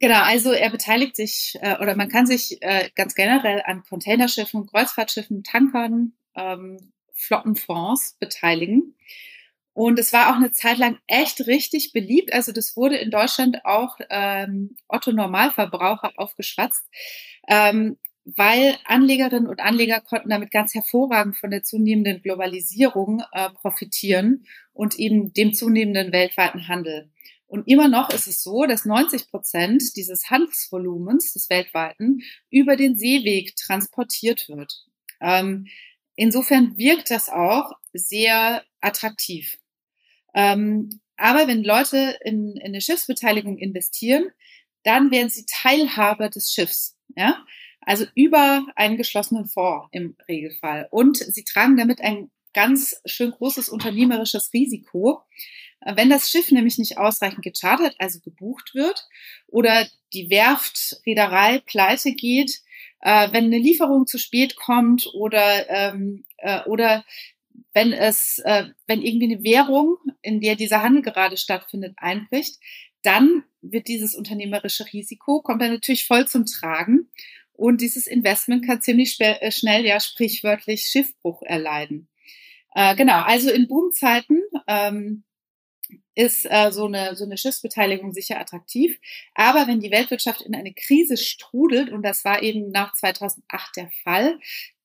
Genau, 0.00 0.22
also 0.22 0.52
er 0.52 0.70
beteiligt 0.70 1.16
sich 1.16 1.56
äh, 1.60 1.76
oder 1.80 1.96
man 1.96 2.08
kann 2.08 2.26
sich 2.26 2.58
äh, 2.60 2.90
ganz 2.94 3.14
generell 3.14 3.62
an 3.64 3.82
Containerschiffen, 3.88 4.66
Kreuzfahrtschiffen, 4.66 5.44
Tankern, 5.44 6.12
ähm, 6.34 6.92
Flottenfonds 7.14 8.16
beteiligen. 8.18 8.94
Und 9.72 9.98
es 9.98 10.12
war 10.12 10.30
auch 10.30 10.36
eine 10.36 10.52
Zeit 10.52 10.78
lang 10.78 10.98
echt 11.08 11.46
richtig 11.48 11.92
beliebt. 11.92 12.32
Also 12.32 12.52
das 12.52 12.76
wurde 12.76 12.96
in 12.96 13.10
Deutschland 13.10 13.64
auch 13.64 13.98
ähm, 14.08 14.76
Otto 14.86 15.10
Normalverbraucher 15.10 16.12
aufgeschwatzt, 16.16 16.84
ähm, 17.48 17.98
weil 18.24 18.76
Anlegerinnen 18.84 19.48
und 19.48 19.60
Anleger 19.60 20.00
konnten 20.00 20.30
damit 20.30 20.52
ganz 20.52 20.74
hervorragend 20.74 21.36
von 21.36 21.50
der 21.50 21.64
zunehmenden 21.64 22.22
Globalisierung 22.22 23.22
äh, 23.32 23.50
profitieren 23.50 24.46
und 24.72 24.98
eben 24.98 25.32
dem 25.32 25.52
zunehmenden 25.52 26.12
weltweiten 26.12 26.68
Handel. 26.68 27.10
Und 27.46 27.68
immer 27.68 27.88
noch 27.88 28.10
ist 28.10 28.26
es 28.26 28.42
so, 28.42 28.64
dass 28.66 28.84
90 28.84 29.30
Prozent 29.30 29.96
dieses 29.96 30.30
Handelsvolumens 30.30 31.32
des 31.34 31.50
weltweiten 31.50 32.22
über 32.50 32.76
den 32.76 32.96
Seeweg 32.96 33.56
transportiert 33.56 34.48
wird. 34.48 34.84
Ähm, 35.20 35.66
insofern 36.16 36.76
wirkt 36.76 37.10
das 37.10 37.28
auch 37.28 37.72
sehr 37.92 38.64
attraktiv. 38.80 39.58
Ähm, 40.34 41.00
aber 41.16 41.46
wenn 41.46 41.62
Leute 41.62 42.18
in, 42.24 42.56
in 42.56 42.62
eine 42.62 42.80
Schiffsbeteiligung 42.80 43.58
investieren, 43.58 44.30
dann 44.82 45.10
werden 45.10 45.30
sie 45.30 45.46
Teilhaber 45.46 46.28
des 46.28 46.52
Schiffs. 46.52 46.96
Ja? 47.16 47.44
Also 47.80 48.06
über 48.14 48.66
einen 48.76 48.96
geschlossenen 48.96 49.46
Fonds 49.46 49.88
im 49.92 50.16
Regelfall. 50.28 50.88
Und 50.90 51.18
sie 51.18 51.44
tragen 51.44 51.76
damit 51.76 52.00
ein 52.00 52.30
ganz 52.52 53.00
schön 53.04 53.30
großes 53.30 53.68
unternehmerisches 53.68 54.52
Risiko. 54.52 55.22
Wenn 55.80 56.08
das 56.08 56.30
Schiff 56.30 56.50
nämlich 56.50 56.78
nicht 56.78 56.96
ausreichend 56.98 57.42
gechartert, 57.42 57.94
also 57.98 58.20
gebucht 58.20 58.74
wird, 58.74 59.06
oder 59.48 59.86
die 60.14 60.30
Werft, 60.30 61.00
Reederei 61.04 61.58
pleite 61.58 62.12
geht, 62.12 62.62
äh, 63.04 63.28
wenn 63.32 63.44
eine 63.44 63.58
Lieferung 63.58 64.06
zu 64.06 64.18
spät 64.18 64.56
kommt 64.56 65.08
oder, 65.14 65.68
ähm, 65.68 66.24
äh, 66.38 66.62
oder 66.64 67.04
wenn 67.74 67.92
es, 67.92 68.38
äh, 68.44 68.64
wenn 68.86 69.02
irgendwie 69.02 69.32
eine 69.32 69.44
Währung, 69.44 69.98
in 70.22 70.40
der 70.40 70.56
dieser 70.56 70.82
Handel 70.82 71.02
gerade 71.02 71.36
stattfindet, 71.36 71.94
einbricht, 71.98 72.58
dann 73.02 73.44
wird 73.60 73.88
dieses 73.88 74.14
unternehmerische 74.14 74.86
Risiko, 74.92 75.42
kommt 75.42 75.60
dann 75.60 75.72
natürlich 75.72 76.06
voll 76.06 76.26
zum 76.26 76.46
Tragen. 76.46 77.10
Und 77.52 77.82
dieses 77.82 78.06
Investment 78.06 78.66
kann 78.66 78.80
ziemlich 78.80 79.20
äh, 79.20 79.52
schnell, 79.52 79.84
ja 79.84 80.00
sprichwörtlich 80.00 80.86
Schiffbruch 80.86 81.42
erleiden. 81.42 82.08
Äh, 82.74 82.96
genau, 82.96 83.20
also 83.20 83.50
in 83.50 83.68
Boomzeiten 83.68 84.42
ähm, 84.66 85.24
ist 86.14 86.46
äh, 86.48 86.70
so, 86.70 86.86
eine, 86.86 87.16
so 87.16 87.24
eine 87.24 87.36
Schiffsbeteiligung 87.36 88.12
sicher 88.12 88.40
attraktiv. 88.40 88.98
Aber 89.34 89.66
wenn 89.66 89.80
die 89.80 89.90
Weltwirtschaft 89.90 90.42
in 90.42 90.54
eine 90.54 90.72
Krise 90.72 91.16
strudelt, 91.16 91.90
und 91.90 92.02
das 92.02 92.24
war 92.24 92.42
eben 92.42 92.70
nach 92.70 92.94
2008 92.94 93.76
der 93.76 93.90
Fall, 94.02 94.38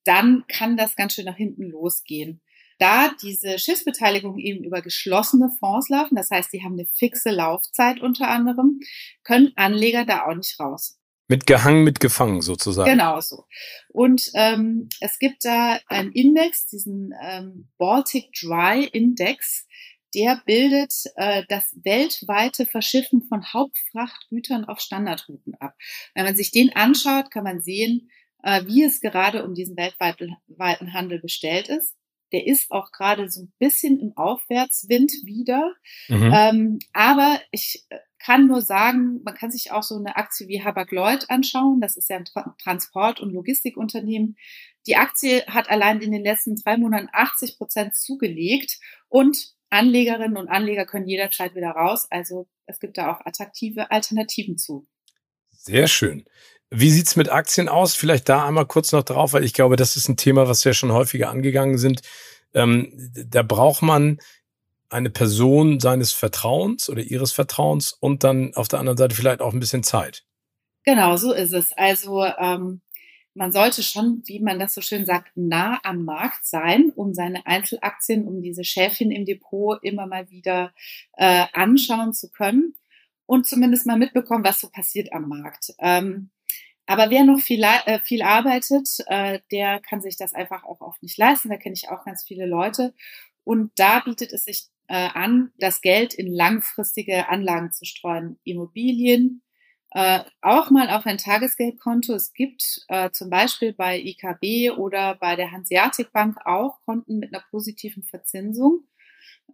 dann 0.03 0.43
kann 0.47 0.77
das 0.77 0.95
ganz 0.95 1.13
schön 1.13 1.25
nach 1.25 1.37
hinten 1.37 1.69
losgehen. 1.69 2.41
Da 2.79 3.11
diese 3.21 3.59
Schiffsbeteiligungen 3.59 4.39
eben 4.39 4.63
über 4.63 4.81
geschlossene 4.81 5.51
Fonds 5.59 5.89
laufen, 5.89 6.15
das 6.15 6.31
heißt, 6.31 6.51
die 6.53 6.63
haben 6.63 6.73
eine 6.73 6.87
fixe 6.87 7.29
Laufzeit 7.29 7.99
unter 7.99 8.29
anderem, 8.29 8.79
können 9.23 9.51
Anleger 9.57 10.05
da 10.05 10.25
auch 10.25 10.35
nicht 10.35 10.59
raus. 10.59 10.97
Mit 11.27 11.45
gehangen, 11.45 11.83
mit 11.83 11.99
gefangen 11.99 12.41
sozusagen. 12.41 12.89
Genau 12.89 13.19
so. 13.21 13.45
Und 13.89 14.31
ähm, 14.33 14.89
es 14.99 15.19
gibt 15.19 15.45
da 15.45 15.77
einen 15.87 16.11
Index, 16.13 16.65
diesen 16.67 17.13
ähm, 17.21 17.67
Baltic 17.77 18.31
Dry 18.41 18.85
Index, 18.85 19.67
der 20.13 20.41
bildet 20.45 20.93
äh, 21.15 21.43
das 21.49 21.75
weltweite 21.83 22.65
Verschiffen 22.65 23.21
von 23.21 23.53
Hauptfrachtgütern 23.53 24.65
auf 24.65 24.79
Standardrouten 24.79 25.55
ab. 25.55 25.75
Wenn 26.13 26.25
man 26.25 26.35
sich 26.35 26.51
den 26.51 26.75
anschaut, 26.75 27.31
kann 27.31 27.43
man 27.43 27.61
sehen, 27.61 28.09
äh, 28.43 28.65
wie 28.65 28.83
es 28.83 29.01
gerade 29.01 29.43
um 29.43 29.53
diesen 29.53 29.77
weltweiten 29.77 30.37
Handel 30.93 31.19
bestellt 31.19 31.69
ist. 31.69 31.95
Der 32.31 32.45
ist 32.45 32.71
auch 32.71 32.91
gerade 32.91 33.29
so 33.29 33.41
ein 33.41 33.53
bisschen 33.57 33.99
im 33.99 34.15
Aufwärtswind 34.15 35.11
wieder. 35.23 35.73
Mhm. 36.07 36.31
Ähm, 36.33 36.79
aber 36.93 37.39
ich 37.51 37.85
äh, 37.89 37.97
kann 38.19 38.47
nur 38.47 38.61
sagen, 38.61 39.21
man 39.23 39.33
kann 39.33 39.49
sich 39.49 39.71
auch 39.71 39.81
so 39.81 39.95
eine 39.95 40.15
Aktie 40.15 40.47
wie 40.47 40.63
Hapag-Lloyd 40.63 41.29
anschauen. 41.29 41.81
Das 41.81 41.97
ist 41.97 42.09
ja 42.09 42.17
ein 42.17 42.25
Tra 42.25 42.55
Transport- 42.61 43.19
und 43.19 43.33
Logistikunternehmen. 43.33 44.37
Die 44.85 44.97
Aktie 44.97 45.43
hat 45.47 45.69
allein 45.69 46.01
in 46.01 46.11
den 46.11 46.23
letzten 46.23 46.55
drei 46.55 46.77
Monaten 46.77 47.09
80 47.11 47.57
Prozent 47.57 47.95
zugelegt 47.95 48.77
und 49.07 49.55
Anlegerinnen 49.69 50.37
und 50.37 50.47
Anleger 50.47 50.85
können 50.85 51.07
jederzeit 51.07 51.55
wieder 51.55 51.71
raus. 51.71 52.07
Also 52.09 52.47
es 52.65 52.79
gibt 52.79 52.97
da 52.97 53.11
auch 53.11 53.25
attraktive 53.25 53.91
Alternativen 53.91 54.57
zu. 54.57 54.87
Sehr 55.51 55.87
schön. 55.87 56.25
Wie 56.71 56.91
sieht's 56.91 57.15
mit 57.15 57.29
Aktien 57.29 57.67
aus? 57.67 57.95
Vielleicht 57.95 58.29
da 58.29 58.45
einmal 58.45 58.65
kurz 58.65 58.91
noch 58.91 59.03
drauf, 59.03 59.33
weil 59.33 59.43
ich 59.43 59.53
glaube, 59.53 59.75
das 59.75 59.95
ist 59.95 60.07
ein 60.07 60.17
Thema, 60.17 60.47
was 60.47 60.63
wir 60.65 60.73
schon 60.73 60.91
häufiger 60.91 61.29
angegangen 61.29 61.77
sind. 61.77 62.01
Ähm, 62.53 63.11
da 63.27 63.43
braucht 63.43 63.81
man 63.81 64.19
eine 64.89 65.09
Person 65.09 65.79
seines 65.79 66.13
Vertrauens 66.13 66.89
oder 66.89 67.01
ihres 67.01 67.31
Vertrauens 67.31 67.93
und 67.93 68.23
dann 68.23 68.53
auf 68.55 68.67
der 68.67 68.79
anderen 68.79 68.97
Seite 68.97 69.15
vielleicht 69.15 69.41
auch 69.41 69.53
ein 69.53 69.59
bisschen 69.59 69.83
Zeit. 69.83 70.23
Genau, 70.83 71.17
so 71.17 71.33
ist 71.33 71.53
es. 71.53 71.73
Also 71.73 72.23
ähm, 72.25 72.81
man 73.33 73.51
sollte 73.51 73.83
schon, 73.83 74.23
wie 74.25 74.39
man 74.39 74.59
das 74.59 74.73
so 74.73 74.81
schön 74.81 75.05
sagt, 75.05 75.31
nah 75.35 75.79
am 75.83 76.03
Markt 76.03 76.45
sein, 76.45 76.91
um 76.95 77.13
seine 77.13 77.45
Einzelaktien, 77.45 78.27
um 78.27 78.41
diese 78.41 78.63
Schäfchen 78.63 79.11
im 79.11 79.25
Depot 79.25 79.79
immer 79.83 80.07
mal 80.07 80.29
wieder 80.29 80.73
äh, 81.13 81.45
anschauen 81.53 82.13
zu 82.13 82.29
können 82.31 82.75
und 83.25 83.45
zumindest 83.45 83.85
mal 83.85 83.97
mitbekommen, 83.97 84.43
was 84.43 84.59
so 84.59 84.69
passiert 84.69 85.13
am 85.13 85.29
Markt. 85.29 85.73
Ähm, 85.79 86.31
aber 86.89 87.11
wer 87.11 87.23
noch 87.23 87.39
viel, 87.39 87.63
äh, 87.63 87.99
viel 87.99 88.23
arbeitet, 88.23 88.89
äh, 89.05 89.39
der 89.51 89.79
kann 89.79 90.01
sich 90.01 90.17
das 90.17 90.33
einfach 90.33 90.63
auch 90.63 90.81
oft 90.81 91.03
nicht 91.03 91.19
leisten. 91.19 91.49
Da 91.49 91.57
kenne 91.57 91.75
ich 91.75 91.89
auch 91.89 92.03
ganz 92.03 92.23
viele 92.23 92.47
Leute. 92.47 92.95
Und 93.43 93.71
da 93.75 93.99
bietet 93.99 94.33
es 94.33 94.45
sich 94.45 94.69
äh, 94.87 95.09
an, 95.13 95.51
das 95.59 95.81
Geld 95.81 96.15
in 96.15 96.33
langfristige 96.33 97.29
Anlagen 97.29 97.71
zu 97.71 97.85
streuen. 97.85 98.39
Immobilien, 98.43 99.43
äh, 99.91 100.19
auch 100.41 100.69
mal 100.69 100.89
auf 100.89 101.05
ein 101.05 101.17
Tagesgeldkonto. 101.17 102.13
Es 102.13 102.33
gibt 102.33 102.85
äh, 102.89 103.09
zum 103.11 103.29
Beispiel 103.29 103.73
bei 103.73 103.99
IKB 103.99 104.77
oder 104.77 105.15
bei 105.15 105.35
der 105.35 105.51
Hanseatic 105.51 106.11
Bank 106.11 106.37
auch 106.45 106.79
Konten 106.81 107.17
mit 107.17 107.33
einer 107.33 107.43
positiven 107.49 108.03
Verzinsung. 108.03 108.83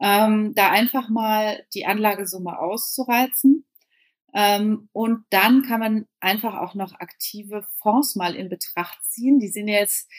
Ähm, 0.01 0.53
da 0.55 0.71
einfach 0.71 1.07
mal 1.09 1.63
die 1.73 1.85
Anlagesumme 1.85 2.59
auszureizen. 2.59 3.65
Ähm, 4.33 4.89
und 4.91 5.23
dann 5.29 5.63
kann 5.63 5.79
man 5.79 6.07
einfach 6.19 6.55
auch 6.55 6.75
noch 6.75 6.99
aktive 6.99 7.65
Fonds 7.77 8.17
mal 8.17 8.35
in 8.35 8.49
Betracht 8.49 8.99
ziehen. 9.05 9.39
Die 9.39 9.47
sind 9.47 9.69
jetzt 9.69 10.09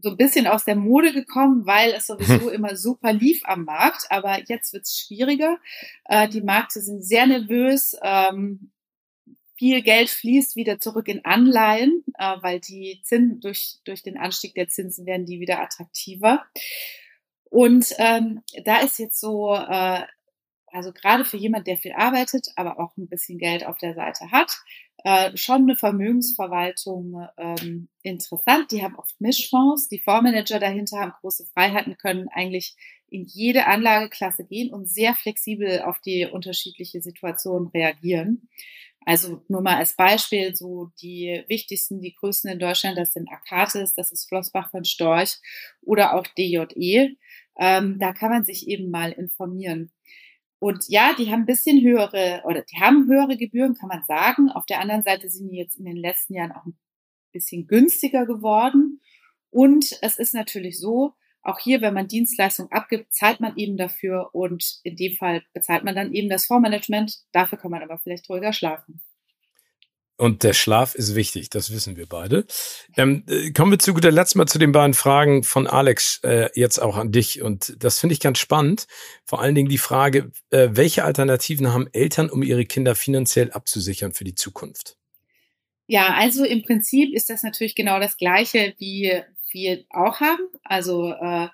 so 0.00 0.10
ein 0.10 0.16
bisschen 0.16 0.46
aus 0.46 0.64
der 0.64 0.76
Mode 0.76 1.12
gekommen, 1.12 1.66
weil 1.66 1.90
es 1.90 2.06
sowieso 2.06 2.48
immer 2.50 2.76
super 2.76 3.12
lief 3.12 3.42
am 3.44 3.64
Markt. 3.64 4.06
Aber 4.10 4.38
jetzt 4.46 4.72
wird 4.72 4.84
es 4.84 4.96
schwieriger. 4.96 5.58
Äh, 6.04 6.28
die 6.28 6.42
Märkte 6.42 6.80
sind 6.80 7.02
sehr 7.02 7.26
nervös. 7.26 7.96
Ähm, 8.00 8.70
viel 9.56 9.82
Geld 9.82 10.10
fließt 10.10 10.56
wieder 10.56 10.78
zurück 10.78 11.08
in 11.08 11.24
Anleihen, 11.24 12.04
äh, 12.18 12.36
weil 12.40 12.60
die 12.60 13.00
Zinsen 13.02 13.40
durch, 13.40 13.78
durch 13.84 14.02
den 14.02 14.16
Anstieg 14.16 14.54
der 14.54 14.68
Zinsen 14.68 15.06
werden 15.06 15.26
die 15.26 15.40
wieder 15.40 15.60
attraktiver. 15.60 16.44
Und 17.44 17.94
ähm, 17.98 18.42
da 18.64 18.78
ist 18.80 18.98
jetzt 18.98 19.20
so, 19.20 19.54
äh, 19.54 20.02
also 20.66 20.92
gerade 20.92 21.24
für 21.24 21.36
jemand, 21.36 21.68
der 21.68 21.76
viel 21.76 21.92
arbeitet, 21.92 22.48
aber 22.56 22.80
auch 22.80 22.96
ein 22.96 23.08
bisschen 23.08 23.38
Geld 23.38 23.64
auf 23.64 23.78
der 23.78 23.94
Seite 23.94 24.32
hat, 24.32 24.58
äh, 25.04 25.36
schon 25.36 25.62
eine 25.62 25.76
Vermögensverwaltung 25.76 27.28
ähm, 27.36 27.88
interessant. 28.02 28.72
Die 28.72 28.82
haben 28.82 28.96
oft 28.96 29.20
Mischfonds. 29.20 29.88
Die 29.88 30.00
Fondsmanager 30.00 30.58
dahinter 30.58 30.98
haben 30.98 31.12
große 31.20 31.46
Freiheiten, 31.52 31.96
können 31.96 32.28
eigentlich 32.28 32.74
in 33.08 33.24
jede 33.24 33.66
Anlageklasse 33.66 34.44
gehen 34.44 34.72
und 34.72 34.88
sehr 34.88 35.14
flexibel 35.14 35.82
auf 35.82 36.00
die 36.00 36.26
unterschiedliche 36.26 37.00
Situation 37.00 37.68
reagieren. 37.68 38.48
Also 39.06 39.42
nur 39.48 39.60
mal 39.60 39.76
als 39.76 39.96
Beispiel, 39.96 40.54
so 40.54 40.90
die 41.00 41.44
wichtigsten, 41.48 42.00
die 42.00 42.14
größten 42.14 42.50
in 42.50 42.58
Deutschland, 42.58 42.96
das 42.96 43.12
sind 43.12 43.28
Akatis, 43.30 43.94
das 43.94 44.12
ist 44.12 44.28
Flossbach 44.28 44.70
von 44.70 44.84
Storch 44.84 45.36
oder 45.82 46.14
auch 46.14 46.26
DJE. 46.38 47.16
Ähm, 47.58 47.98
da 47.98 48.12
kann 48.12 48.30
man 48.30 48.44
sich 48.44 48.66
eben 48.66 48.90
mal 48.90 49.12
informieren. 49.12 49.92
Und 50.58 50.88
ja, 50.88 51.14
die 51.18 51.30
haben 51.30 51.40
ein 51.42 51.46
bisschen 51.46 51.82
höhere 51.82 52.42
oder 52.44 52.62
die 52.62 52.80
haben 52.80 53.06
höhere 53.06 53.36
Gebühren, 53.36 53.74
kann 53.74 53.88
man 53.88 54.04
sagen. 54.06 54.50
Auf 54.50 54.64
der 54.64 54.80
anderen 54.80 55.02
Seite 55.02 55.28
sind 55.28 55.50
die 55.50 55.58
jetzt 55.58 55.78
in 55.78 55.84
den 55.84 55.96
letzten 55.96 56.34
Jahren 56.34 56.52
auch 56.52 56.64
ein 56.64 56.78
bisschen 57.32 57.66
günstiger 57.66 58.24
geworden. 58.24 59.02
Und 59.50 59.98
es 60.00 60.18
ist 60.18 60.32
natürlich 60.32 60.78
so, 60.80 61.14
auch 61.44 61.58
hier, 61.58 61.80
wenn 61.80 61.94
man 61.94 62.08
Dienstleistung 62.08 62.70
abgibt, 62.72 63.12
zahlt 63.12 63.40
man 63.40 63.56
eben 63.56 63.76
dafür 63.76 64.30
und 64.32 64.80
in 64.82 64.96
dem 64.96 65.14
Fall 65.14 65.42
bezahlt 65.52 65.84
man 65.84 65.94
dann 65.94 66.12
eben 66.12 66.28
das 66.28 66.46
Fondsmanagement. 66.46 67.14
Dafür 67.32 67.58
kann 67.58 67.70
man 67.70 67.82
aber 67.82 67.98
vielleicht 67.98 68.28
ruhiger 68.28 68.52
schlafen. 68.52 69.00
Und 70.16 70.44
der 70.44 70.52
Schlaf 70.52 70.94
ist 70.94 71.16
wichtig, 71.16 71.50
das 71.50 71.72
wissen 71.72 71.96
wir 71.96 72.06
beide. 72.06 72.46
Ähm, 72.96 73.24
äh, 73.28 73.50
kommen 73.50 73.72
wir 73.72 73.80
zu 73.80 73.94
guter 73.94 74.12
Letzt 74.12 74.36
mal 74.36 74.46
zu 74.46 74.60
den 74.60 74.70
beiden 74.70 74.94
Fragen 74.94 75.42
von 75.42 75.66
Alex, 75.66 76.20
äh, 76.22 76.50
jetzt 76.54 76.78
auch 76.78 76.96
an 76.96 77.10
dich. 77.10 77.42
Und 77.42 77.74
das 77.82 77.98
finde 77.98 78.12
ich 78.12 78.20
ganz 78.20 78.38
spannend. 78.38 78.86
Vor 79.24 79.40
allen 79.42 79.56
Dingen 79.56 79.68
die 79.68 79.78
Frage, 79.78 80.30
äh, 80.50 80.68
welche 80.70 81.04
Alternativen 81.04 81.72
haben 81.72 81.88
Eltern, 81.92 82.30
um 82.30 82.44
ihre 82.44 82.64
Kinder 82.64 82.94
finanziell 82.94 83.50
abzusichern 83.50 84.12
für 84.12 84.22
die 84.22 84.36
Zukunft? 84.36 84.96
Ja, 85.88 86.14
also 86.14 86.44
im 86.44 86.62
Prinzip 86.62 87.12
ist 87.12 87.28
das 87.28 87.42
natürlich 87.42 87.74
genau 87.74 87.98
das 87.98 88.16
Gleiche 88.16 88.74
wie 88.78 89.20
wir 89.54 89.84
auch 89.90 90.20
haben. 90.20 90.42
Also 90.62 91.12
äh, 91.12 91.48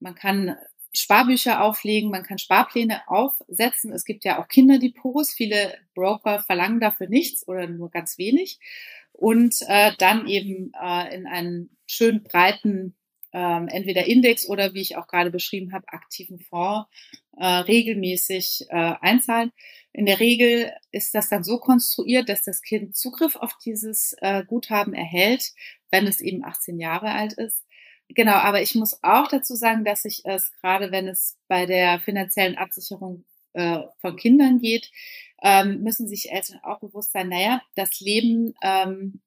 man 0.00 0.14
kann 0.14 0.56
Sparbücher 0.94 1.62
auflegen, 1.62 2.10
man 2.10 2.22
kann 2.22 2.38
Sparpläne 2.38 3.08
aufsetzen. 3.08 3.92
Es 3.92 4.04
gibt 4.04 4.24
ja 4.24 4.42
auch 4.42 4.48
Kinderdepots. 4.48 5.32
Viele 5.32 5.74
Broker 5.94 6.40
verlangen 6.40 6.80
dafür 6.80 7.08
nichts 7.08 7.46
oder 7.48 7.66
nur 7.66 7.90
ganz 7.90 8.18
wenig. 8.18 8.58
Und 9.12 9.56
äh, 9.68 9.92
dann 9.98 10.26
eben 10.26 10.72
äh, 10.80 11.14
in 11.14 11.26
einen 11.26 11.70
schön 11.86 12.22
breiten, 12.22 12.94
äh, 13.32 13.66
entweder 13.68 14.06
Index 14.06 14.48
oder 14.48 14.74
wie 14.74 14.82
ich 14.82 14.96
auch 14.96 15.06
gerade 15.06 15.30
beschrieben 15.30 15.72
habe, 15.72 15.88
aktiven 15.88 16.38
Fonds 16.38 16.88
äh, 17.38 17.46
regelmäßig 17.46 18.66
äh, 18.68 18.94
einzahlen. 19.00 19.52
In 19.92 20.06
der 20.06 20.20
Regel 20.20 20.72
ist 20.90 21.14
das 21.14 21.28
dann 21.28 21.44
so 21.44 21.58
konstruiert, 21.58 22.28
dass 22.28 22.42
das 22.42 22.62
Kind 22.62 22.96
Zugriff 22.96 23.36
auf 23.36 23.56
dieses 23.64 24.14
äh, 24.20 24.44
Guthaben 24.44 24.94
erhält, 24.94 25.52
wenn 25.92 26.06
es 26.08 26.20
eben 26.20 26.44
18 26.44 26.80
Jahre 26.80 27.12
alt 27.12 27.34
ist. 27.34 27.64
Genau, 28.08 28.32
aber 28.32 28.60
ich 28.60 28.74
muss 28.74 28.98
auch 29.02 29.28
dazu 29.28 29.54
sagen, 29.54 29.84
dass 29.84 30.04
ich 30.04 30.22
es 30.24 30.52
gerade, 30.60 30.90
wenn 30.90 31.06
es 31.06 31.38
bei 31.48 31.66
der 31.66 32.00
finanziellen 32.00 32.56
Absicherung 32.56 33.24
äh, 33.52 33.80
von 34.00 34.16
Kindern 34.16 34.58
geht, 34.58 34.90
ähm, 35.42 35.82
müssen 35.82 36.08
sich 36.08 36.30
Eltern 36.32 36.60
auch 36.62 36.80
bewusst 36.80 37.12
sein, 37.12 37.28
naja, 37.28 37.62
das 37.74 38.00
Leben 38.00 38.54
ähm, 38.62 39.20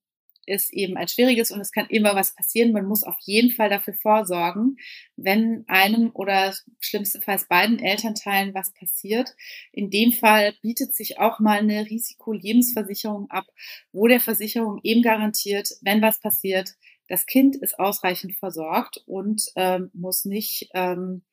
ist 0.46 0.74
eben 0.74 0.98
ein 0.98 1.08
schwieriges 1.08 1.52
und 1.52 1.62
es 1.62 1.72
kann 1.72 1.88
immer 1.88 2.16
was 2.16 2.36
passieren. 2.36 2.72
Man 2.72 2.86
muss 2.86 3.04
auf 3.04 3.18
jeden 3.22 3.52
Fall 3.52 3.70
dafür 3.70 3.94
vorsorgen, 3.94 4.78
wenn 5.16 5.64
einem 5.68 6.12
oder 6.14 6.54
schlimmstenfalls 6.80 7.48
beiden 7.48 7.80
Elternteilen 7.80 8.54
was 8.54 8.74
passiert. 8.74 9.36
In 9.72 9.90
dem 9.90 10.12
Fall 10.12 10.54
bietet 10.62 10.96
sich 10.96 11.20
auch 11.20 11.40
mal 11.40 11.60
eine 11.60 11.86
Risikolebensversicherung 11.86 13.30
ab, 13.30 13.46
wo 13.92 14.08
der 14.08 14.20
Versicherung 14.20 14.80
eben 14.84 15.02
garantiert, 15.02 15.70
wenn 15.82 16.02
was 16.02 16.20
passiert, 16.20 16.76
das 17.08 17.26
Kind 17.26 17.56
ist 17.56 17.78
ausreichend 17.78 18.36
versorgt 18.36 19.04
und 19.06 19.46
ähm, 19.56 19.92
muss 19.94 20.26
nicht 20.26 20.70
ähm, 20.74 21.24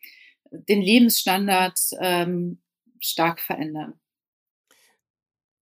den 0.51 0.83
Lebensstandard 0.83 1.79
ähm, 2.01 2.61
stark 3.01 3.41
verändern. 3.41 3.95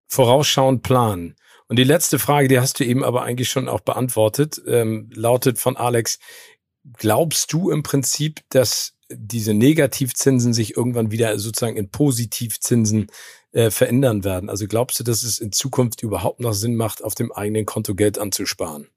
Vorausschauend 0.08 0.82
planen. 0.82 1.36
Und 1.70 1.76
die 1.76 1.84
letzte 1.84 2.18
Frage, 2.18 2.48
die 2.48 2.58
hast 2.58 2.80
du 2.80 2.84
eben 2.84 3.04
aber 3.04 3.22
eigentlich 3.22 3.48
schon 3.48 3.68
auch 3.68 3.78
beantwortet, 3.78 4.60
ähm, 4.66 5.08
lautet 5.14 5.60
von 5.60 5.76
Alex, 5.76 6.18
glaubst 6.94 7.52
du 7.52 7.70
im 7.70 7.84
Prinzip, 7.84 8.40
dass 8.48 8.94
diese 9.08 9.54
Negativzinsen 9.54 10.52
sich 10.52 10.76
irgendwann 10.76 11.12
wieder 11.12 11.38
sozusagen 11.38 11.76
in 11.76 11.88
Positivzinsen 11.88 13.06
äh, 13.52 13.70
verändern 13.70 14.24
werden? 14.24 14.50
Also 14.50 14.66
glaubst 14.66 14.98
du, 14.98 15.04
dass 15.04 15.22
es 15.22 15.38
in 15.38 15.52
Zukunft 15.52 16.02
überhaupt 16.02 16.40
noch 16.40 16.54
Sinn 16.54 16.74
macht, 16.74 17.04
auf 17.04 17.14
dem 17.14 17.30
eigenen 17.30 17.66
Konto 17.66 17.94
Geld 17.94 18.18
anzusparen? 18.18 18.88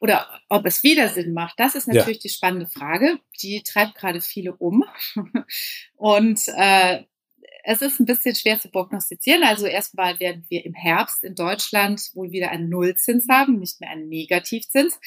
oder 0.00 0.26
ob 0.48 0.64
es 0.64 0.82
wieder 0.82 1.10
Sinn 1.10 1.34
macht, 1.34 1.60
das 1.60 1.74
ist 1.74 1.86
natürlich 1.86 2.16
ja. 2.16 2.22
die 2.22 2.28
spannende 2.30 2.66
Frage. 2.66 3.18
Die 3.42 3.62
treibt 3.62 3.96
gerade 3.96 4.22
viele 4.22 4.54
um. 4.54 4.82
Und 5.96 6.40
äh, 6.56 7.04
es 7.64 7.82
ist 7.82 8.00
ein 8.00 8.06
bisschen 8.06 8.34
schwer 8.34 8.58
zu 8.58 8.70
prognostizieren. 8.70 9.42
Also 9.42 9.66
erstmal 9.66 10.18
werden 10.20 10.44
wir 10.48 10.64
im 10.64 10.74
Herbst 10.74 11.24
in 11.24 11.34
Deutschland 11.34 12.10
wohl 12.14 12.32
wieder 12.32 12.50
einen 12.50 12.68
Nullzins 12.68 13.26
haben, 13.28 13.58
nicht 13.58 13.80
mehr 13.80 13.90
einen 13.90 14.08
Negativzins. 14.08 14.98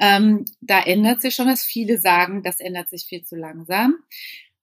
Ähm, 0.00 0.44
da 0.60 0.80
ändert 0.80 1.22
sich 1.22 1.34
schon 1.34 1.48
was. 1.48 1.64
Viele 1.64 1.98
sagen, 1.98 2.42
das 2.42 2.60
ändert 2.60 2.88
sich 2.90 3.04
viel 3.04 3.24
zu 3.24 3.36
langsam. 3.36 3.96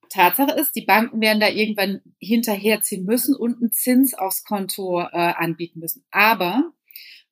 Tatsache 0.09 0.51
ist, 0.59 0.75
die 0.75 0.85
Banken 0.85 1.21
werden 1.21 1.39
da 1.39 1.49
irgendwann 1.49 2.01
hinterherziehen 2.19 3.03
müssen 3.03 3.35
und 3.35 3.57
einen 3.57 3.71
Zins 3.71 4.13
aufs 4.13 4.43
Konto 4.43 5.01
äh, 5.01 5.07
anbieten 5.11 5.79
müssen. 5.79 6.05
Aber 6.11 6.71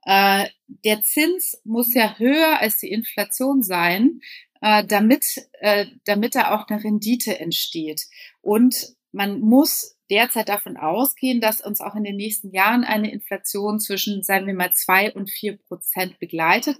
äh, 0.05 0.47
der 0.67 1.03
Zins 1.03 1.61
muss 1.63 1.93
ja 1.93 2.17
höher 2.17 2.59
als 2.59 2.79
die 2.79 2.89
Inflation 2.89 3.61
sein, 3.61 4.21
äh, 4.61 4.83
damit, 4.85 5.47
äh, 5.59 5.85
damit 6.05 6.35
da 6.35 6.55
auch 6.55 6.67
eine 6.67 6.83
Rendite 6.83 7.39
entsteht. 7.39 8.07
Und 8.41 8.95
man 9.11 9.39
muss 9.41 9.97
derzeit 10.11 10.49
davon 10.49 10.77
ausgehen, 10.77 11.41
dass 11.41 11.61
uns 11.61 11.81
auch 11.81 11.95
in 11.95 12.03
den 12.03 12.17
nächsten 12.17 12.51
Jahren 12.51 12.83
eine 12.83 13.11
Inflation 13.11 13.79
zwischen, 13.79 14.21
sagen 14.21 14.45
wir 14.45 14.53
mal, 14.53 14.73
zwei 14.73 15.11
und 15.11 15.31
vier 15.31 15.57
Prozent 15.57 16.19
begleitet. 16.19 16.77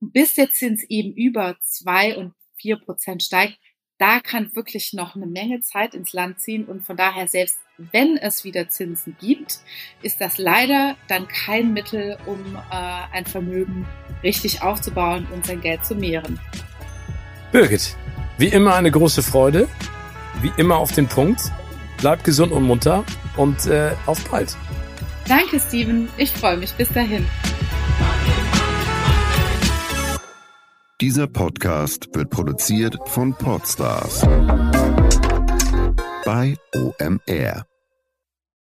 Bis 0.00 0.34
der 0.34 0.52
Zins 0.52 0.84
eben 0.88 1.12
über 1.12 1.56
zwei 1.60 2.16
und 2.16 2.32
vier 2.56 2.76
Prozent 2.76 3.22
steigt, 3.22 3.58
da 3.98 4.20
kann 4.20 4.54
wirklich 4.54 4.94
noch 4.94 5.14
eine 5.14 5.26
Menge 5.26 5.60
Zeit 5.60 5.94
ins 5.94 6.14
Land 6.14 6.40
ziehen 6.40 6.64
und 6.64 6.86
von 6.86 6.96
daher 6.96 7.28
selbst 7.28 7.58
wenn 7.92 8.16
es 8.16 8.44
wieder 8.44 8.68
Zinsen 8.68 9.16
gibt, 9.20 9.58
ist 10.02 10.20
das 10.20 10.38
leider 10.38 10.96
dann 11.08 11.28
kein 11.28 11.72
Mittel, 11.72 12.18
um 12.26 12.56
äh, 12.56 12.74
ein 13.12 13.26
Vermögen 13.26 13.86
richtig 14.22 14.62
aufzubauen 14.62 15.26
und 15.32 15.46
sein 15.46 15.60
Geld 15.60 15.84
zu 15.84 15.94
mehren. 15.94 16.38
Birgit, 17.52 17.96
wie 18.38 18.48
immer 18.48 18.74
eine 18.74 18.90
große 18.90 19.22
Freude, 19.22 19.68
wie 20.40 20.52
immer 20.56 20.76
auf 20.76 20.92
den 20.92 21.06
Punkt. 21.06 21.52
Bleib 22.00 22.24
gesund 22.24 22.52
und 22.52 22.64
munter 22.64 23.04
und 23.36 23.66
äh, 23.66 23.92
auf 24.06 24.22
bald. 24.30 24.56
Danke, 25.28 25.60
Steven. 25.60 26.08
Ich 26.16 26.32
freue 26.32 26.56
mich. 26.56 26.72
Bis 26.74 26.88
dahin. 26.92 27.26
Dieser 31.00 31.26
Podcast 31.26 32.08
wird 32.14 32.28
produziert 32.30 32.96
von 33.06 33.32
Podstars 33.34 34.20
bei 36.24 36.56
OMR. 36.74 37.69